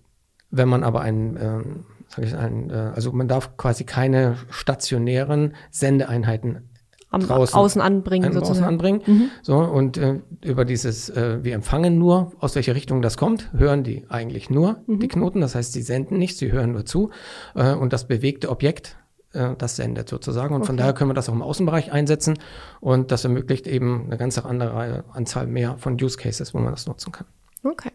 wenn 0.50 0.70
man 0.70 0.84
aber 0.84 1.02
ein, 1.02 1.38
ähm, 1.40 1.86
sag 2.08 2.26
ich 2.26 2.36
ein, 2.36 2.70
äh, 2.70 2.92
also 2.96 3.12
man 3.12 3.28
darf 3.28 3.58
quasi 3.58 3.84
keine 3.84 4.38
stationären 4.50 5.56
Sendeeinheiten 5.72 6.70
am 7.10 7.22
draußen 7.22 7.58
außen 7.58 7.82
anbringen 7.82 8.34
sozusagen. 8.34 8.52
Außen 8.52 8.64
anbringen. 8.64 9.02
Mhm. 9.06 9.30
So 9.42 9.58
und 9.58 9.98
äh, 9.98 10.20
über 10.44 10.66
dieses 10.66 11.10
äh, 11.10 11.44
wir 11.44 11.54
empfangen 11.56 11.98
nur 11.98 12.34
aus 12.40 12.56
welcher 12.56 12.76
Richtung 12.76 13.02
das 13.02 13.18
kommt, 13.18 13.52
hören 13.54 13.84
die 13.84 14.06
eigentlich 14.10 14.50
nur 14.50 14.84
mhm. 14.88 15.00
die 15.00 15.08
Knoten, 15.08 15.42
das 15.42 15.56
heißt, 15.56 15.74
sie 15.74 15.82
senden 15.82 16.18
nicht, 16.18 16.38
sie 16.38 16.52
hören 16.52 16.74
nur 16.74 16.86
zu 16.86 17.12
äh, 17.56 17.74
und 17.74 17.94
das 17.94 18.08
bewegte 18.08 18.50
Objekt 18.50 18.98
äh, 19.34 19.56
das 19.58 19.76
sendet 19.76 20.10
sozusagen. 20.10 20.54
Und 20.54 20.62
okay. 20.62 20.68
von 20.68 20.78
daher 20.78 20.94
können 20.94 21.10
wir 21.10 21.16
das 21.16 21.30
auch 21.30 21.34
im 21.34 21.42
Außenbereich 21.42 21.92
einsetzen. 21.92 22.40
Und 22.80 23.12
das 23.12 23.24
ermöglicht 23.24 23.68
eben 23.68 24.06
eine 24.08 24.18
ganz 24.18 24.38
andere 24.38 25.06
Anzahl 25.14 25.48
mehr 25.48 25.78
von 25.78 25.98
Use 26.02 26.18
Cases, 26.18 26.54
wo 26.54 26.60
man 26.60 26.72
das 26.72 26.88
nutzen 26.88 27.12
kann. 27.12 27.28
Okay. 27.64 27.92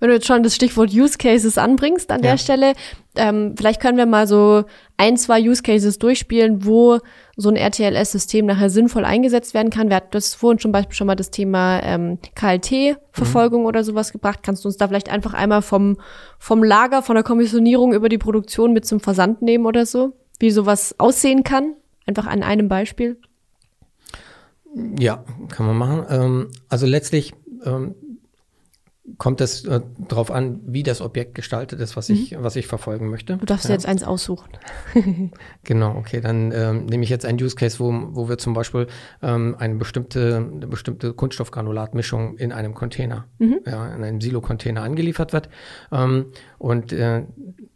Wenn 0.00 0.08
du 0.08 0.14
jetzt 0.16 0.26
schon 0.26 0.42
das 0.42 0.56
Stichwort 0.56 0.92
Use 0.92 1.16
Cases 1.16 1.58
anbringst 1.58 2.10
an 2.10 2.24
ja. 2.24 2.32
der 2.32 2.38
Stelle, 2.38 2.72
ähm, 3.14 3.54
vielleicht 3.56 3.80
können 3.80 3.96
wir 3.96 4.06
mal 4.06 4.26
so 4.26 4.64
ein, 4.96 5.16
zwei 5.16 5.40
Use 5.40 5.62
Cases 5.62 5.96
durchspielen, 5.98 6.64
wo 6.64 6.98
so 7.36 7.48
ein 7.48 7.56
RTLS-System 7.56 8.46
nachher 8.46 8.70
sinnvoll 8.70 9.04
eingesetzt 9.04 9.54
werden 9.54 9.70
kann. 9.70 9.88
Wir 9.88 9.96
hatten 9.96 10.08
das 10.10 10.34
vorhin 10.34 10.58
zum 10.58 10.72
Beispiel 10.72 10.94
schon 10.94 11.06
mal 11.06 11.16
das 11.16 11.30
Thema 11.30 11.80
ähm, 11.82 12.18
KLT-Verfolgung 12.34 13.62
mhm. 13.62 13.66
oder 13.66 13.84
sowas 13.84 14.12
gebracht. 14.12 14.40
Kannst 14.42 14.64
du 14.64 14.68
uns 14.68 14.76
da 14.76 14.88
vielleicht 14.88 15.10
einfach 15.10 15.32
einmal 15.34 15.62
vom, 15.62 15.96
vom 16.38 16.62
Lager, 16.62 17.02
von 17.02 17.14
der 17.14 17.24
Kommissionierung 17.24 17.94
über 17.94 18.08
die 18.08 18.18
Produktion 18.18 18.72
mit 18.72 18.84
zum 18.84 19.00
Versand 19.00 19.42
nehmen 19.42 19.66
oder 19.66 19.86
so? 19.86 20.12
wie 20.42 20.50
sowas 20.50 20.94
aussehen 20.98 21.44
kann? 21.44 21.74
Einfach 22.04 22.26
an 22.26 22.42
einem 22.42 22.68
Beispiel? 22.68 23.16
Ja, 24.98 25.24
kann 25.48 25.66
man 25.66 25.76
machen. 25.76 26.06
Ähm, 26.10 26.48
also 26.68 26.84
letztlich 26.84 27.32
ähm, 27.64 27.94
kommt 29.18 29.40
es 29.40 29.64
äh, 29.64 29.80
darauf 30.08 30.30
an, 30.30 30.60
wie 30.64 30.82
das 30.82 31.00
Objekt 31.00 31.34
gestaltet 31.34 31.80
ist, 31.80 31.96
was 31.96 32.08
mhm. 32.08 32.14
ich, 32.14 32.36
was 32.38 32.56
ich 32.56 32.66
verfolgen 32.66 33.10
möchte. 33.10 33.36
Du 33.36 33.46
darfst 33.46 33.66
ja. 33.66 33.72
jetzt 33.72 33.86
eins 33.86 34.02
aussuchen. 34.02 34.50
genau, 35.64 35.96
okay, 35.96 36.20
dann 36.20 36.52
ähm, 36.52 36.86
nehme 36.86 37.04
ich 37.04 37.10
jetzt 37.10 37.24
einen 37.24 37.42
Use 37.42 37.56
Case, 37.56 37.78
wo, 37.80 37.92
wo 38.12 38.28
wir 38.28 38.38
zum 38.38 38.54
Beispiel 38.54 38.86
ähm, 39.22 39.56
eine 39.58 39.76
bestimmte, 39.76 40.36
eine 40.36 40.66
bestimmte 40.66 41.12
Kunststoffgranulatmischung 41.12 42.36
in 42.38 42.52
einem 42.52 42.74
Container, 42.74 43.26
mhm. 43.38 43.60
ja, 43.66 43.94
in 43.94 44.04
einem 44.04 44.20
Silo-Container 44.20 44.82
angeliefert 44.82 45.32
wird. 45.32 45.48
Ähm, 45.90 46.26
und 46.58 46.92
äh, 46.92 47.22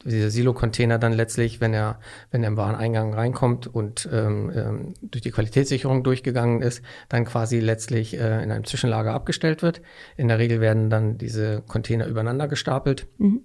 dieser 0.05 0.31
Silo-Container 0.31 0.99
dann 0.99 1.13
letztlich, 1.13 1.61
wenn 1.61 1.75
er, 1.75 1.99
wenn 2.31 2.43
er 2.43 2.49
im 2.49 2.57
Wareneingang 2.57 3.15
reinkommt 3.15 3.67
und 3.67 4.09
ähm, 4.13 4.53
ähm, 4.55 4.95
durch 5.03 5.23
die 5.23 5.31
Qualitätssicherung 5.31 6.05
durchgegangen 6.05 6.63
ist, 6.63 6.83
dann 7.09 7.25
quasi 7.25 7.61
letztlich 7.61 8.15
äh, 8.15 8.43
in 8.43 8.51
einem 8.51 8.65
Zwischenlager 8.65 9.13
abgestellt 9.13 9.63
wird. 9.63 9.83
In 10.17 10.29
der 10.29 10.39
Regel 10.39 10.61
werden 10.61 10.91
dann 10.91 11.19
diese 11.27 11.63
Container 11.67 12.07
übereinander 12.07 12.49
gestapelt. 12.49 13.07
Mhm. 13.19 13.43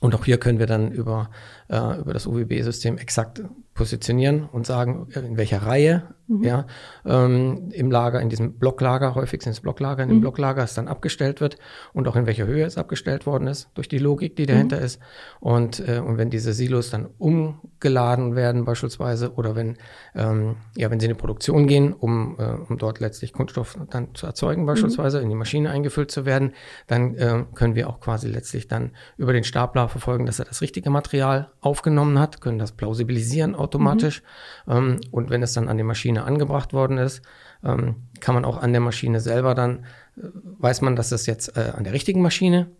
Und 0.00 0.14
auch 0.14 0.24
hier 0.24 0.38
können 0.38 0.58
wir 0.58 0.66
dann 0.66 0.92
über, 0.92 1.30
äh, 1.68 2.00
über 2.00 2.12
das 2.12 2.26
UWB-System 2.26 2.96
exakt 2.98 3.42
positionieren 3.74 4.44
und 4.44 4.66
sagen, 4.66 5.08
in 5.14 5.36
welcher 5.36 5.62
Reihe 5.62 6.14
mhm. 6.30 6.44
ja, 6.44 6.66
ähm, 7.04 7.70
im 7.72 7.90
Lager, 7.90 8.20
in 8.20 8.28
diesem 8.28 8.54
Blocklager, 8.54 9.14
häufig 9.14 9.42
sind 9.42 9.52
es 9.52 9.60
Blocklager, 9.60 10.02
in 10.02 10.08
dem 10.08 10.18
mhm. 10.18 10.22
Blocklager 10.22 10.62
es 10.62 10.74
dann 10.74 10.88
abgestellt 10.88 11.40
wird 11.40 11.58
und 11.92 12.08
auch 12.08 12.16
in 12.16 12.26
welcher 12.26 12.46
Höhe 12.46 12.64
es 12.64 12.78
abgestellt 12.78 13.26
worden 13.26 13.48
ist, 13.48 13.68
durch 13.74 13.88
die 13.88 13.98
Logik, 13.98 14.36
die 14.36 14.46
dahinter 14.46 14.78
mhm. 14.78 14.84
ist. 14.84 15.00
Und, 15.40 15.86
äh, 15.86 15.98
und 15.98 16.18
wenn 16.18 16.30
diese 16.30 16.52
Silos 16.52 16.90
dann 16.90 17.08
umgeladen 17.18 18.36
werden 18.36 18.64
beispielsweise 18.64 19.34
oder 19.34 19.56
wenn, 19.56 19.76
ähm, 20.14 20.56
ja, 20.76 20.90
wenn 20.90 21.00
sie 21.00 21.06
in 21.06 21.12
die 21.12 21.18
Produktion 21.18 21.66
gehen, 21.66 21.92
um, 21.92 22.36
äh, 22.38 22.52
um 22.68 22.78
dort 22.78 23.00
letztlich 23.00 23.32
Kunststoff 23.32 23.76
dann 23.90 24.14
zu 24.14 24.26
erzeugen 24.26 24.66
beispielsweise, 24.66 25.18
mhm. 25.18 25.24
in 25.24 25.28
die 25.30 25.36
Maschine 25.36 25.70
eingefüllt 25.70 26.10
zu 26.10 26.24
werden, 26.24 26.52
dann 26.86 27.14
äh, 27.16 27.44
können 27.54 27.74
wir 27.74 27.88
auch 27.88 28.00
quasi 28.00 28.28
letztlich 28.28 28.68
dann 28.68 28.92
über 29.16 29.32
den 29.32 29.44
Stapler 29.44 29.88
verfolgen, 29.88 30.26
dass 30.26 30.38
er 30.38 30.44
das 30.44 30.60
richtige 30.60 30.90
Material 30.90 31.50
aufgenommen 31.60 32.18
hat, 32.18 32.40
können 32.40 32.58
das 32.58 32.72
plausibilisieren 32.72 33.54
automatisch. 33.54 34.22
Mhm. 34.66 34.72
Ähm, 34.72 35.00
und 35.10 35.30
wenn 35.30 35.42
es 35.42 35.52
dann 35.52 35.68
an 35.68 35.76
die 35.76 35.84
Maschine 35.84 36.19
angebracht 36.24 36.72
worden 36.72 36.98
ist, 36.98 37.22
ähm, 37.64 37.96
kann 38.20 38.34
man 38.34 38.44
auch 38.44 38.58
an 38.62 38.72
der 38.72 38.80
Maschine 38.80 39.20
selber 39.20 39.54
dann, 39.54 39.84
äh, 40.16 40.22
weiß 40.58 40.80
man, 40.82 40.96
dass 40.96 41.10
das 41.10 41.26
jetzt 41.26 41.56
äh, 41.56 41.72
an 41.76 41.84
der 41.84 41.92
richtigen 41.92 42.22
Maschine 42.22 42.70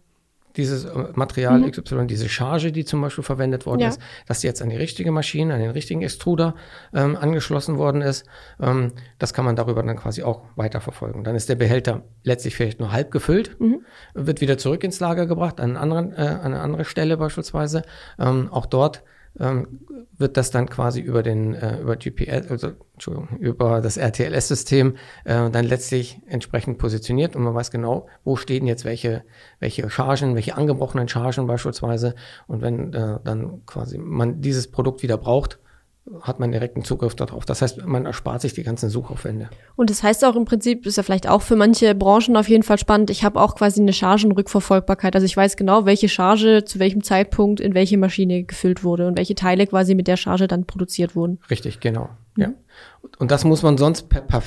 dieses 0.57 0.85
äh, 0.85 1.05
Material 1.15 1.59
mhm. 1.59 1.71
XY, 1.71 2.07
diese 2.07 2.29
Charge, 2.29 2.73
die 2.73 2.85
zum 2.85 3.01
Beispiel 3.01 3.25
verwendet 3.25 3.67
worden 3.67 3.81
ja. 3.81 3.89
ist, 3.89 4.01
dass 4.27 4.41
die 4.41 4.47
jetzt 4.47 4.63
an 4.63 4.71
die 4.71 4.77
richtige 4.77 5.13
Maschine, 5.13 5.55
an 5.55 5.61
den 5.61 5.71
richtigen 5.71 6.03
Extruder 6.03 6.55
ähm, 6.93 7.17
angeschlossen 7.17 7.79
worden 7.79 8.03
ist. 8.03 8.27
Ähm, 8.61 8.93
das 9.19 9.33
kann 9.33 9.45
man 9.45 9.57
darüber 9.57 9.83
dann 9.83 9.97
quasi 9.97 10.23
auch 10.23 10.43
weiterverfolgen. 10.57 11.25
Dann 11.25 11.37
ist 11.37 11.49
der 11.49 11.55
Behälter 11.55 12.03
letztlich 12.25 12.57
vielleicht 12.57 12.81
nur 12.81 12.93
halb 12.93 13.11
gefüllt, 13.11 13.59
mhm. 13.61 13.85
wird 14.15 14.41
wieder 14.41 14.59
zurück 14.59 14.85
ins 14.85 15.01
Lager 15.01 15.27
gebracht, 15.27 15.61
an, 15.61 15.77
anderen, 15.77 16.13
äh, 16.13 16.21
an 16.21 16.53
eine 16.53 16.61
andere 16.61 16.85
Stelle 16.85 17.17
beispielsweise. 17.17 17.83
Ähm, 18.19 18.49
auch 18.51 18.67
dort 18.67 19.03
ähm, 19.41 19.81
wird 20.17 20.37
das 20.37 20.51
dann 20.51 20.69
quasi 20.69 21.01
über 21.01 21.23
den 21.23 21.55
äh, 21.55 21.81
über 21.81 21.97
GPS, 21.97 22.51
also 22.51 22.73
Entschuldigung, 22.93 23.39
über 23.39 23.81
das 23.81 23.97
RTLS-System 23.97 24.97
äh, 25.25 25.51
dann 25.51 25.65
letztlich 25.65 26.21
entsprechend 26.27 26.79
positioniert 26.79 27.35
und 27.35 27.43
man 27.43 27.55
weiß 27.55 27.71
genau, 27.71 28.07
wo 28.23 28.37
stehen 28.37 28.67
jetzt 28.67 28.85
welche 28.85 29.25
welche 29.59 29.89
Chargen, 29.89 30.35
welche 30.35 30.57
angebrochenen 30.57 31.09
Chargen 31.09 31.47
beispielsweise. 31.47 32.15
Und 32.47 32.61
wenn 32.61 32.93
äh, 32.93 33.19
dann 33.25 33.65
quasi 33.67 33.99
man 33.99 34.41
dieses 34.43 34.71
Produkt 34.71 35.03
wieder 35.03 35.17
braucht, 35.17 35.59
hat 36.23 36.41
man 36.41 36.53
direkten 36.53 36.85
Zugriff 36.85 37.15
darauf. 37.15 37.45
Das 37.45 37.63
heißt, 37.63 37.87
man 37.87 38.07
erspart 38.07 38.41
sich 38.41 38.53
die 38.53 38.63
ganzen 38.63 38.91
Suchaufwände. 38.91 39.49
Und 39.77 39.91
das 39.91 40.03
heißt 40.03 40.25
auch 40.25 40.37
im 40.37 40.45
Prinzip, 40.45 40.87
ist 40.87 40.97
ja 40.97 41.03
vielleicht 41.03 41.29
auch 41.29 41.43
für 41.43 41.57
manche 41.57 41.95
Branchen 41.95 42.37
auf 42.37 42.49
jeden 42.49 42.63
Fall 42.63 42.79
spannend, 42.79 43.11
ich 43.11 43.25
habe 43.25 43.41
auch 43.41 43.55
quasi 43.55 43.81
eine 43.81 43.93
Chargenrückverfolgbarkeit. 43.93 45.15
Also 45.15 45.25
ich 45.25 45.37
weiß 45.37 45.57
genau, 45.57 45.87
welche 45.87 46.09
Charge 46.09 46.65
zu 46.65 46.79
welchem 46.79 47.03
Zeitpunkt 47.03 47.61
in 47.61 47.75
welche 47.75 47.99
Maschine 47.99 48.45
gefüllt 48.45 48.85
wurde 48.85 49.07
und 49.07 49.17
welche 49.17 49.35
Teile 49.35 49.67
quasi 49.67 49.95
mit 49.95 50.09
der 50.09 50.17
Charge 50.17 50.49
dann 50.49 50.67
produziert 50.67 51.15
wurden. 51.17 51.39
Richtig, 51.51 51.81
genau. 51.81 52.09
Ja. 52.37 52.49
Mhm. 52.49 52.55
Und 53.19 53.31
das 53.31 53.45
muss 53.45 53.63
man 53.63 53.77
sonst 53.77 54.09
per 54.09 54.43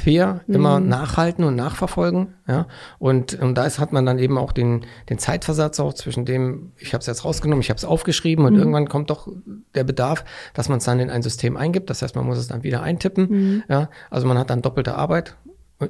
immer 0.47 0.79
mhm. 0.79 0.87
nachhalten 0.87 1.43
und 1.43 1.55
nachverfolgen. 1.55 2.35
Ja. 2.47 2.67
Und, 2.99 3.33
und 3.39 3.55
da 3.55 3.65
ist, 3.65 3.79
hat 3.79 3.93
man 3.93 4.05
dann 4.05 4.19
eben 4.19 4.37
auch 4.37 4.51
den, 4.51 4.85
den 5.09 5.19
Zeitversatz 5.19 5.79
auch 5.79 5.93
zwischen 5.93 6.25
dem, 6.25 6.71
ich 6.77 6.93
habe 6.93 7.01
es 7.01 7.07
jetzt 7.07 7.25
rausgenommen, 7.25 7.61
ich 7.61 7.69
habe 7.69 7.77
es 7.77 7.85
aufgeschrieben 7.85 8.45
und 8.45 8.53
mhm. 8.53 8.59
irgendwann 8.59 8.89
kommt 8.89 9.09
doch 9.09 9.27
der 9.75 9.83
Bedarf, 9.83 10.23
dass 10.53 10.69
man 10.69 10.77
es 10.77 10.85
dann 10.85 10.99
in 10.99 11.09
ein 11.09 11.21
System 11.21 11.57
eingibt. 11.57 11.89
Das 11.89 12.01
heißt, 12.01 12.15
man 12.15 12.25
muss 12.25 12.37
es 12.37 12.47
dann 12.47 12.63
wieder 12.63 12.81
eintippen. 12.81 13.27
Mhm. 13.29 13.63
Ja. 13.69 13.89
Also 14.09 14.27
man 14.27 14.37
hat 14.37 14.49
dann 14.49 14.61
doppelte 14.61 14.95
Arbeit 14.95 15.35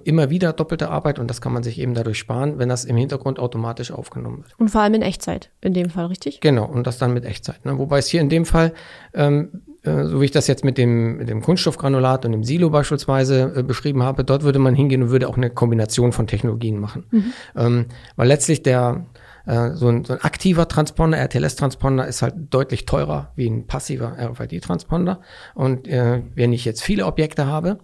immer 0.03 0.29
wieder 0.29 0.53
doppelte 0.53 0.89
Arbeit 0.89 1.19
und 1.19 1.29
das 1.29 1.41
kann 1.41 1.53
man 1.53 1.63
sich 1.63 1.79
eben 1.79 1.93
dadurch 1.93 2.17
sparen, 2.17 2.57
wenn 2.57 2.69
das 2.69 2.85
im 2.85 2.97
Hintergrund 2.97 3.39
automatisch 3.39 3.91
aufgenommen 3.91 4.39
wird. 4.39 4.59
Und 4.59 4.69
vor 4.69 4.81
allem 4.81 4.95
in 4.95 5.01
Echtzeit, 5.01 5.51
in 5.61 5.73
dem 5.73 5.89
Fall, 5.89 6.07
richtig? 6.07 6.41
Genau, 6.41 6.65
und 6.65 6.87
das 6.87 6.97
dann 6.97 7.13
mit 7.13 7.25
Echtzeit. 7.25 7.63
Ne? 7.65 7.77
Wobei 7.77 7.99
es 7.99 8.07
hier 8.07 8.21
in 8.21 8.29
dem 8.29 8.45
Fall 8.45 8.73
ähm, 9.13 9.49
äh, 9.53 9.72
so 9.83 10.21
wie 10.21 10.25
ich 10.25 10.31
das 10.31 10.47
jetzt 10.47 10.63
mit 10.63 10.77
dem, 10.77 11.17
mit 11.17 11.29
dem 11.29 11.41
Kunststoffgranulat 11.41 12.25
und 12.25 12.31
dem 12.31 12.43
Silo 12.43 12.69
beispielsweise 12.69 13.53
äh, 13.55 13.63
beschrieben 13.63 14.03
habe, 14.03 14.23
dort 14.23 14.43
würde 14.43 14.59
man 14.59 14.75
hingehen 14.75 15.03
und 15.03 15.09
würde 15.09 15.27
auch 15.27 15.37
eine 15.37 15.49
Kombination 15.49 16.13
von 16.13 16.25
Technologien 16.25 16.79
machen. 16.79 17.05
Mhm. 17.11 17.33
Ähm, 17.55 17.85
weil 18.15 18.27
letztlich 18.27 18.63
der, 18.63 19.05
äh, 19.45 19.71
so, 19.71 19.89
ein, 19.89 20.05
so 20.05 20.13
ein 20.13 20.21
aktiver 20.21 20.67
Transponder, 20.67 21.17
RTLS-Transponder, 21.17 22.07
ist 22.07 22.21
halt 22.21 22.35
deutlich 22.49 22.85
teurer 22.85 23.31
wie 23.35 23.49
ein 23.49 23.67
passiver 23.67 24.15
RFID-Transponder. 24.17 25.19
Und 25.53 25.87
äh, 25.87 26.21
wenn 26.33 26.53
ich 26.53 26.63
jetzt 26.63 26.81
viele 26.81 27.05
Objekte 27.05 27.45
habe, 27.45 27.79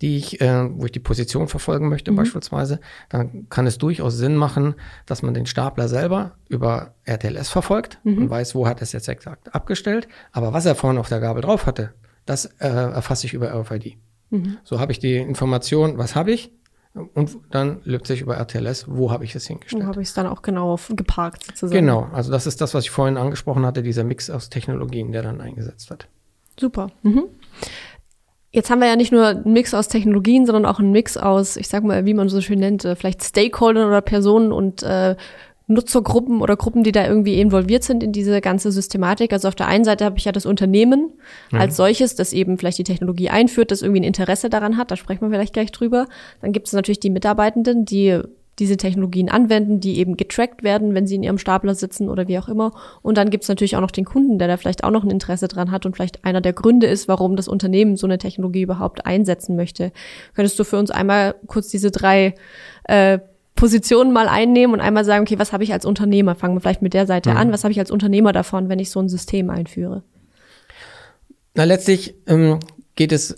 die 0.00 0.16
ich, 0.16 0.40
äh, 0.40 0.68
wo 0.70 0.84
ich 0.84 0.92
die 0.92 1.00
Position 1.00 1.48
verfolgen 1.48 1.88
möchte 1.88 2.12
mhm. 2.12 2.16
beispielsweise, 2.16 2.80
dann 3.08 3.48
kann 3.48 3.66
es 3.66 3.78
durchaus 3.78 4.16
Sinn 4.16 4.36
machen, 4.36 4.74
dass 5.06 5.22
man 5.22 5.34
den 5.34 5.46
Stapler 5.46 5.88
selber 5.88 6.36
über 6.48 6.94
RTLS 7.04 7.48
verfolgt 7.48 7.98
mhm. 8.04 8.18
und 8.18 8.30
weiß, 8.30 8.54
wo 8.54 8.66
hat 8.66 8.82
es 8.82 8.92
jetzt 8.92 9.08
exakt 9.08 9.54
abgestellt. 9.54 10.08
Aber 10.32 10.52
was 10.52 10.66
er 10.66 10.74
vorne 10.74 11.00
auf 11.00 11.08
der 11.08 11.20
Gabel 11.20 11.42
drauf 11.42 11.66
hatte, 11.66 11.94
das 12.26 12.46
äh, 12.60 12.68
erfasse 12.68 13.26
ich 13.26 13.34
über 13.34 13.52
RFID. 13.52 13.96
Mhm. 14.30 14.58
So 14.62 14.80
habe 14.80 14.92
ich 14.92 14.98
die 14.98 15.16
Information, 15.16 15.98
was 15.98 16.14
habe 16.14 16.30
ich, 16.30 16.52
und 17.14 17.38
dann 17.50 17.80
löst 17.84 18.06
sich 18.06 18.20
über 18.22 18.36
RTLS, 18.36 18.86
wo 18.88 19.10
habe 19.10 19.24
ich 19.24 19.34
es 19.34 19.46
hingestellt. 19.46 19.84
Wo 19.84 19.88
habe 19.88 20.02
ich 20.02 20.08
es 20.08 20.14
dann 20.14 20.26
auch 20.26 20.42
genau 20.42 20.78
geparkt 20.90 21.44
sozusagen. 21.44 21.80
Genau, 21.80 22.08
also 22.12 22.32
das 22.32 22.46
ist 22.46 22.60
das, 22.60 22.74
was 22.74 22.84
ich 22.84 22.90
vorhin 22.90 23.16
angesprochen 23.16 23.64
hatte, 23.64 23.82
dieser 23.82 24.04
Mix 24.04 24.30
aus 24.30 24.48
Technologien, 24.48 25.12
der 25.12 25.22
dann 25.22 25.40
eingesetzt 25.40 25.90
wird. 25.90 26.08
Super. 26.58 26.90
Mhm. 27.02 27.24
Jetzt 28.58 28.70
haben 28.70 28.80
wir 28.80 28.88
ja 28.88 28.96
nicht 28.96 29.12
nur 29.12 29.24
einen 29.24 29.52
Mix 29.52 29.72
aus 29.72 29.86
Technologien, 29.86 30.44
sondern 30.44 30.66
auch 30.66 30.80
einen 30.80 30.90
Mix 30.90 31.16
aus, 31.16 31.56
ich 31.56 31.68
sag 31.68 31.84
mal, 31.84 32.06
wie 32.06 32.12
man 32.12 32.28
so 32.28 32.40
schön 32.40 32.58
nennt, 32.58 32.84
äh, 32.84 32.96
vielleicht 32.96 33.22
Stakeholdern 33.22 33.86
oder 33.86 34.00
Personen 34.00 34.50
und 34.50 34.82
äh, 34.82 35.14
Nutzergruppen 35.68 36.40
oder 36.40 36.56
Gruppen, 36.56 36.82
die 36.82 36.90
da 36.90 37.06
irgendwie 37.06 37.40
involviert 37.40 37.84
sind 37.84 38.02
in 38.02 38.10
diese 38.10 38.40
ganze 38.40 38.72
Systematik. 38.72 39.32
Also 39.32 39.46
auf 39.46 39.54
der 39.54 39.68
einen 39.68 39.84
Seite 39.84 40.04
habe 40.04 40.18
ich 40.18 40.24
ja 40.24 40.32
das 40.32 40.44
Unternehmen 40.44 41.12
mhm. 41.52 41.60
als 41.60 41.76
solches, 41.76 42.16
das 42.16 42.32
eben 42.32 42.58
vielleicht 42.58 42.78
die 42.78 42.84
Technologie 42.84 43.30
einführt, 43.30 43.70
das 43.70 43.82
irgendwie 43.82 44.00
ein 44.00 44.08
Interesse 44.08 44.50
daran 44.50 44.76
hat. 44.76 44.90
Da 44.90 44.96
sprechen 44.96 45.20
wir 45.20 45.30
vielleicht 45.30 45.52
gleich 45.52 45.70
drüber. 45.70 46.08
Dann 46.42 46.50
gibt 46.50 46.66
es 46.66 46.72
natürlich 46.72 46.98
die 46.98 47.10
Mitarbeitenden, 47.10 47.84
die 47.84 48.18
diese 48.58 48.76
Technologien 48.76 49.28
anwenden, 49.28 49.80
die 49.80 49.98
eben 49.98 50.16
getrackt 50.16 50.62
werden, 50.62 50.94
wenn 50.94 51.06
sie 51.06 51.14
in 51.14 51.22
ihrem 51.22 51.38
Stapler 51.38 51.74
sitzen 51.74 52.08
oder 52.08 52.28
wie 52.28 52.38
auch 52.38 52.48
immer. 52.48 52.72
Und 53.02 53.16
dann 53.16 53.30
gibt 53.30 53.44
es 53.44 53.48
natürlich 53.48 53.76
auch 53.76 53.80
noch 53.80 53.90
den 53.90 54.04
Kunden, 54.04 54.38
der 54.38 54.48
da 54.48 54.56
vielleicht 54.56 54.84
auch 54.84 54.90
noch 54.90 55.04
ein 55.04 55.10
Interesse 55.10 55.48
dran 55.48 55.70
hat 55.70 55.86
und 55.86 55.94
vielleicht 55.94 56.24
einer 56.24 56.40
der 56.40 56.52
Gründe 56.52 56.86
ist, 56.86 57.08
warum 57.08 57.36
das 57.36 57.48
Unternehmen 57.48 57.96
so 57.96 58.06
eine 58.06 58.18
Technologie 58.18 58.62
überhaupt 58.62 59.06
einsetzen 59.06 59.56
möchte. 59.56 59.92
Könntest 60.34 60.58
du 60.58 60.64
für 60.64 60.78
uns 60.78 60.90
einmal 60.90 61.34
kurz 61.46 61.68
diese 61.68 61.90
drei 61.90 62.34
äh, 62.84 63.18
Positionen 63.54 64.12
mal 64.12 64.28
einnehmen 64.28 64.74
und 64.74 64.80
einmal 64.80 65.04
sagen, 65.04 65.22
okay, 65.22 65.38
was 65.38 65.52
habe 65.52 65.64
ich 65.64 65.72
als 65.72 65.84
Unternehmer? 65.84 66.34
Fangen 66.34 66.54
wir 66.54 66.60
vielleicht 66.60 66.82
mit 66.82 66.94
der 66.94 67.06
Seite 67.06 67.30
mhm. 67.30 67.36
an. 67.36 67.52
Was 67.52 67.64
habe 67.64 67.72
ich 67.72 67.80
als 67.80 67.90
Unternehmer 67.90 68.32
davon, 68.32 68.68
wenn 68.68 68.78
ich 68.78 68.90
so 68.90 69.00
ein 69.00 69.08
System 69.08 69.50
einführe? 69.50 70.02
Na, 71.54 71.64
letztlich 71.64 72.14
ähm, 72.28 72.60
geht 72.94 73.10
es, 73.10 73.34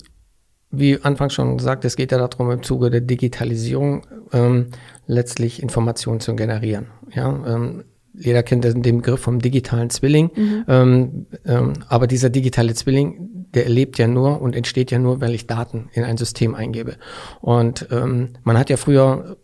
wie 0.71 1.03
anfangs 1.03 1.35
schon 1.35 1.57
gesagt, 1.57 1.85
es 1.85 1.97
geht 1.97 2.13
ja 2.13 2.19
darum, 2.19 2.51
im 2.51 2.63
Zuge 2.63 2.91
der 2.91 3.01
Digitalisierung 3.01 4.07
ähm, 4.33 4.67
letztlich 5.07 5.63
Informationen 5.63 6.21
zu 6.21 6.35
generieren. 6.37 6.87
Ja, 7.13 7.29
ähm, 7.47 7.85
jeder 8.13 8.43
kennt 8.43 8.65
den 8.65 8.83
Begriff 8.83 9.21
vom 9.21 9.41
digitalen 9.41 9.91
Zwilling, 9.91 10.31
mhm. 10.35 10.65
ähm, 10.69 11.27
ähm, 11.47 11.73
aber 11.89 12.07
dieser 12.07 12.29
digitale 12.29 12.75
Zwilling, 12.75 13.47
der 13.55 13.65
erlebt 13.65 13.99
ja 13.99 14.07
nur 14.07 14.41
und 14.43 14.55
entsteht 14.55 14.91
ja 14.91 14.99
nur, 14.99 15.21
wenn 15.21 15.33
ich 15.33 15.47
Daten 15.47 15.89
in 15.93 16.05
ein 16.05 16.17
System 16.17 16.55
eingebe. 16.55 16.97
Und 17.41 17.89
ähm, 17.91 18.31
man 18.43 18.59
hat 18.59 18.71
ja 18.71 18.77
früher 18.77 19.37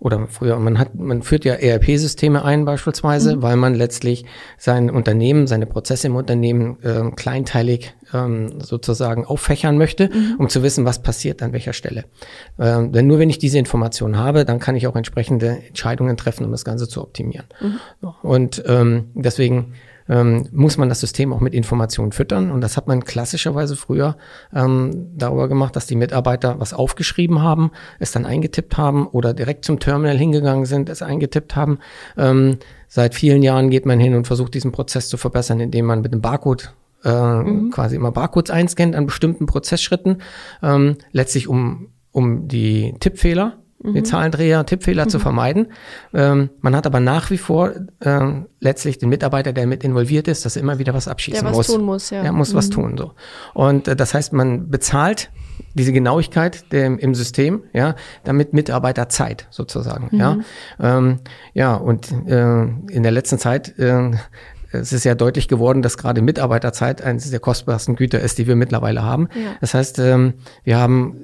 oder 0.00 0.26
früher, 0.28 0.58
man 0.58 0.78
hat, 0.78 0.94
man 0.94 1.22
führt 1.22 1.44
ja 1.44 1.54
ERP-Systeme 1.54 2.42
ein 2.42 2.64
beispielsweise, 2.64 3.36
mhm. 3.36 3.42
weil 3.42 3.56
man 3.56 3.74
letztlich 3.74 4.24
sein 4.56 4.90
Unternehmen, 4.90 5.46
seine 5.46 5.66
Prozesse 5.66 6.06
im 6.06 6.16
Unternehmen 6.16 6.78
ähm, 6.82 7.14
kleinteilig 7.16 7.94
ähm, 8.14 8.60
sozusagen 8.60 9.26
auffächern 9.26 9.76
möchte, 9.76 10.08
mhm. 10.08 10.36
um 10.38 10.48
zu 10.48 10.62
wissen, 10.62 10.86
was 10.86 11.02
passiert 11.02 11.42
an 11.42 11.52
welcher 11.52 11.74
Stelle. 11.74 12.06
Ähm, 12.58 12.92
denn 12.92 13.06
nur 13.06 13.18
wenn 13.18 13.28
ich 13.28 13.38
diese 13.38 13.58
Information 13.58 14.16
habe, 14.16 14.46
dann 14.46 14.58
kann 14.58 14.74
ich 14.74 14.86
auch 14.86 14.96
entsprechende 14.96 15.58
Entscheidungen 15.68 16.16
treffen, 16.16 16.46
um 16.46 16.50
das 16.50 16.64
Ganze 16.64 16.88
zu 16.88 17.02
optimieren. 17.02 17.46
Mhm. 17.60 18.08
Und 18.22 18.62
ähm, 18.66 19.10
deswegen 19.14 19.74
ähm, 20.10 20.48
muss 20.50 20.76
man 20.76 20.88
das 20.88 21.00
System 21.00 21.32
auch 21.32 21.40
mit 21.40 21.54
Informationen 21.54 22.10
füttern. 22.12 22.50
Und 22.50 22.60
das 22.60 22.76
hat 22.76 22.88
man 22.88 23.04
klassischerweise 23.04 23.76
früher 23.76 24.16
ähm, 24.52 25.08
darüber 25.16 25.48
gemacht, 25.48 25.76
dass 25.76 25.86
die 25.86 25.94
Mitarbeiter 25.94 26.58
was 26.58 26.74
aufgeschrieben 26.74 27.42
haben, 27.42 27.70
es 28.00 28.10
dann 28.10 28.26
eingetippt 28.26 28.76
haben 28.76 29.06
oder 29.06 29.32
direkt 29.32 29.64
zum 29.64 29.78
Terminal 29.78 30.18
hingegangen 30.18 30.66
sind, 30.66 30.88
es 30.88 31.00
eingetippt 31.00 31.54
haben. 31.54 31.78
Ähm, 32.18 32.58
seit 32.88 33.14
vielen 33.14 33.42
Jahren 33.42 33.70
geht 33.70 33.86
man 33.86 34.00
hin 34.00 34.14
und 34.14 34.26
versucht, 34.26 34.54
diesen 34.54 34.72
Prozess 34.72 35.08
zu 35.08 35.16
verbessern, 35.16 35.60
indem 35.60 35.86
man 35.86 36.00
mit 36.02 36.12
einem 36.12 36.20
Barcode 36.20 36.74
äh, 37.04 37.42
mhm. 37.42 37.70
quasi 37.70 37.94
immer 37.94 38.10
Barcodes 38.10 38.50
einscannt 38.50 38.96
an 38.96 39.06
bestimmten 39.06 39.46
Prozessschritten, 39.46 40.22
ähm, 40.62 40.96
letztlich 41.12 41.46
um, 41.46 41.88
um 42.10 42.48
die 42.48 42.94
Tippfehler 42.98 43.59
mhm. 43.82 44.04
Zahlendreher, 44.04 44.64
Tippfehler 44.66 45.04
mhm. 45.04 45.08
zu 45.08 45.18
vermeiden. 45.18 45.68
Ähm, 46.12 46.50
man 46.60 46.76
hat 46.76 46.86
aber 46.86 47.00
nach 47.00 47.30
wie 47.30 47.38
vor 47.38 47.72
ähm, 48.02 48.46
letztlich 48.60 48.98
den 48.98 49.08
Mitarbeiter, 49.08 49.52
der 49.52 49.66
mit 49.66 49.84
involviert 49.84 50.28
ist, 50.28 50.44
dass 50.44 50.56
er 50.56 50.62
immer 50.62 50.78
wieder 50.78 50.94
was 50.94 51.08
abschießen 51.08 51.40
der 51.40 51.50
was 51.50 51.56
muss. 51.56 51.66
Tun 51.68 51.84
muss, 51.84 52.10
ja. 52.10 52.22
Er 52.22 52.32
muss 52.32 52.52
mhm. 52.52 52.58
was 52.58 52.70
tun, 52.70 52.96
so. 52.98 53.12
Und 53.54 53.88
äh, 53.88 53.96
das 53.96 54.14
heißt, 54.14 54.32
man 54.32 54.70
bezahlt 54.70 55.30
diese 55.74 55.92
Genauigkeit 55.92 56.72
der, 56.72 56.86
im 56.86 57.14
System, 57.14 57.62
ja, 57.72 57.94
damit 58.24 58.52
Mitarbeiter 58.52 59.08
Zeit 59.08 59.46
sozusagen, 59.50 60.16
ja. 60.16 60.34
Mhm. 60.34 60.44
Ähm, 60.80 61.18
ja, 61.54 61.74
und 61.74 62.10
äh, 62.26 62.62
in 62.62 63.02
der 63.02 63.12
letzten 63.12 63.38
Zeit 63.38 63.78
äh, 63.78 64.10
es 64.72 64.92
ist 64.92 65.04
ja 65.04 65.14
deutlich 65.14 65.48
geworden, 65.48 65.82
dass 65.82 65.98
gerade 65.98 66.22
Mitarbeiterzeit 66.22 67.02
eines 67.02 67.28
der 67.30 67.40
kostbarsten 67.40 67.96
Güter 67.96 68.20
ist, 68.20 68.38
die 68.38 68.46
wir 68.46 68.56
mittlerweile 68.56 69.02
haben. 69.02 69.28
Ja. 69.34 69.56
Das 69.60 69.74
heißt, 69.74 69.98
ähm, 69.98 70.34
wir 70.62 70.78
haben 70.78 71.16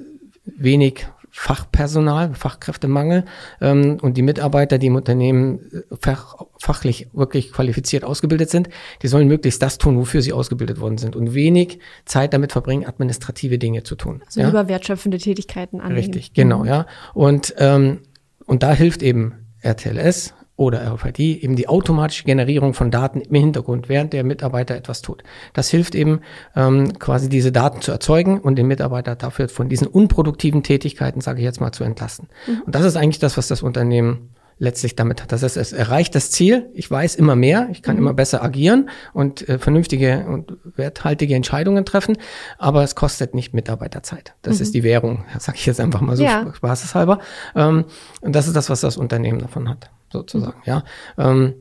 wenig 0.57 1.07
Fachpersonal, 1.39 2.33
Fachkräftemangel 2.33 3.23
ähm, 3.61 3.99
und 4.01 4.17
die 4.17 4.23
Mitarbeiter, 4.23 4.79
die 4.79 4.87
im 4.87 4.95
Unternehmen 4.95 5.59
äh, 5.71 5.95
fach, 6.01 6.35
fachlich 6.59 7.09
wirklich 7.13 7.51
qualifiziert 7.51 8.03
ausgebildet 8.03 8.49
sind, 8.49 8.69
die 9.03 9.07
sollen 9.07 9.27
möglichst 9.27 9.61
das 9.61 9.77
tun, 9.77 9.99
wofür 9.99 10.23
sie 10.23 10.33
ausgebildet 10.33 10.79
worden 10.79 10.97
sind 10.97 11.15
und 11.15 11.35
wenig 11.35 11.77
Zeit 12.05 12.33
damit 12.33 12.53
verbringen, 12.53 12.87
administrative 12.87 13.59
Dinge 13.59 13.83
zu 13.83 13.95
tun. 13.95 14.23
Also 14.25 14.41
ja? 14.41 14.49
über 14.49 14.67
wertschöpfende 14.67 15.19
Tätigkeiten 15.19 15.79
annehmen. 15.79 15.99
Richtig, 15.99 16.33
genau, 16.33 16.61
mhm. 16.61 16.65
ja. 16.65 16.85
Und, 17.13 17.53
ähm, 17.59 17.99
und 18.47 18.63
da 18.63 18.73
hilft 18.73 19.03
eben 19.03 19.35
RTLS, 19.61 20.33
oder 20.57 20.91
RFID 20.91 21.19
eben 21.19 21.55
die 21.55 21.69
automatische 21.69 22.23
Generierung 22.23 22.73
von 22.73 22.91
Daten 22.91 23.21
im 23.21 23.35
Hintergrund, 23.35 23.89
während 23.89 24.11
der 24.11 24.23
Mitarbeiter 24.23 24.75
etwas 24.75 25.01
tut. 25.03 25.23
Das 25.53 25.69
hilft 25.69 25.95
eben 25.95 26.21
ähm, 26.55 26.97
quasi 26.99 27.29
diese 27.29 27.51
Daten 27.51 27.81
zu 27.81 27.91
erzeugen 27.91 28.39
und 28.39 28.55
den 28.55 28.67
Mitarbeiter 28.67 29.15
dafür 29.15 29.49
von 29.49 29.69
diesen 29.69 29.87
unproduktiven 29.87 30.63
Tätigkeiten, 30.63 31.21
sage 31.21 31.39
ich 31.39 31.45
jetzt 31.45 31.61
mal, 31.61 31.71
zu 31.71 31.83
entlasten. 31.83 32.27
Mhm. 32.47 32.63
Und 32.65 32.75
das 32.75 32.83
ist 32.83 32.97
eigentlich 32.97 33.19
das, 33.19 33.37
was 33.37 33.47
das 33.47 33.61
Unternehmen 33.61 34.31
letztlich 34.59 34.95
damit 34.95 35.21
hat. 35.21 35.31
Das 35.31 35.43
heißt, 35.43 35.55
es 35.57 35.71
erreicht 35.71 36.15
das 36.15 36.31
Ziel, 36.31 36.71
ich 36.73 36.89
weiß 36.89 37.13
immer 37.13 37.35
mehr, 37.35 37.67
ich 37.71 37.83
kann 37.83 37.95
mhm. 37.95 38.01
immer 38.01 38.13
besser 38.15 38.43
agieren 38.43 38.89
und 39.13 39.47
äh, 39.47 39.59
vernünftige 39.59 40.25
und 40.27 40.53
werthaltige 40.75 41.35
Entscheidungen 41.35 41.85
treffen, 41.85 42.17
aber 42.57 42.81
es 42.81 42.95
kostet 42.95 43.35
nicht 43.35 43.53
Mitarbeiterzeit. 43.53 44.33
Das 44.41 44.55
mhm. 44.55 44.63
ist 44.63 44.73
die 44.73 44.81
Währung, 44.81 45.25
sage 45.37 45.59
ich 45.59 45.67
jetzt 45.67 45.79
einfach 45.79 46.01
mal 46.01 46.17
so 46.17 46.23
ja. 46.23 46.51
spaßeshalber. 46.51 47.19
Ähm, 47.55 47.85
und 48.21 48.35
das 48.35 48.47
ist 48.47 48.55
das, 48.55 48.71
was 48.71 48.81
das 48.81 48.97
Unternehmen 48.97 49.37
davon 49.37 49.69
hat 49.69 49.91
sozusagen, 50.11 50.61
ja. 50.65 50.83
Ähm, 51.17 51.55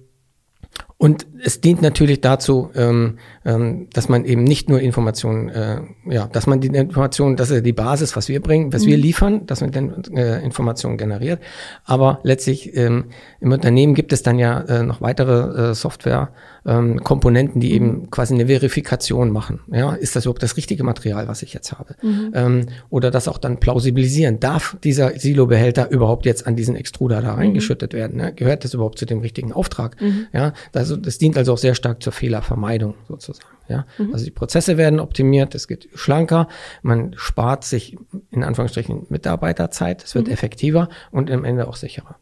und 0.99 1.27
es 1.45 1.61
dient 1.61 1.83
natürlich 1.83 2.23
dazu, 2.23 2.71
ähm, 2.75 3.19
ähm, 3.45 3.89
dass 3.93 4.09
man 4.09 4.25
eben 4.25 4.45
nicht 4.45 4.71
nur 4.71 4.81
Informationen, 4.81 5.51
äh, 5.51 5.81
ja, 6.07 6.27
dass 6.27 6.47
man 6.47 6.61
die 6.61 6.69
Informationen, 6.69 7.37
das 7.37 7.51
ist 7.51 7.67
die 7.67 7.75
Basis, 7.75 8.17
was 8.17 8.29
wir 8.29 8.41
bringen, 8.41 8.73
was 8.73 8.85
mhm. 8.85 8.87
wir 8.87 8.97
liefern, 8.97 9.47
dass 9.47 9.61
man 9.61 9.73
dann 9.73 10.05
äh, 10.15 10.41
Informationen 10.43 10.97
generiert. 10.97 11.43
Aber 11.85 12.21
letztlich 12.23 12.75
ähm, 12.75 13.07
im 13.41 13.53
Unternehmen 13.53 13.95
gibt 13.95 14.13
es 14.15 14.23
dann 14.23 14.39
ja 14.39 14.61
äh, 14.61 14.83
noch 14.85 15.03
weitere 15.03 15.71
äh, 15.71 15.75
Software 15.75 16.31
ähm, 16.67 17.03
Komponenten, 17.03 17.61
die 17.61 17.69
mhm. 17.69 17.75
eben 17.75 18.11
quasi 18.11 18.35
eine 18.35 18.47
Verifikation 18.47 19.31
machen. 19.31 19.61
Ja, 19.73 19.93
ist 19.95 20.17
das 20.17 20.25
überhaupt 20.25 20.43
das 20.43 20.57
richtige 20.57 20.83
Material, 20.85 21.29
was 21.29 21.43
ich 21.43 21.55
jetzt 21.55 21.73
habe? 21.73 21.95
Mhm. 22.03 22.33
Ähm, 22.35 22.67
oder 22.91 23.11
das 23.11 23.29
auch 23.29 23.39
dann 23.39 23.59
plausibilisieren. 23.59 24.41
Darf 24.41 24.77
dieser 24.83 25.19
Silobehälter 25.19 25.91
überhaupt 25.91 26.27
jetzt 26.27 26.47
an 26.47 26.57
diesen 26.57 26.77
Extruder 26.77 27.23
da 27.23 27.33
mhm. 27.33 27.39
reingeschüttet 27.39 27.93
mhm. 27.93 27.97
werden? 27.97 28.17
Ne? 28.17 28.33
Gehört 28.35 28.65
das 28.65 28.75
überhaupt 28.75 28.99
zu 28.99 29.07
dem 29.07 29.21
richtigen 29.21 29.53
Auftrag? 29.53 30.01
Mhm. 30.01 30.27
Ja, 30.33 30.53
das, 30.73 30.95
das 31.01 31.19
dient 31.19 31.37
also 31.37 31.53
auch 31.53 31.59
sehr 31.59 31.75
stark 31.75 32.03
zur 32.03 32.13
Fehlervermeidung 32.13 32.95
sozusagen. 33.09 33.49
Ja, 33.69 33.87
mhm. 33.99 34.13
also 34.13 34.25
die 34.25 34.31
Prozesse 34.31 34.77
werden 34.77 35.01
optimiert, 35.01 35.55
es 35.55 35.67
geht 35.67 35.89
schlanker, 35.95 36.49
man 36.83 37.15
spart 37.17 37.65
sich 37.65 37.97
in 38.31 38.45
Anführungsstrichen 38.45 39.07
Mitarbeiterzeit, 39.09 40.05
es 40.05 40.15
wird 40.15 40.29
effektiver 40.29 40.89
und 41.11 41.31
am 41.31 41.45
Ende 41.45 41.67
auch 41.67 41.75
sicherer. 41.75 42.17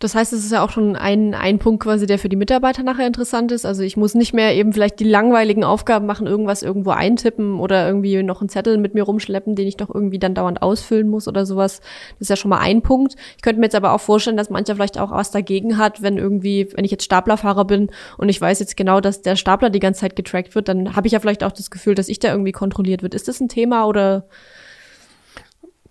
Das 0.00 0.14
heißt, 0.14 0.32
es 0.32 0.44
ist 0.44 0.52
ja 0.52 0.62
auch 0.62 0.70
schon 0.70 0.96
ein, 0.96 1.34
ein 1.34 1.58
Punkt 1.58 1.82
quasi, 1.82 2.06
der 2.06 2.18
für 2.18 2.28
die 2.28 2.36
Mitarbeiter 2.36 2.82
nachher 2.82 3.06
interessant 3.06 3.52
ist. 3.52 3.64
Also 3.64 3.82
ich 3.82 3.96
muss 3.96 4.14
nicht 4.14 4.34
mehr 4.34 4.54
eben 4.54 4.72
vielleicht 4.72 4.98
die 4.98 5.04
langweiligen 5.04 5.62
Aufgaben 5.62 6.04
machen, 6.06 6.26
irgendwas 6.26 6.62
irgendwo 6.62 6.90
eintippen 6.90 7.60
oder 7.60 7.86
irgendwie 7.86 8.22
noch 8.22 8.40
einen 8.40 8.48
Zettel 8.48 8.76
mit 8.78 8.94
mir 8.94 9.04
rumschleppen, 9.04 9.54
den 9.54 9.68
ich 9.68 9.76
doch 9.76 9.94
irgendwie 9.94 10.18
dann 10.18 10.34
dauernd 10.34 10.62
ausfüllen 10.62 11.08
muss 11.08 11.28
oder 11.28 11.46
sowas. 11.46 11.80
Das 12.18 12.22
ist 12.22 12.30
ja 12.30 12.36
schon 12.36 12.48
mal 12.48 12.58
ein 12.58 12.82
Punkt. 12.82 13.14
Ich 13.36 13.42
könnte 13.42 13.60
mir 13.60 13.66
jetzt 13.66 13.76
aber 13.76 13.92
auch 13.92 14.00
vorstellen, 14.00 14.36
dass 14.36 14.50
mancher 14.50 14.74
vielleicht 14.74 14.98
auch 14.98 15.12
was 15.12 15.30
dagegen 15.30 15.78
hat, 15.78 16.02
wenn 16.02 16.18
irgendwie, 16.18 16.68
wenn 16.74 16.84
ich 16.84 16.90
jetzt 16.90 17.04
Staplerfahrer 17.04 17.64
bin 17.64 17.90
und 18.18 18.28
ich 18.28 18.40
weiß 18.40 18.58
jetzt 18.58 18.76
genau, 18.76 19.00
dass 19.00 19.22
der 19.22 19.36
Stapler 19.36 19.70
die 19.70 19.80
ganze 19.80 20.00
Zeit 20.00 20.16
getrackt 20.16 20.56
wird, 20.56 20.68
dann 20.68 20.96
habe 20.96 21.06
ich 21.06 21.12
ja 21.12 21.20
vielleicht 21.20 21.44
auch 21.44 21.52
das 21.52 21.70
Gefühl, 21.70 21.94
dass 21.94 22.08
ich 22.08 22.18
da 22.18 22.32
irgendwie 22.32 22.52
kontrolliert 22.52 23.02
wird. 23.02 23.14
Ist 23.14 23.28
das 23.28 23.40
ein 23.40 23.48
Thema 23.48 23.86
oder 23.86 24.26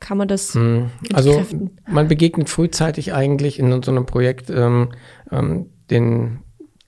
kann 0.03 0.17
man 0.17 0.27
das 0.27 0.53
hm. 0.53 0.91
Also 1.13 1.43
man 1.87 2.07
begegnet 2.07 2.49
frühzeitig 2.49 3.13
eigentlich 3.13 3.57
in 3.57 3.81
so 3.81 3.91
einem 3.91 4.05
Projekt 4.05 4.49
ähm, 4.49 4.89
ähm, 5.31 5.69
den, 5.89 6.39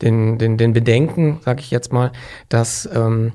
den, 0.01 0.37
den, 0.37 0.57
den 0.57 0.73
Bedenken, 0.73 1.39
sage 1.43 1.61
ich 1.61 1.71
jetzt 1.71 1.91
mal, 1.93 2.11
dass 2.49 2.87
ähm, 2.93 3.31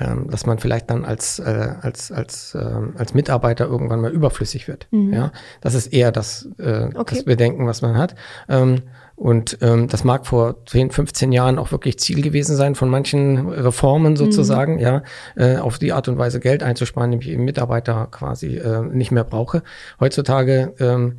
ähm, 0.00 0.28
dass 0.30 0.46
man 0.46 0.58
vielleicht 0.58 0.88
dann 0.88 1.04
als, 1.04 1.38
äh, 1.40 1.74
als, 1.80 2.10
als, 2.10 2.54
äh, 2.54 2.74
als 2.96 3.12
Mitarbeiter 3.12 3.66
irgendwann 3.66 4.00
mal 4.00 4.10
überflüssig 4.10 4.66
wird. 4.66 4.86
Mhm. 4.90 5.12
Ja, 5.12 5.32
das 5.60 5.74
ist 5.74 5.88
eher 5.88 6.10
das, 6.10 6.48
äh, 6.58 6.88
okay. 6.94 7.16
das 7.16 7.24
Bedenken, 7.24 7.66
was 7.66 7.82
man 7.82 7.98
hat. 7.98 8.14
Ähm, 8.48 8.82
und 9.20 9.58
ähm, 9.60 9.86
das 9.86 10.02
mag 10.02 10.26
vor 10.26 10.64
10, 10.64 10.92
15 10.92 11.30
Jahren 11.30 11.58
auch 11.58 11.72
wirklich 11.72 11.98
Ziel 11.98 12.22
gewesen 12.22 12.56
sein 12.56 12.74
von 12.74 12.88
manchen 12.88 13.50
Reformen 13.50 14.16
sozusagen, 14.16 14.76
mhm. 14.76 14.80
ja, 14.80 15.02
äh, 15.36 15.56
auf 15.58 15.78
die 15.78 15.92
Art 15.92 16.08
und 16.08 16.16
Weise 16.16 16.40
Geld 16.40 16.62
einzusparen, 16.62 17.10
nämlich 17.10 17.28
eben 17.28 17.44
Mitarbeiter 17.44 18.08
quasi 18.10 18.56
äh, 18.56 18.80
nicht 18.80 19.10
mehr 19.10 19.24
brauche. 19.24 19.62
Heutzutage 20.00 20.72
ähm, 20.80 21.18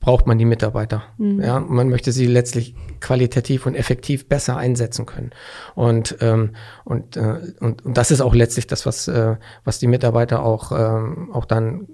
braucht 0.00 0.26
man 0.26 0.36
die 0.36 0.46
Mitarbeiter. 0.46 1.04
Mhm. 1.16 1.40
Ja, 1.40 1.60
man 1.60 1.88
möchte 1.88 2.10
sie 2.10 2.26
letztlich 2.26 2.74
qualitativ 2.98 3.66
und 3.66 3.76
effektiv 3.76 4.28
besser 4.28 4.56
einsetzen 4.56 5.06
können. 5.06 5.30
Und 5.76 6.16
ähm, 6.20 6.56
und, 6.84 7.16
äh, 7.16 7.36
und 7.60 7.84
und 7.84 7.96
das 7.96 8.10
ist 8.10 8.20
auch 8.20 8.34
letztlich 8.34 8.66
das, 8.66 8.84
was 8.84 9.06
äh, 9.06 9.36
was 9.62 9.78
die 9.78 9.86
Mitarbeiter 9.86 10.42
auch 10.42 10.72
ähm, 10.72 11.30
auch 11.32 11.44
dann 11.44 11.86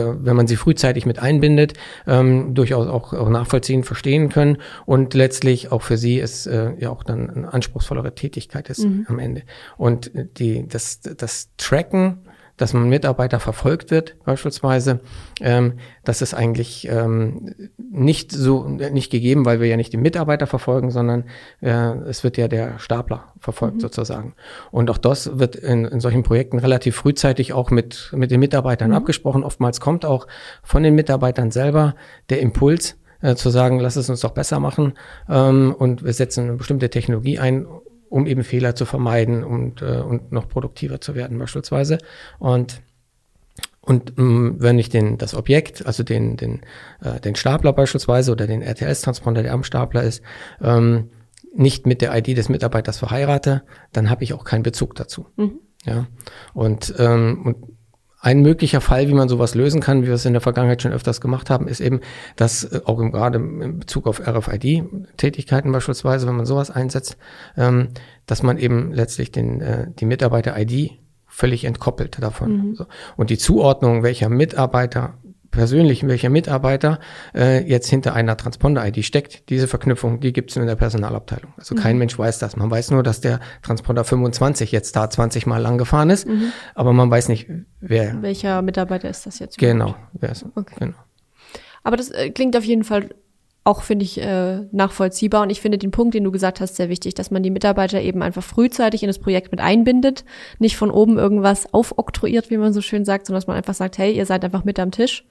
wenn 0.00 0.36
man 0.36 0.46
sie 0.46 0.56
frühzeitig 0.56 1.06
mit 1.06 1.18
einbindet, 1.18 1.74
ähm, 2.06 2.54
durchaus 2.54 2.86
auch, 2.88 3.12
auch 3.12 3.28
nachvollziehen, 3.28 3.84
verstehen 3.84 4.28
können 4.28 4.58
und 4.86 5.14
letztlich 5.14 5.72
auch 5.72 5.82
für 5.82 5.96
sie 5.96 6.20
es 6.20 6.46
äh, 6.46 6.72
ja 6.78 6.90
auch 6.90 7.04
dann 7.04 7.30
eine 7.30 7.52
anspruchsvollere 7.52 8.14
Tätigkeit 8.14 8.70
ist 8.70 8.84
mhm. 8.84 9.06
am 9.08 9.18
Ende. 9.18 9.42
Und 9.76 10.10
die, 10.38 10.66
das, 10.66 11.00
das 11.00 11.50
Tracken 11.56 12.18
dass 12.56 12.74
man 12.74 12.88
Mitarbeiter 12.88 13.40
verfolgt 13.40 13.90
wird, 13.90 14.16
beispielsweise, 14.24 15.00
ähm, 15.40 15.74
das 16.04 16.22
ist 16.22 16.34
eigentlich 16.34 16.88
ähm, 16.88 17.54
nicht 17.76 18.32
so 18.32 18.64
nicht 18.64 19.10
gegeben, 19.10 19.44
weil 19.44 19.60
wir 19.60 19.68
ja 19.68 19.76
nicht 19.76 19.92
die 19.92 19.98
Mitarbeiter 19.98 20.46
verfolgen, 20.46 20.90
sondern 20.90 21.24
äh, 21.60 21.70
es 22.08 22.24
wird 22.24 22.36
ja 22.36 22.48
der 22.48 22.78
Stapler 22.78 23.32
verfolgt 23.38 23.76
mhm. 23.76 23.80
sozusagen. 23.80 24.34
Und 24.70 24.90
auch 24.90 24.98
das 24.98 25.38
wird 25.38 25.56
in, 25.56 25.84
in 25.84 26.00
solchen 26.00 26.22
Projekten 26.22 26.58
relativ 26.58 26.96
frühzeitig 26.96 27.52
auch 27.52 27.70
mit 27.70 28.12
mit 28.14 28.30
den 28.30 28.40
Mitarbeitern 28.40 28.90
mhm. 28.90 28.96
abgesprochen. 28.96 29.44
Oftmals 29.44 29.80
kommt 29.80 30.04
auch 30.04 30.26
von 30.62 30.82
den 30.82 30.94
Mitarbeitern 30.94 31.50
selber 31.50 31.94
der 32.30 32.40
Impuls, 32.40 32.96
äh, 33.22 33.36
zu 33.36 33.50
sagen, 33.50 33.78
lass 33.78 33.96
es 33.96 34.10
uns 34.10 34.20
doch 34.20 34.32
besser 34.32 34.60
machen 34.60 34.94
ähm, 35.28 35.74
und 35.78 36.04
wir 36.04 36.12
setzen 36.12 36.44
eine 36.44 36.56
bestimmte 36.56 36.90
Technologie 36.90 37.38
ein, 37.38 37.66
um 38.12 38.26
eben 38.26 38.44
Fehler 38.44 38.74
zu 38.74 38.84
vermeiden 38.84 39.42
und, 39.42 39.80
äh, 39.80 40.00
und 40.00 40.32
noch 40.32 40.46
produktiver 40.46 41.00
zu 41.00 41.14
werden 41.14 41.38
beispielsweise. 41.38 41.98
Und 42.38 42.82
und 43.84 44.16
mh, 44.16 44.24
mm, 44.24 44.56
wenn 44.60 44.78
ich 44.78 44.90
den, 44.90 45.18
das 45.18 45.34
Objekt, 45.34 45.84
also 45.86 46.04
den, 46.04 46.36
den, 46.36 46.60
äh, 47.00 47.18
den 47.18 47.34
Stapler 47.34 47.72
beispielsweise 47.72 48.30
oder 48.30 48.46
den 48.46 48.62
RTS-Transponder, 48.62 49.42
der 49.42 49.54
am 49.54 49.64
Stapler 49.64 50.04
ist, 50.04 50.22
ähm, 50.60 51.10
nicht 51.54 51.86
mit 51.86 52.00
der 52.00 52.16
ID 52.16 52.36
des 52.36 52.48
Mitarbeiters 52.48 52.98
verheirate, 52.98 53.62
dann 53.92 54.08
habe 54.08 54.22
ich 54.22 54.34
auch 54.34 54.44
keinen 54.44 54.62
Bezug 54.62 54.94
dazu. 54.94 55.26
Mhm. 55.36 55.58
Ja. 55.84 56.06
Und, 56.54 56.94
ähm, 56.98 57.42
und 57.44 57.56
ein 58.22 58.40
möglicher 58.40 58.80
Fall, 58.80 59.08
wie 59.08 59.14
man 59.14 59.28
sowas 59.28 59.56
lösen 59.56 59.80
kann, 59.80 60.02
wie 60.02 60.06
wir 60.06 60.14
es 60.14 60.24
in 60.24 60.32
der 60.32 60.40
Vergangenheit 60.40 60.80
schon 60.80 60.92
öfters 60.92 61.20
gemacht 61.20 61.50
haben, 61.50 61.66
ist 61.66 61.80
eben, 61.80 62.00
dass 62.36 62.62
äh, 62.62 62.80
auch 62.84 63.00
im, 63.00 63.10
gerade 63.10 63.38
in 63.38 63.80
Bezug 63.80 64.06
auf 64.06 64.20
RFID-Tätigkeiten 64.24 65.72
beispielsweise, 65.72 66.28
wenn 66.28 66.36
man 66.36 66.46
sowas 66.46 66.70
einsetzt, 66.70 67.18
ähm, 67.56 67.88
dass 68.26 68.44
man 68.44 68.58
eben 68.58 68.92
letztlich 68.92 69.32
den, 69.32 69.60
äh, 69.60 69.88
die 69.98 70.06
Mitarbeiter-ID 70.06 70.92
völlig 71.26 71.64
entkoppelt 71.64 72.22
davon. 72.22 72.52
Mhm. 72.52 72.78
Und 73.16 73.30
die 73.30 73.38
Zuordnung, 73.38 74.04
welcher 74.04 74.28
Mitarbeiter 74.28 75.14
persönlich, 75.52 76.04
welcher 76.06 76.30
Mitarbeiter 76.30 76.98
äh, 77.34 77.62
jetzt 77.62 77.88
hinter 77.88 78.14
einer 78.14 78.36
Transponder-ID 78.36 79.04
steckt. 79.04 79.48
Diese 79.50 79.68
Verknüpfung, 79.68 80.18
die 80.18 80.32
gibt 80.32 80.50
es 80.50 80.56
in 80.56 80.66
der 80.66 80.74
Personalabteilung. 80.74 81.52
Also 81.56 81.76
mhm. 81.76 81.78
kein 81.78 81.98
Mensch 81.98 82.18
weiß 82.18 82.40
das. 82.40 82.56
Man 82.56 82.70
weiß 82.70 82.90
nur, 82.90 83.04
dass 83.04 83.20
der 83.20 83.38
Transponder 83.62 84.02
25 84.02 84.72
jetzt 84.72 84.96
da 84.96 85.08
20 85.08 85.46
Mal 85.46 85.58
lang 85.58 85.78
gefahren 85.78 86.10
ist, 86.10 86.26
mhm. 86.26 86.52
aber 86.74 86.92
man 86.92 87.10
weiß 87.10 87.28
nicht, 87.28 87.48
wer. 87.80 88.20
Welcher 88.20 88.62
Mitarbeiter 88.62 89.08
ist 89.08 89.26
das 89.26 89.38
jetzt? 89.38 89.58
Genau, 89.58 89.94
wer 90.14 90.32
ist 90.32 90.44
okay. 90.56 90.74
genau. 90.78 90.96
Aber 91.84 91.96
das 91.96 92.10
äh, 92.10 92.30
klingt 92.30 92.56
auf 92.56 92.64
jeden 92.64 92.84
Fall 92.84 93.10
auch, 93.64 93.82
finde 93.82 94.04
ich, 94.04 94.20
äh, 94.20 94.62
nachvollziehbar. 94.72 95.42
Und 95.42 95.50
ich 95.50 95.60
finde 95.60 95.78
den 95.78 95.92
Punkt, 95.92 96.14
den 96.14 96.24
du 96.24 96.32
gesagt 96.32 96.60
hast, 96.60 96.76
sehr 96.76 96.88
wichtig, 96.88 97.14
dass 97.14 97.30
man 97.30 97.42
die 97.42 97.50
Mitarbeiter 97.50 98.00
eben 98.00 98.22
einfach 98.22 98.42
frühzeitig 98.42 99.02
in 99.02 99.06
das 99.06 99.20
Projekt 99.20 99.52
mit 99.52 99.60
einbindet, 99.60 100.24
nicht 100.58 100.76
von 100.76 100.90
oben 100.90 101.18
irgendwas 101.18 101.72
aufoktroyiert, 101.72 102.50
wie 102.50 102.56
man 102.56 102.72
so 102.72 102.80
schön 102.80 103.04
sagt, 103.04 103.26
sondern 103.26 103.40
dass 103.40 103.46
man 103.46 103.56
einfach 103.56 103.74
sagt, 103.74 103.98
hey, 103.98 104.12
ihr 104.12 104.26
seid 104.26 104.44
einfach 104.44 104.64
mit 104.64 104.80
am 104.80 104.90
Tisch 104.90 105.24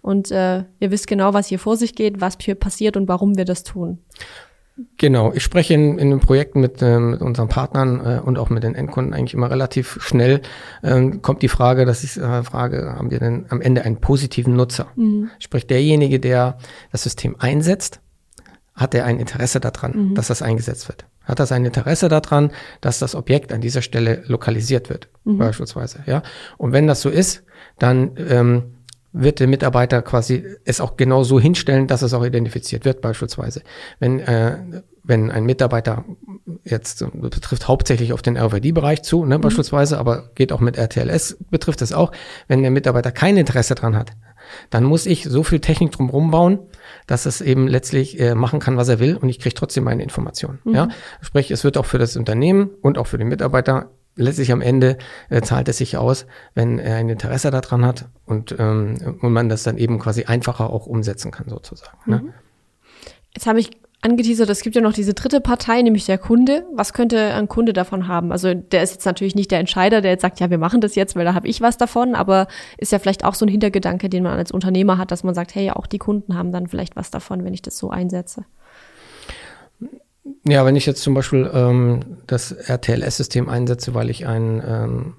und 0.00 0.30
äh, 0.30 0.64
ihr 0.80 0.90
wisst 0.90 1.06
genau, 1.06 1.34
was 1.34 1.48
hier 1.48 1.58
vor 1.58 1.76
sich 1.76 1.94
geht, 1.94 2.20
was 2.20 2.36
hier 2.40 2.54
passiert 2.54 2.96
und 2.96 3.08
warum 3.08 3.36
wir 3.36 3.44
das 3.44 3.64
tun. 3.64 3.98
Genau, 4.96 5.32
ich 5.32 5.44
spreche 5.44 5.74
in, 5.74 5.98
in 5.98 6.10
den 6.10 6.18
Projekten 6.18 6.60
mit, 6.60 6.82
äh, 6.82 6.98
mit 6.98 7.20
unseren 7.20 7.48
Partnern 7.48 8.00
äh, 8.00 8.20
und 8.20 8.38
auch 8.38 8.50
mit 8.50 8.64
den 8.64 8.74
Endkunden 8.74 9.14
eigentlich 9.14 9.34
immer 9.34 9.48
relativ 9.48 9.98
schnell. 10.00 10.42
Ähm, 10.82 11.22
kommt 11.22 11.42
die 11.42 11.48
Frage, 11.48 11.84
dass 11.84 12.02
ich 12.02 12.16
äh, 12.16 12.42
frage, 12.42 12.94
haben 12.96 13.12
wir 13.12 13.20
denn 13.20 13.46
am 13.50 13.60
Ende 13.60 13.82
einen 13.82 14.00
positiven 14.00 14.56
Nutzer? 14.56 14.88
Mhm. 14.96 15.30
Sprich, 15.38 15.68
derjenige, 15.68 16.18
der 16.18 16.58
das 16.90 17.04
System 17.04 17.36
einsetzt, 17.38 18.00
hat 18.74 18.94
er 18.96 19.04
ein 19.04 19.20
Interesse 19.20 19.60
daran, 19.60 19.92
mhm. 20.10 20.14
dass 20.16 20.26
das 20.26 20.42
eingesetzt 20.42 20.88
wird? 20.88 21.06
Hat 21.22 21.38
er 21.38 21.50
ein 21.52 21.64
Interesse 21.64 22.08
daran, 22.08 22.50
dass 22.80 22.98
das 22.98 23.14
Objekt 23.14 23.52
an 23.52 23.60
dieser 23.60 23.80
Stelle 23.80 24.24
lokalisiert 24.26 24.90
wird, 24.90 25.08
mhm. 25.22 25.38
beispielsweise? 25.38 26.00
Ja. 26.06 26.24
Und 26.58 26.72
wenn 26.72 26.88
das 26.88 27.00
so 27.00 27.10
ist, 27.10 27.44
dann 27.78 28.16
ähm, 28.16 28.73
wird 29.14 29.38
der 29.38 29.46
Mitarbeiter 29.46 30.02
quasi 30.02 30.44
es 30.64 30.80
auch 30.80 30.96
genau 30.96 31.22
so 31.22 31.38
hinstellen, 31.38 31.86
dass 31.86 32.02
es 32.02 32.12
auch 32.12 32.24
identifiziert 32.24 32.84
wird, 32.84 33.00
beispielsweise. 33.00 33.62
Wenn, 34.00 34.18
äh, 34.18 34.58
wenn 35.04 35.30
ein 35.30 35.44
Mitarbeiter 35.44 36.04
jetzt 36.64 37.06
betrifft 37.14 37.68
hauptsächlich 37.68 38.12
auf 38.12 38.22
den 38.22 38.36
RFID-Bereich 38.36 39.02
zu, 39.02 39.24
ne, 39.24 39.38
mhm. 39.38 39.42
beispielsweise, 39.42 39.98
aber 39.98 40.30
geht 40.34 40.52
auch 40.52 40.60
mit 40.60 40.76
RTLS, 40.76 41.38
betrifft 41.48 41.80
es 41.80 41.92
auch, 41.92 42.10
wenn 42.48 42.62
der 42.62 42.72
Mitarbeiter 42.72 43.12
kein 43.12 43.36
Interesse 43.36 43.76
dran 43.76 43.94
hat, 43.94 44.10
dann 44.70 44.82
muss 44.82 45.06
ich 45.06 45.24
so 45.24 45.44
viel 45.44 45.60
Technik 45.60 45.92
drumherum 45.92 46.32
bauen, 46.32 46.58
dass 47.06 47.24
es 47.24 47.40
eben 47.40 47.68
letztlich 47.68 48.18
äh, 48.18 48.34
machen 48.34 48.58
kann, 48.58 48.76
was 48.76 48.88
er 48.88 48.98
will 48.98 49.16
und 49.16 49.28
ich 49.28 49.38
kriege 49.38 49.54
trotzdem 49.54 49.84
meine 49.84 50.02
Informationen. 50.02 50.58
Mhm. 50.64 50.74
Ja? 50.74 50.88
Sprich, 51.20 51.52
es 51.52 51.62
wird 51.62 51.78
auch 51.78 51.86
für 51.86 51.98
das 51.98 52.16
Unternehmen 52.16 52.70
und 52.82 52.98
auch 52.98 53.06
für 53.06 53.18
den 53.18 53.28
Mitarbeiter 53.28 53.90
letztlich 54.16 54.52
am 54.52 54.60
Ende 54.60 54.98
äh, 55.28 55.42
zahlt 55.42 55.68
es 55.68 55.78
sich 55.78 55.96
aus, 55.96 56.26
wenn 56.54 56.78
er 56.78 56.96
ein 56.96 57.08
Interesse 57.08 57.50
daran 57.50 57.84
hat 57.84 58.06
und, 58.26 58.54
ähm, 58.58 59.16
und 59.20 59.32
man 59.32 59.48
das 59.48 59.62
dann 59.62 59.78
eben 59.78 59.98
quasi 59.98 60.24
einfacher 60.24 60.70
auch 60.70 60.86
umsetzen 60.86 61.30
kann 61.30 61.48
sozusagen. 61.48 61.98
Ne? 62.06 62.18
Mhm. 62.18 62.32
Jetzt 63.34 63.46
habe 63.46 63.58
ich 63.58 63.70
angeteasert, 64.04 64.50
es 64.50 64.60
gibt 64.60 64.76
ja 64.76 64.82
noch 64.82 64.92
diese 64.92 65.14
dritte 65.14 65.40
Partei, 65.40 65.80
nämlich 65.80 66.04
der 66.04 66.18
Kunde. 66.18 66.66
Was 66.74 66.92
könnte 66.92 67.32
ein 67.32 67.48
Kunde 67.48 67.72
davon 67.72 68.06
haben? 68.06 68.32
Also 68.32 68.52
der 68.52 68.82
ist 68.82 68.92
jetzt 68.92 69.06
natürlich 69.06 69.34
nicht 69.34 69.50
der 69.50 69.60
Entscheider, 69.60 70.02
der 70.02 70.12
jetzt 70.12 70.22
sagt, 70.22 70.40
ja, 70.40 70.50
wir 70.50 70.58
machen 70.58 70.82
das 70.82 70.94
jetzt, 70.94 71.16
weil 71.16 71.24
da 71.24 71.32
habe 71.32 71.48
ich 71.48 71.62
was 71.62 71.78
davon, 71.78 72.14
aber 72.14 72.46
ist 72.76 72.92
ja 72.92 72.98
vielleicht 72.98 73.24
auch 73.24 73.34
so 73.34 73.46
ein 73.46 73.48
Hintergedanke, 73.48 74.10
den 74.10 74.22
man 74.22 74.36
als 74.36 74.52
Unternehmer 74.52 74.98
hat, 74.98 75.10
dass 75.10 75.24
man 75.24 75.34
sagt, 75.34 75.54
hey, 75.54 75.70
auch 75.70 75.86
die 75.86 75.98
Kunden 75.98 76.36
haben 76.36 76.52
dann 76.52 76.68
vielleicht 76.68 76.96
was 76.96 77.10
davon, 77.10 77.44
wenn 77.44 77.54
ich 77.54 77.62
das 77.62 77.78
so 77.78 77.90
einsetze. 77.90 78.44
Ja, 80.46 80.64
wenn 80.64 80.76
ich 80.76 80.86
jetzt 80.86 81.02
zum 81.02 81.14
Beispiel 81.14 81.50
ähm, 81.52 82.18
das 82.26 82.52
RTLS-System 82.52 83.48
einsetze, 83.48 83.94
weil 83.94 84.10
ich 84.10 84.26
ein, 84.26 84.62
ähm, 84.66 85.14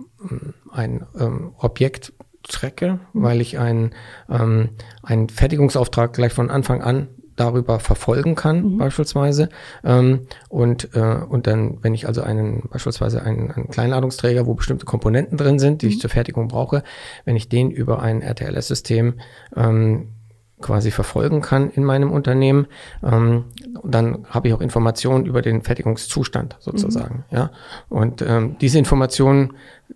ein 0.72 1.06
ähm, 1.20 1.54
Objekt 1.58 2.14
tracke, 2.44 3.00
mhm. 3.14 3.24
weil 3.24 3.42
ich 3.42 3.60
ein, 3.60 3.92
ähm, 4.30 4.70
einen 5.04 5.30
Fertigungsauftrag 5.30 6.14
gleich 6.14 6.34
von 6.34 6.50
Anfang 6.50 6.82
an 6.82 7.08
darüber 7.36 7.80
verfolgen 7.80 8.36
kann, 8.36 8.64
mhm. 8.64 8.78
beispielsweise. 8.78 9.50
Ähm, 9.84 10.28
und, 10.50 10.96
äh, 10.96 11.20
und 11.28 11.48
dann, 11.48 11.84
wenn 11.84 11.94
ich 11.94 12.08
also 12.08 12.22
einen, 12.22 12.70
beispielsweise 12.72 13.22
einen, 13.24 13.52
einen 13.52 13.70
Kleinladungsträger, 13.70 14.46
wo 14.46 14.54
bestimmte 14.54 14.86
Komponenten 14.86 15.38
drin 15.38 15.60
sind, 15.60 15.82
die 15.82 15.88
mhm. 15.88 15.92
ich 15.92 16.00
zur 16.00 16.10
Fertigung 16.10 16.48
brauche, 16.48 16.84
wenn 17.26 17.36
ich 17.36 17.50
den 17.50 17.72
über 17.72 18.02
ein 18.02 18.22
RTLS-System 18.22 19.16
ähm, 19.56 20.15
quasi 20.62 20.92
verfolgen 20.92 21.42
kann 21.42 21.70
in 21.70 21.84
meinem 21.84 22.12
Unternehmen. 22.12 22.68
Ähm, 23.04 23.46
dann 23.84 24.26
habe 24.30 24.48
ich 24.48 24.54
auch 24.54 24.62
Informationen 24.62 25.26
über 25.26 25.42
den 25.42 25.62
Fertigungszustand 25.62 26.58
sozusagen. 26.60 27.26
Mhm. 27.30 27.38
Ja, 27.38 27.52
und 27.90 28.22
ähm, 28.22 28.58
diese 28.60 28.80
Informationen 28.80 29.54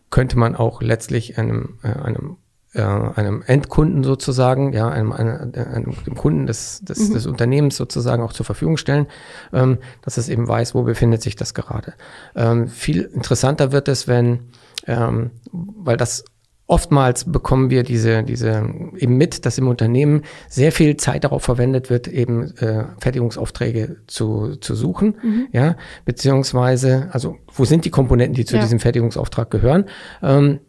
könnte 0.09 0.37
man 0.37 0.55
auch 0.55 0.81
letztlich 0.81 1.37
einem, 1.37 1.79
äh, 1.83 1.87
einem 1.87 2.37
äh, 2.73 2.81
einem 2.81 3.41
Endkunden 3.47 4.03
sozusagen, 4.03 4.73
ja, 4.73 4.89
einem, 4.89 5.11
einem, 5.11 5.53
einem 5.55 5.95
dem 6.05 6.15
Kunden 6.15 6.45
des, 6.45 6.81
des, 6.81 7.09
mhm. 7.09 7.13
des 7.13 7.25
Unternehmens 7.25 7.77
sozusagen 7.77 8.21
auch 8.21 8.33
zur 8.33 8.45
Verfügung 8.45 8.77
stellen, 8.77 9.07
ähm, 9.53 9.79
dass 10.03 10.17
es 10.17 10.29
eben 10.29 10.47
weiß, 10.47 10.75
wo 10.75 10.83
befindet 10.83 11.23
sich 11.23 11.35
das 11.35 11.55
gerade. 11.55 11.93
Ähm, 12.35 12.67
viel 12.67 13.01
interessanter 13.01 13.71
wird 13.71 13.87
es, 13.87 14.07
wenn, 14.07 14.51
ähm, 14.85 15.31
weil 15.51 15.97
das 15.97 16.25
Oftmals 16.69 17.23
bekommen 17.23 17.71
wir 17.71 17.81
diese, 17.81 18.21
diese 18.21 18.63
eben 18.95 19.17
mit, 19.17 19.47
dass 19.47 19.57
im 19.57 19.67
Unternehmen 19.67 20.21
sehr 20.47 20.71
viel 20.71 20.97
Zeit 20.97 21.23
darauf 21.23 21.41
verwendet 21.41 21.89
wird, 21.89 22.07
eben 22.07 22.55
äh, 22.57 22.85
Fertigungsaufträge 22.99 23.97
zu, 24.05 24.55
zu 24.57 24.75
suchen, 24.75 25.15
mhm. 25.23 25.47
ja, 25.51 25.77
beziehungsweise, 26.05 27.09
also 27.11 27.37
wo 27.51 27.65
sind 27.65 27.85
die 27.85 27.89
Komponenten, 27.89 28.35
die 28.35 28.45
zu 28.45 28.55
ja. 28.55 28.61
diesem 28.61 28.79
Fertigungsauftrag 28.79 29.49
gehören? 29.49 29.85
Ähm, 30.21 30.59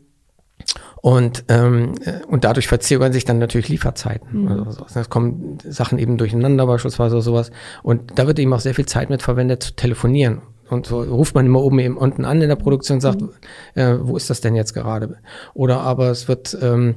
und, 1.03 1.45
ähm, 1.49 1.93
äh, 2.03 2.25
und 2.27 2.45
dadurch 2.45 2.67
verzögern 2.67 3.13
sich 3.13 3.27
dann 3.27 3.39
natürlich 3.39 3.69
Lieferzeiten. 3.69 4.45
Mhm. 4.45 4.49
Also, 4.49 4.87
es 4.99 5.11
kommen 5.11 5.59
Sachen 5.69 5.99
eben 5.99 6.17
durcheinander 6.17 6.67
beispielsweise 6.67 7.17
oder 7.17 7.23
sowas. 7.23 7.51
Und 7.83 8.19
da 8.19 8.27
wird 8.27 8.39
eben 8.39 8.55
auch 8.55 8.61
sehr 8.61 8.75
viel 8.75 8.87
Zeit 8.87 9.11
mit 9.11 9.21
verwendet 9.21 9.63
zu 9.63 9.75
telefonieren 9.75 10.41
und 10.71 10.87
so 10.87 11.03
ruft 11.03 11.35
man 11.35 11.47
immer 11.47 11.63
oben 11.63 11.79
eben 11.79 11.97
unten 11.97 12.25
an 12.25 12.41
in 12.41 12.49
der 12.49 12.57
Produktion 12.57 12.97
und 12.97 13.01
sagt, 13.01 13.21
mhm. 13.21 13.31
äh, 13.75 13.97
wo 14.01 14.17
ist 14.17 14.31
das 14.31 14.41
denn 14.41 14.55
jetzt 14.55 14.75
gerade? 14.75 15.19
Oder 15.55 15.81
aber 15.81 16.11
es 16.11 16.29
wird 16.29 16.57
ähm, 16.61 16.97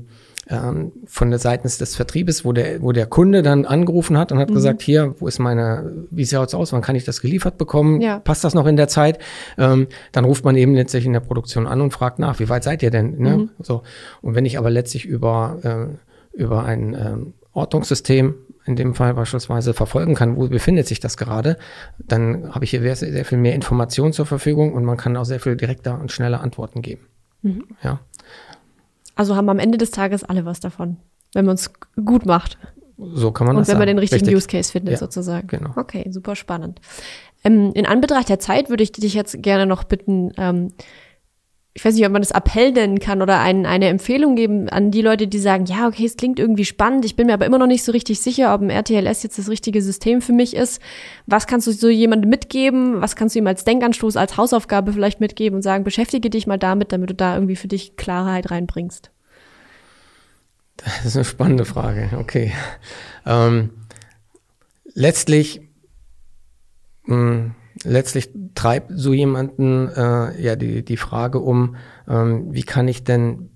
ähm, 0.50 0.92
von 1.06 1.30
der 1.30 1.40
seitens 1.40 1.78
des 1.78 1.96
Vertriebes, 1.96 2.44
wo 2.44 2.52
der, 2.52 2.82
wo 2.82 2.92
der 2.92 3.06
Kunde 3.06 3.42
dann 3.42 3.66
angerufen 3.66 4.18
hat 4.18 4.32
und 4.32 4.40
hat 4.40 4.50
mhm. 4.50 4.56
gesagt, 4.56 4.82
hier, 4.82 5.16
wo 5.20 5.28
ist 5.28 5.40
meine, 5.40 6.06
wie 6.12 6.26
sieht 6.26 6.40
es 6.40 6.54
aus, 6.54 6.74
wann 6.74 6.82
kann 6.82 6.96
ich 6.96 7.06
das 7.06 7.22
geliefert 7.22 7.58
bekommen? 7.58 8.02
Ja. 8.02 8.20
Passt 8.20 8.44
das 8.44 8.54
noch 8.54 8.66
in 8.66 8.76
der 8.76 8.88
Zeit? 8.88 9.20
Ähm, 9.58 9.88
dann 10.12 10.26
ruft 10.26 10.44
man 10.44 10.56
eben 10.56 10.76
letztlich 10.76 11.06
in 11.06 11.14
der 11.14 11.22
Produktion 11.22 11.66
an 11.66 11.82
und 11.82 11.92
fragt 11.92 12.20
nach, 12.20 12.40
wie 12.40 12.50
weit 12.50 12.64
seid 12.64 12.84
ihr 12.84 12.92
denn? 12.92 13.18
Ne? 13.20 13.38
Mhm. 13.38 13.50
So. 13.60 13.84
Und 14.22 14.36
wenn 14.36 14.46
ich 14.46 14.58
aber 14.58 14.70
letztlich 14.70 15.06
über, 15.06 15.58
äh, 15.64 16.38
über 16.38 16.66
ein 16.66 16.94
ähm, 16.94 17.34
Ortungssystem 17.54 18.36
in 18.66 18.76
dem 18.76 18.96
Fall 18.96 19.14
beispielsweise 19.14 19.74
verfolgen 19.74 20.16
kann, 20.16 20.38
wo 20.38 20.48
befindet 20.48 20.88
sich 20.88 21.00
das 21.00 21.18
gerade, 21.18 21.58
dann 22.00 22.54
habe 22.54 22.66
ich 22.66 22.72
hier 22.72 22.82
sehr, 22.82 22.96
sehr 22.96 23.26
viel 23.26 23.38
mehr 23.38 23.56
Informationen 23.56 24.14
zur 24.14 24.26
Verfügung 24.26 24.74
und 24.74 24.86
man 24.86 24.98
kann 24.98 25.16
auch 25.18 25.26
sehr 25.26 25.40
viel 25.40 25.56
direkter 25.56 26.00
und 26.00 26.12
schneller 26.12 26.42
Antworten 26.42 26.82
geben. 26.82 27.08
Mhm. 27.42 27.66
Ja. 27.84 28.00
Also 29.16 29.36
haben 29.36 29.50
am 29.50 29.60
Ende 29.60 29.78
des 29.78 29.92
Tages 29.92 30.24
alle 30.24 30.46
was 30.46 30.60
davon. 30.60 30.98
wenn 31.36 31.46
man 31.46 31.56
es 31.56 31.72
gut 32.06 32.26
macht. 32.26 32.58
So 32.98 33.32
kann 33.32 33.48
man 33.48 33.56
Und 33.56 33.62
das 33.62 33.68
wenn 33.70 33.76
man 33.80 33.82
sagen. 33.88 33.98
den 33.98 34.00
richtigen 34.00 34.22
Richtig. 34.26 34.36
Use 34.38 34.48
Case 34.48 34.72
findet, 34.72 34.94
Ja, 34.94 34.98
sozusagen. 35.00 35.48
genau. 35.48 35.72
Okay, 35.76 36.06
super 36.12 36.36
spannend. 36.36 36.80
Ähm, 37.44 37.72
in 37.74 37.86
Anbetracht 37.88 38.30
der 38.30 38.38
Zeit 38.40 38.70
würde 38.70 38.84
ich 38.84 38.92
dich 38.92 39.14
jetzt 39.16 39.42
gerne 39.42 39.66
noch 39.66 39.84
bitten, 39.84 40.32
ähm, 40.38 40.72
ich 41.76 41.84
weiß 41.84 41.96
nicht, 41.96 42.06
ob 42.06 42.12
man 42.12 42.22
das 42.22 42.32
Appell 42.32 42.72
nennen 42.72 43.00
kann 43.00 43.24
oder 43.24 43.40
ein, 43.40 43.66
eine 43.66 43.88
Empfehlung 43.88 44.36
geben 44.36 44.70
an 44.70 44.92
die 44.92 45.02
Leute, 45.02 45.28
die 45.28 45.40
sagen, 45.40 45.66
ja, 45.66 45.88
okay, 45.88 46.06
es 46.06 46.18
klingt 46.18 46.40
irgendwie 46.40 46.66
spannend, 46.66 47.04
ich 47.04 47.16
bin 47.16 47.26
mir 47.26 47.34
aber 47.34 47.48
immer 47.48 47.58
noch 47.58 47.68
nicht 47.68 47.84
so 47.84 47.92
richtig 47.92 48.20
sicher, 48.20 48.54
ob 48.54 48.62
ein 48.62 48.70
RTLS 48.70 49.24
jetzt 49.24 49.40
das 49.40 49.50
richtige 49.50 49.82
System 49.82 50.22
für 50.22 50.34
mich 50.34 50.56
ist. 50.56 50.80
Was 51.26 51.48
kannst 51.48 51.66
du 51.66 51.72
so 51.72 51.90
jemandem 51.90 52.30
mitgeben? 52.30 53.02
Was 53.02 53.16
kannst 53.16 53.34
du 53.34 53.40
ihm 53.40 53.48
als 53.48 53.64
Denkanstoß, 53.64 54.18
als 54.18 54.38
Hausaufgabe 54.38 54.94
vielleicht 54.94 55.20
mitgeben 55.20 55.56
und 55.56 55.62
sagen, 55.64 55.84
beschäftige 55.84 56.30
dich 56.30 56.46
mal 56.46 56.60
damit, 56.60 56.92
damit 56.92 57.10
du 57.10 57.16
da 57.16 57.34
irgendwie 57.34 57.56
für 57.56 57.68
dich 57.68 57.96
Klarheit 57.96 58.52
reinbringst? 58.52 59.10
Das 60.78 61.06
ist 61.06 61.16
eine 61.16 61.26
spannende 61.26 61.66
Frage. 61.66 62.10
Okay. 62.20 62.52
Ähm, 63.26 63.72
letztlich, 64.94 65.62
mh, 67.06 67.56
letztlich 67.84 68.30
treibt 68.56 68.92
so 68.94 69.14
jemanden 69.14 69.90
äh, 69.90 70.42
ja 70.42 70.56
die, 70.56 70.84
die 70.84 70.98
Frage 70.98 71.40
um, 71.40 71.76
ähm, 72.08 72.48
wie 72.54 72.64
kann 72.64 72.88
ich 72.88 73.04
denn, 73.04 73.50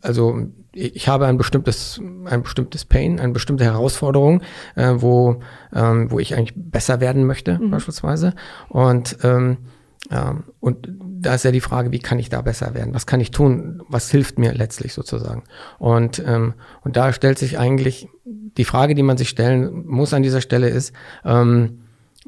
also 0.00 0.38
ich 0.72 1.08
habe 1.08 1.26
ein 1.26 1.38
bestimmtes, 1.38 2.00
ein 2.26 2.42
bestimmtes 2.42 2.84
Pain, 2.84 3.18
eine 3.18 3.32
bestimmte 3.32 3.64
Herausforderung, 3.64 4.42
äh, 4.76 4.94
wo, 4.96 5.40
ähm, 5.74 6.10
wo 6.10 6.18
ich 6.18 6.36
eigentlich 6.36 6.54
besser 6.56 7.00
werden 7.00 7.24
möchte, 7.24 7.58
beispielsweise. 7.70 8.34
Und 8.68 9.18
ähm, 9.22 9.58
ähm, 10.10 10.44
und 10.60 10.88
da 11.00 11.34
ist 11.34 11.44
ja 11.44 11.50
die 11.50 11.60
Frage, 11.60 11.92
wie 11.92 11.98
kann 11.98 12.18
ich 12.18 12.30
da 12.30 12.40
besser 12.40 12.74
werden? 12.74 12.94
Was 12.94 13.06
kann 13.06 13.20
ich 13.20 13.30
tun? 13.30 13.82
Was 13.88 14.10
hilft 14.10 14.38
mir 14.38 14.54
letztlich 14.54 14.94
sozusagen? 14.94 15.42
Und, 15.78 16.22
ähm, 16.24 16.54
und 16.82 16.96
da 16.96 17.12
stellt 17.12 17.38
sich 17.38 17.58
eigentlich 17.58 18.08
die 18.24 18.64
Frage, 18.64 18.94
die 18.94 19.02
man 19.02 19.18
sich 19.18 19.28
stellen 19.28 19.86
muss 19.86 20.14
an 20.14 20.22
dieser 20.22 20.40
Stelle 20.40 20.68
ist, 20.68 20.92
ähm, 21.24 21.80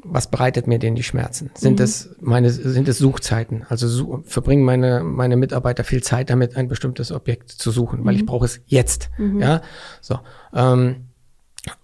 was 0.03 0.29
bereitet 0.29 0.67
mir 0.67 0.79
denn 0.79 0.95
die 0.95 1.03
Schmerzen? 1.03 1.51
Sind 1.53 1.79
es 1.79 2.15
meine, 2.19 2.49
sind 2.49 2.87
es 2.87 2.97
Suchzeiten? 2.97 3.65
Also 3.69 3.87
su 3.87 4.23
verbringen 4.25 4.63
meine, 4.63 5.03
meine 5.03 5.37
Mitarbeiter 5.37 5.83
viel 5.83 6.01
Zeit 6.03 6.29
damit, 6.29 6.55
ein 6.55 6.67
bestimmtes 6.67 7.11
Objekt 7.11 7.51
zu 7.51 7.71
suchen, 7.71 8.03
weil 8.05 8.15
ich 8.15 8.25
brauche 8.25 8.45
es 8.45 8.61
jetzt. 8.65 9.09
Ja, 9.39 9.61
so. 10.01 10.19
Ähm, 10.53 11.07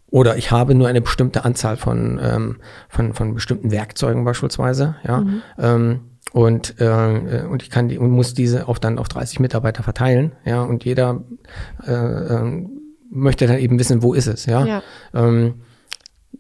oder 0.10 0.38
ich 0.38 0.52
habe 0.52 0.74
nur 0.74 0.88
eine 0.88 1.02
bestimmte 1.02 1.44
Anzahl 1.44 1.78
von, 1.78 2.20
ähm, 2.22 2.58
von, 2.90 3.14
von 3.14 3.34
bestimmten 3.34 3.72
Werkzeugen 3.72 4.24
beispielsweise, 4.24 4.96
ja. 5.06 5.26
Ähm, 5.60 6.00
und, 6.34 6.80
äh, 6.80 7.46
und 7.50 7.64
ich 7.64 7.70
kann 7.70 7.88
die 7.88 7.98
und 7.98 8.12
muss 8.12 8.34
diese 8.34 8.68
auch 8.68 8.78
dann 8.78 9.00
auf 9.00 9.08
30 9.08 9.40
Mitarbeiter 9.40 9.84
verteilen, 9.84 10.32
ja. 10.46 10.62
Und 10.62 10.86
jeder 10.86 11.24
äh, 11.86 11.92
ähm, 11.92 12.70
möchte 13.10 13.48
dann 13.48 13.60
eben 13.60 13.80
wissen, 13.80 14.02
wo 14.02 14.14
ist 14.14 14.28
es, 14.28 14.46
ja. 14.46 14.66
Ja. 14.66 14.84
Ähm, 15.14 15.56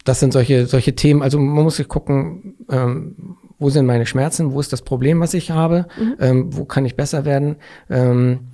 das 0.04 0.20
sind 0.20 0.34
solche, 0.34 0.68
solche 0.68 0.96
Themen. 0.96 1.22
Also 1.22 1.40
man 1.40 1.64
muss 1.64 1.78
sich 1.78 1.88
gucken, 1.88 2.56
ähm, 2.70 3.38
wo 3.60 3.70
sind 3.70 3.86
meine 3.86 4.06
Schmerzen, 4.06 4.54
wo 4.54 4.60
ist 4.60 4.72
das 4.72 4.82
Problem, 4.82 5.20
was 5.20 5.34
ich 5.34 5.52
habe, 5.52 5.88
ähm, 6.20 6.56
wo 6.56 6.66
kann 6.66 6.86
ich 6.86 6.96
besser 6.96 7.26
werden? 7.26 7.58
Ähm, 7.90 8.52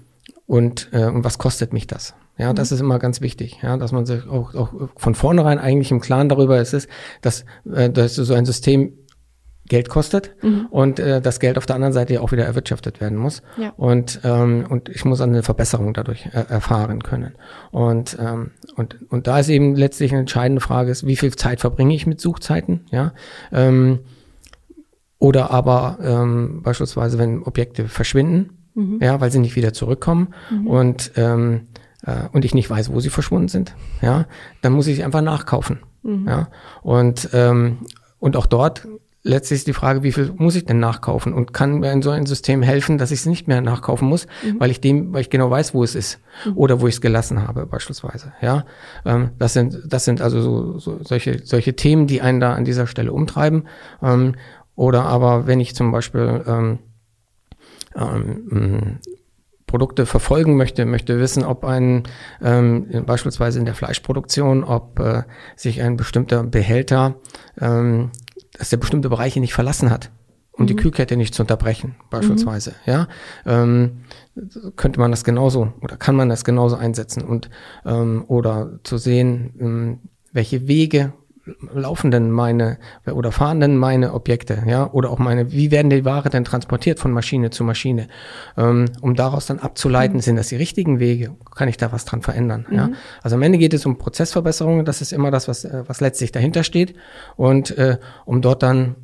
und, 0.47 0.89
äh, 0.91 1.05
und 1.05 1.23
was 1.23 1.37
kostet 1.37 1.73
mich 1.73 1.87
das. 1.87 2.13
Ja, 2.37 2.51
das 2.51 2.71
ist 2.71 2.79
immer 2.79 2.97
ganz 2.97 3.21
wichtig, 3.21 3.59
ja, 3.61 3.77
dass 3.77 3.91
man 3.91 4.07
sich 4.07 4.27
auch, 4.27 4.55
auch 4.55 4.73
von 4.95 5.13
vornherein 5.13 5.59
eigentlich 5.59 5.91
im 5.91 5.99
Klaren 5.99 6.29
darüber 6.29 6.59
ist, 6.59 6.73
ist 6.73 6.89
dass, 7.21 7.45
äh, 7.71 7.91
dass 7.91 8.15
so 8.15 8.33
ein 8.33 8.45
System 8.45 8.93
Geld 9.67 9.87
kostet 9.87 10.35
und 10.71 10.99
äh, 10.99 11.21
das 11.21 11.39
Geld 11.39 11.57
auf 11.57 11.65
der 11.65 11.75
anderen 11.75 11.93
Seite 11.93 12.15
ja 12.15 12.21
auch 12.21 12.33
wieder 12.33 12.43
erwirtschaftet 12.43 12.99
werden 12.99 13.17
muss. 13.17 13.41
Ja. 13.57 13.71
Und, 13.77 14.19
ähm, 14.23 14.65
und 14.67 14.89
ich 14.89 15.05
muss 15.05 15.21
eine 15.21 15.41
Verbesserung 15.41 15.93
dadurch 15.93 16.25
äh, 16.27 16.45
erfahren 16.49 17.01
können. 17.01 17.35
Und, 17.71 18.17
ähm, 18.19 18.51
und, 18.75 18.97
und 19.09 19.27
da 19.27 19.39
ist 19.39 19.47
eben 19.47 19.75
letztlich 19.75 20.11
eine 20.11 20.21
entscheidende 20.21 20.59
Frage, 20.59 20.91
ist, 20.91 21.07
wie 21.07 21.15
viel 21.15 21.33
Zeit 21.35 21.61
verbringe 21.61 21.95
ich 21.95 22.05
mit 22.05 22.19
Suchzeiten? 22.19 22.81
Ja. 22.91 23.13
Ähm, 23.53 23.99
oder 25.17 25.51
aber 25.51 25.97
ähm, 26.01 26.61
beispielsweise, 26.61 27.17
wenn 27.17 27.43
Objekte 27.43 27.87
verschwinden, 27.87 28.57
ja, 28.99 29.21
weil 29.21 29.31
sie 29.31 29.37
nicht 29.37 29.55
wieder 29.55 29.71
zurückkommen 29.71 30.33
und, 30.65 31.11
ähm, 31.15 31.67
äh, 32.05 32.27
und 32.31 32.43
ich 32.43 32.55
nicht 32.55 32.69
weiß, 32.69 32.91
wo 32.91 32.99
sie 32.99 33.11
verschwunden 33.11 33.47
sind, 33.47 33.75
ja, 34.01 34.25
dann 34.63 34.73
muss 34.73 34.87
ich 34.87 35.03
einfach 35.03 35.21
nachkaufen. 35.21 35.79
Ja. 36.03 36.49
Und, 36.81 37.29
ähm, 37.33 37.85
und 38.19 38.35
auch 38.35 38.47
dort 38.47 38.87
letztlich 39.23 39.59
ist 39.59 39.67
die 39.67 39.73
Frage, 39.73 40.03
wie 40.03 40.11
viel 40.11 40.33
muss 40.35 40.55
ich 40.55 40.65
denn 40.65 40.79
nachkaufen 40.79 41.33
und 41.33 41.53
kann 41.53 41.79
mir 41.79 41.91
in 41.91 42.01
so 42.01 42.09
ein 42.09 42.25
System 42.25 42.61
helfen, 42.61 42.97
dass 42.97 43.11
ich 43.11 43.19
es 43.19 43.25
nicht 43.25 43.47
mehr 43.47 43.61
nachkaufen 43.61 44.07
muss, 44.07 44.27
weil 44.59 44.69
ich 44.69 44.81
dem, 44.81 45.13
weil 45.13 45.21
ich 45.21 45.29
genau 45.29 45.49
weiß, 45.49 45.73
wo 45.73 45.83
es 45.83 45.95
ist 45.95 46.19
oder 46.55 46.81
wo 46.81 46.87
ich 46.87 46.95
es 46.95 47.01
gelassen 47.01 47.47
habe 47.47 47.65
beispielsweise. 47.65 48.33
Ja, 48.41 48.65
ähm, 49.05 49.31
das 49.39 49.53
sind 49.53 49.81
das 49.87 50.05
sind 50.05 50.21
also 50.21 50.41
so, 50.41 50.79
so 50.79 50.99
solche 51.03 51.39
solche 51.43 51.75
Themen, 51.75 52.05
die 52.07 52.21
einen 52.21 52.39
da 52.39 52.53
an 52.53 52.65
dieser 52.65 52.85
Stelle 52.85 53.13
umtreiben. 53.13 53.67
Ähm, 54.01 54.35
oder 54.75 55.03
aber 55.05 55.47
wenn 55.47 55.59
ich 55.59 55.75
zum 55.75 55.91
Beispiel 55.91 56.43
ähm, 56.45 56.79
ähm, 57.95 58.99
Produkte 59.67 60.05
verfolgen 60.05 60.55
möchte, 60.55 60.85
möchte 60.85 61.19
wissen, 61.19 61.43
ob 61.43 61.63
ein 61.63 62.03
ähm, 62.43 63.05
beispielsweise 63.05 63.57
in 63.57 63.65
der 63.65 63.73
Fleischproduktion, 63.73 64.63
ob 64.63 64.99
äh, 64.99 65.23
sich 65.55 65.81
ein 65.81 65.97
bestimmter 65.97 66.43
Behälter, 66.43 67.15
ähm, 67.59 68.11
dass 68.57 68.69
der 68.69 68.77
bestimmte 68.77 69.09
Bereiche 69.09 69.39
nicht 69.39 69.53
verlassen 69.53 69.89
hat, 69.89 70.11
um 70.51 70.67
die 70.67 70.75
Kühlkette 70.75 71.17
nicht 71.17 71.33
zu 71.33 71.43
unterbrechen, 71.43 71.95
beispielsweise. 72.09 72.75
Ja, 72.85 73.07
ähm, 73.45 74.03
könnte 74.75 74.99
man 74.99 75.11
das 75.11 75.23
genauso 75.23 75.73
oder 75.81 75.97
kann 75.97 76.15
man 76.15 76.29
das 76.29 76.43
genauso 76.43 76.75
einsetzen 76.75 77.23
und 77.23 77.49
ähm, 77.85 78.25
oder 78.27 78.79
zu 78.83 78.97
sehen, 78.97 79.53
ähm, 79.59 79.99
welche 80.31 80.67
Wege 80.67 81.13
laufen 81.73 82.11
denn 82.11 82.31
meine 82.31 82.77
oder 83.05 83.31
fahren 83.31 83.59
denn 83.59 83.77
meine 83.77 84.13
Objekte, 84.13 84.63
ja, 84.65 84.89
oder 84.91 85.09
auch 85.09 85.19
meine, 85.19 85.51
wie 85.51 85.71
werden 85.71 85.89
die 85.89 86.05
Ware 86.05 86.29
denn 86.29 86.45
transportiert 86.45 86.99
von 86.99 87.11
Maschine 87.11 87.49
zu 87.49 87.63
Maschine, 87.63 88.07
ähm, 88.57 88.85
um 89.01 89.15
daraus 89.15 89.45
dann 89.45 89.59
abzuleiten, 89.59 90.21
sind 90.21 90.37
das 90.37 90.47
die 90.47 90.55
richtigen 90.55 90.99
Wege, 90.99 91.35
kann 91.55 91.67
ich 91.67 91.77
da 91.77 91.91
was 91.91 92.05
dran 92.05 92.21
verändern, 92.21 92.65
ja. 92.71 92.89
Also 93.21 93.35
am 93.35 93.41
Ende 93.41 93.57
geht 93.57 93.73
es 93.73 93.85
um 93.85 93.97
Prozessverbesserungen, 93.97 94.85
das 94.85 95.01
ist 95.01 95.11
immer 95.11 95.31
das, 95.31 95.47
was, 95.47 95.65
äh, 95.65 95.83
was 95.87 96.01
letztlich 96.01 96.31
dahinter 96.31 96.63
steht. 96.63 96.95
Und 97.35 97.77
äh, 97.77 97.97
um 98.25 98.41
dort 98.41 98.63
dann 98.63 98.95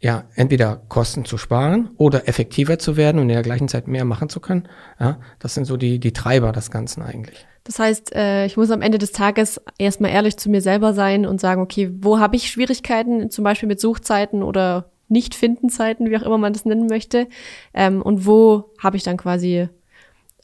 ja, 0.00 0.24
entweder 0.34 0.82
Kosten 0.88 1.24
zu 1.24 1.38
sparen 1.38 1.90
oder 1.96 2.28
effektiver 2.28 2.78
zu 2.78 2.96
werden 2.96 3.18
und 3.18 3.28
in 3.28 3.34
der 3.34 3.42
gleichen 3.42 3.68
Zeit 3.68 3.86
mehr 3.86 4.04
machen 4.04 4.28
zu 4.28 4.40
können. 4.40 4.68
Ja, 4.98 5.20
das 5.38 5.54
sind 5.54 5.64
so 5.64 5.76
die, 5.76 6.00
die 6.00 6.12
Treiber 6.12 6.50
des 6.50 6.72
Ganzen 6.72 7.02
eigentlich. 7.02 7.46
Das 7.64 7.78
heißt, 7.78 8.14
äh, 8.14 8.46
ich 8.46 8.56
muss 8.56 8.70
am 8.70 8.82
Ende 8.82 8.98
des 8.98 9.12
Tages 9.12 9.60
erstmal 9.78 10.10
ehrlich 10.10 10.36
zu 10.36 10.50
mir 10.50 10.60
selber 10.60 10.94
sein 10.94 11.26
und 11.26 11.40
sagen, 11.40 11.62
okay, 11.62 11.90
wo 12.00 12.18
habe 12.18 12.36
ich 12.36 12.50
Schwierigkeiten, 12.50 13.30
zum 13.30 13.44
Beispiel 13.44 13.68
mit 13.68 13.80
Suchzeiten 13.80 14.42
oder 14.42 14.90
Nicht-Finden-Zeiten, 15.08 16.10
wie 16.10 16.16
auch 16.16 16.22
immer 16.22 16.38
man 16.38 16.52
das 16.52 16.64
nennen 16.64 16.86
möchte, 16.86 17.28
ähm, 17.72 18.02
und 18.02 18.26
wo 18.26 18.70
habe 18.80 18.96
ich 18.96 19.04
dann 19.04 19.16
quasi 19.16 19.68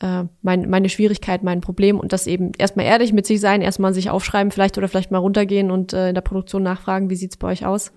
äh, 0.00 0.24
mein, 0.42 0.70
meine 0.70 0.88
Schwierigkeit, 0.88 1.42
mein 1.42 1.60
Problem 1.60 1.98
und 1.98 2.12
das 2.12 2.28
eben 2.28 2.52
erstmal 2.56 2.86
ehrlich 2.86 3.12
mit 3.12 3.26
sich 3.26 3.40
sein, 3.40 3.62
erstmal 3.62 3.94
sich 3.94 4.10
aufschreiben 4.10 4.52
vielleicht 4.52 4.78
oder 4.78 4.86
vielleicht 4.86 5.10
mal 5.10 5.18
runtergehen 5.18 5.70
und 5.72 5.92
äh, 5.92 6.10
in 6.10 6.14
der 6.14 6.22
Produktion 6.22 6.62
nachfragen, 6.62 7.10
wie 7.10 7.16
sieht's 7.16 7.36
bei 7.36 7.48
euch 7.48 7.66
aus? 7.66 7.92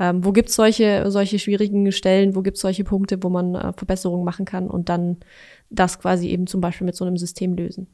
Ähm, 0.00 0.24
wo 0.24 0.32
gibt's 0.32 0.54
solche, 0.54 1.10
solche 1.10 1.38
schwierigen 1.38 1.90
Stellen, 1.92 2.34
wo 2.34 2.42
gibt's 2.42 2.60
solche 2.60 2.84
Punkte, 2.84 3.22
wo 3.22 3.28
man 3.28 3.54
äh, 3.54 3.72
Verbesserungen 3.72 4.24
machen 4.24 4.44
kann 4.44 4.68
und 4.68 4.88
dann 4.88 5.18
das 5.68 5.98
quasi 5.98 6.28
eben 6.28 6.46
zum 6.46 6.60
Beispiel 6.60 6.86
mit 6.86 6.94
so 6.94 7.04
einem 7.04 7.16
System 7.16 7.54
lösen? 7.54 7.88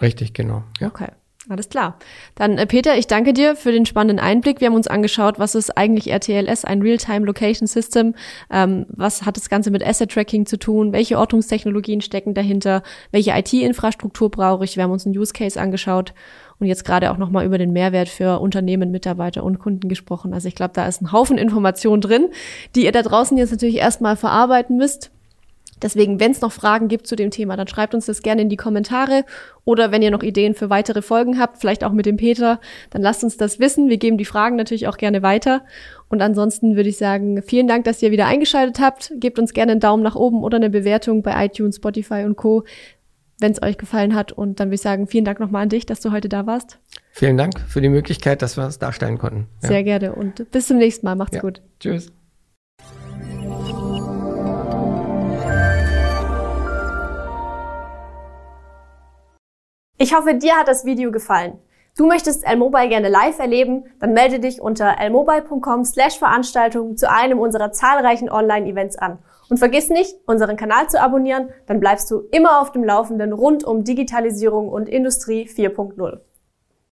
Richtig, 0.00 0.32
genau. 0.32 0.62
Ja. 0.80 0.88
Okay. 0.88 1.08
Alles 1.50 1.70
klar. 1.70 1.98
Dann, 2.34 2.58
äh, 2.58 2.66
Peter, 2.66 2.98
ich 2.98 3.06
danke 3.06 3.32
dir 3.32 3.56
für 3.56 3.72
den 3.72 3.86
spannenden 3.86 4.18
Einblick. 4.18 4.60
Wir 4.60 4.66
haben 4.66 4.74
uns 4.74 4.86
angeschaut, 4.86 5.38
was 5.38 5.54
ist 5.54 5.78
eigentlich 5.78 6.10
RTLS, 6.10 6.66
ein 6.66 6.82
Real-Time 6.82 7.24
Location 7.24 7.66
System? 7.66 8.14
Ähm, 8.50 8.84
was 8.90 9.24
hat 9.24 9.38
das 9.38 9.48
Ganze 9.48 9.70
mit 9.70 9.86
Asset 9.86 10.12
Tracking 10.12 10.44
zu 10.44 10.58
tun? 10.58 10.92
Welche 10.92 11.18
Ortungstechnologien 11.18 12.02
stecken 12.02 12.34
dahinter? 12.34 12.82
Welche 13.12 13.30
IT-Infrastruktur 13.30 14.30
brauche 14.30 14.64
ich? 14.64 14.76
Wir 14.76 14.84
haben 14.84 14.90
uns 14.90 15.06
einen 15.06 15.16
Use 15.16 15.32
Case 15.32 15.58
angeschaut 15.58 16.12
und 16.58 16.66
jetzt 16.66 16.84
gerade 16.84 17.10
auch 17.10 17.16
nochmal 17.16 17.46
über 17.46 17.56
den 17.56 17.72
Mehrwert 17.72 18.10
für 18.10 18.40
Unternehmen, 18.40 18.90
Mitarbeiter 18.90 19.42
und 19.42 19.58
Kunden 19.58 19.88
gesprochen. 19.88 20.34
Also 20.34 20.48
ich 20.48 20.54
glaube, 20.54 20.74
da 20.74 20.86
ist 20.86 21.00
ein 21.00 21.12
Haufen 21.12 21.38
Informationen 21.38 22.02
drin, 22.02 22.28
die 22.74 22.84
ihr 22.84 22.92
da 22.92 23.00
draußen 23.00 23.38
jetzt 23.38 23.52
natürlich 23.52 23.76
erstmal 23.76 24.16
verarbeiten 24.16 24.76
müsst. 24.76 25.10
Deswegen, 25.82 26.20
wenn 26.20 26.32
es 26.32 26.40
noch 26.40 26.52
Fragen 26.52 26.88
gibt 26.88 27.06
zu 27.06 27.16
dem 27.16 27.30
Thema, 27.30 27.56
dann 27.56 27.68
schreibt 27.68 27.94
uns 27.94 28.06
das 28.06 28.22
gerne 28.22 28.42
in 28.42 28.48
die 28.48 28.56
Kommentare. 28.56 29.24
Oder 29.64 29.92
wenn 29.92 30.02
ihr 30.02 30.10
noch 30.10 30.22
Ideen 30.22 30.54
für 30.54 30.70
weitere 30.70 31.02
Folgen 31.02 31.38
habt, 31.38 31.58
vielleicht 31.58 31.84
auch 31.84 31.92
mit 31.92 32.06
dem 32.06 32.16
Peter, 32.16 32.60
dann 32.90 33.02
lasst 33.02 33.22
uns 33.24 33.36
das 33.36 33.58
wissen. 33.58 33.88
Wir 33.88 33.98
geben 33.98 34.18
die 34.18 34.24
Fragen 34.24 34.56
natürlich 34.56 34.88
auch 34.88 34.96
gerne 34.96 35.22
weiter. 35.22 35.62
Und 36.08 36.22
ansonsten 36.22 36.76
würde 36.76 36.88
ich 36.88 36.96
sagen, 36.96 37.42
vielen 37.42 37.68
Dank, 37.68 37.84
dass 37.84 38.02
ihr 38.02 38.10
wieder 38.10 38.26
eingeschaltet 38.26 38.80
habt. 38.80 39.12
Gebt 39.16 39.38
uns 39.38 39.52
gerne 39.52 39.72
einen 39.72 39.80
Daumen 39.80 40.02
nach 40.02 40.16
oben 40.16 40.42
oder 40.42 40.56
eine 40.56 40.70
Bewertung 40.70 41.22
bei 41.22 41.44
iTunes, 41.44 41.76
Spotify 41.76 42.24
und 42.24 42.36
Co., 42.36 42.64
wenn 43.40 43.52
es 43.52 43.62
euch 43.62 43.78
gefallen 43.78 44.14
hat. 44.14 44.32
Und 44.32 44.58
dann 44.58 44.68
würde 44.68 44.74
ich 44.76 44.80
sagen, 44.80 45.06
vielen 45.06 45.24
Dank 45.24 45.38
nochmal 45.38 45.62
an 45.62 45.68
dich, 45.68 45.86
dass 45.86 46.00
du 46.00 46.10
heute 46.10 46.28
da 46.28 46.46
warst. 46.46 46.78
Vielen 47.12 47.36
Dank 47.36 47.60
für 47.60 47.80
die 47.80 47.88
Möglichkeit, 47.88 48.42
dass 48.42 48.56
wir 48.56 48.64
es 48.66 48.78
darstellen 48.78 49.18
konnten. 49.18 49.46
Ja. 49.62 49.68
Sehr 49.68 49.84
gerne 49.84 50.14
und 50.14 50.50
bis 50.50 50.66
zum 50.66 50.78
nächsten 50.78 51.06
Mal. 51.06 51.14
Macht's 51.14 51.36
Ja. 51.36 51.42
gut. 51.42 51.62
Tschüss. 51.78 52.12
Ich 60.00 60.14
hoffe, 60.14 60.34
dir 60.34 60.54
hat 60.54 60.68
das 60.68 60.84
Video 60.84 61.10
gefallen. 61.10 61.58
Du 61.96 62.06
möchtest 62.06 62.46
L-Mobile 62.46 62.88
gerne 62.88 63.08
live 63.08 63.40
erleben? 63.40 63.82
Dann 63.98 64.12
melde 64.12 64.38
dich 64.38 64.60
unter 64.62 64.96
lmobile.com 65.00 65.84
slash 65.84 66.20
Veranstaltungen 66.20 66.96
zu 66.96 67.10
einem 67.10 67.40
unserer 67.40 67.72
zahlreichen 67.72 68.30
Online-Events 68.30 68.96
an. 68.96 69.18
Und 69.50 69.58
vergiss 69.58 69.88
nicht, 69.88 70.14
unseren 70.24 70.56
Kanal 70.56 70.88
zu 70.88 71.00
abonnieren, 71.00 71.48
dann 71.66 71.80
bleibst 71.80 72.08
du 72.12 72.20
immer 72.30 72.60
auf 72.60 72.70
dem 72.70 72.84
Laufenden 72.84 73.32
rund 73.32 73.64
um 73.64 73.82
Digitalisierung 73.82 74.68
und 74.68 74.88
Industrie 74.88 75.48
4.0. 75.48 76.20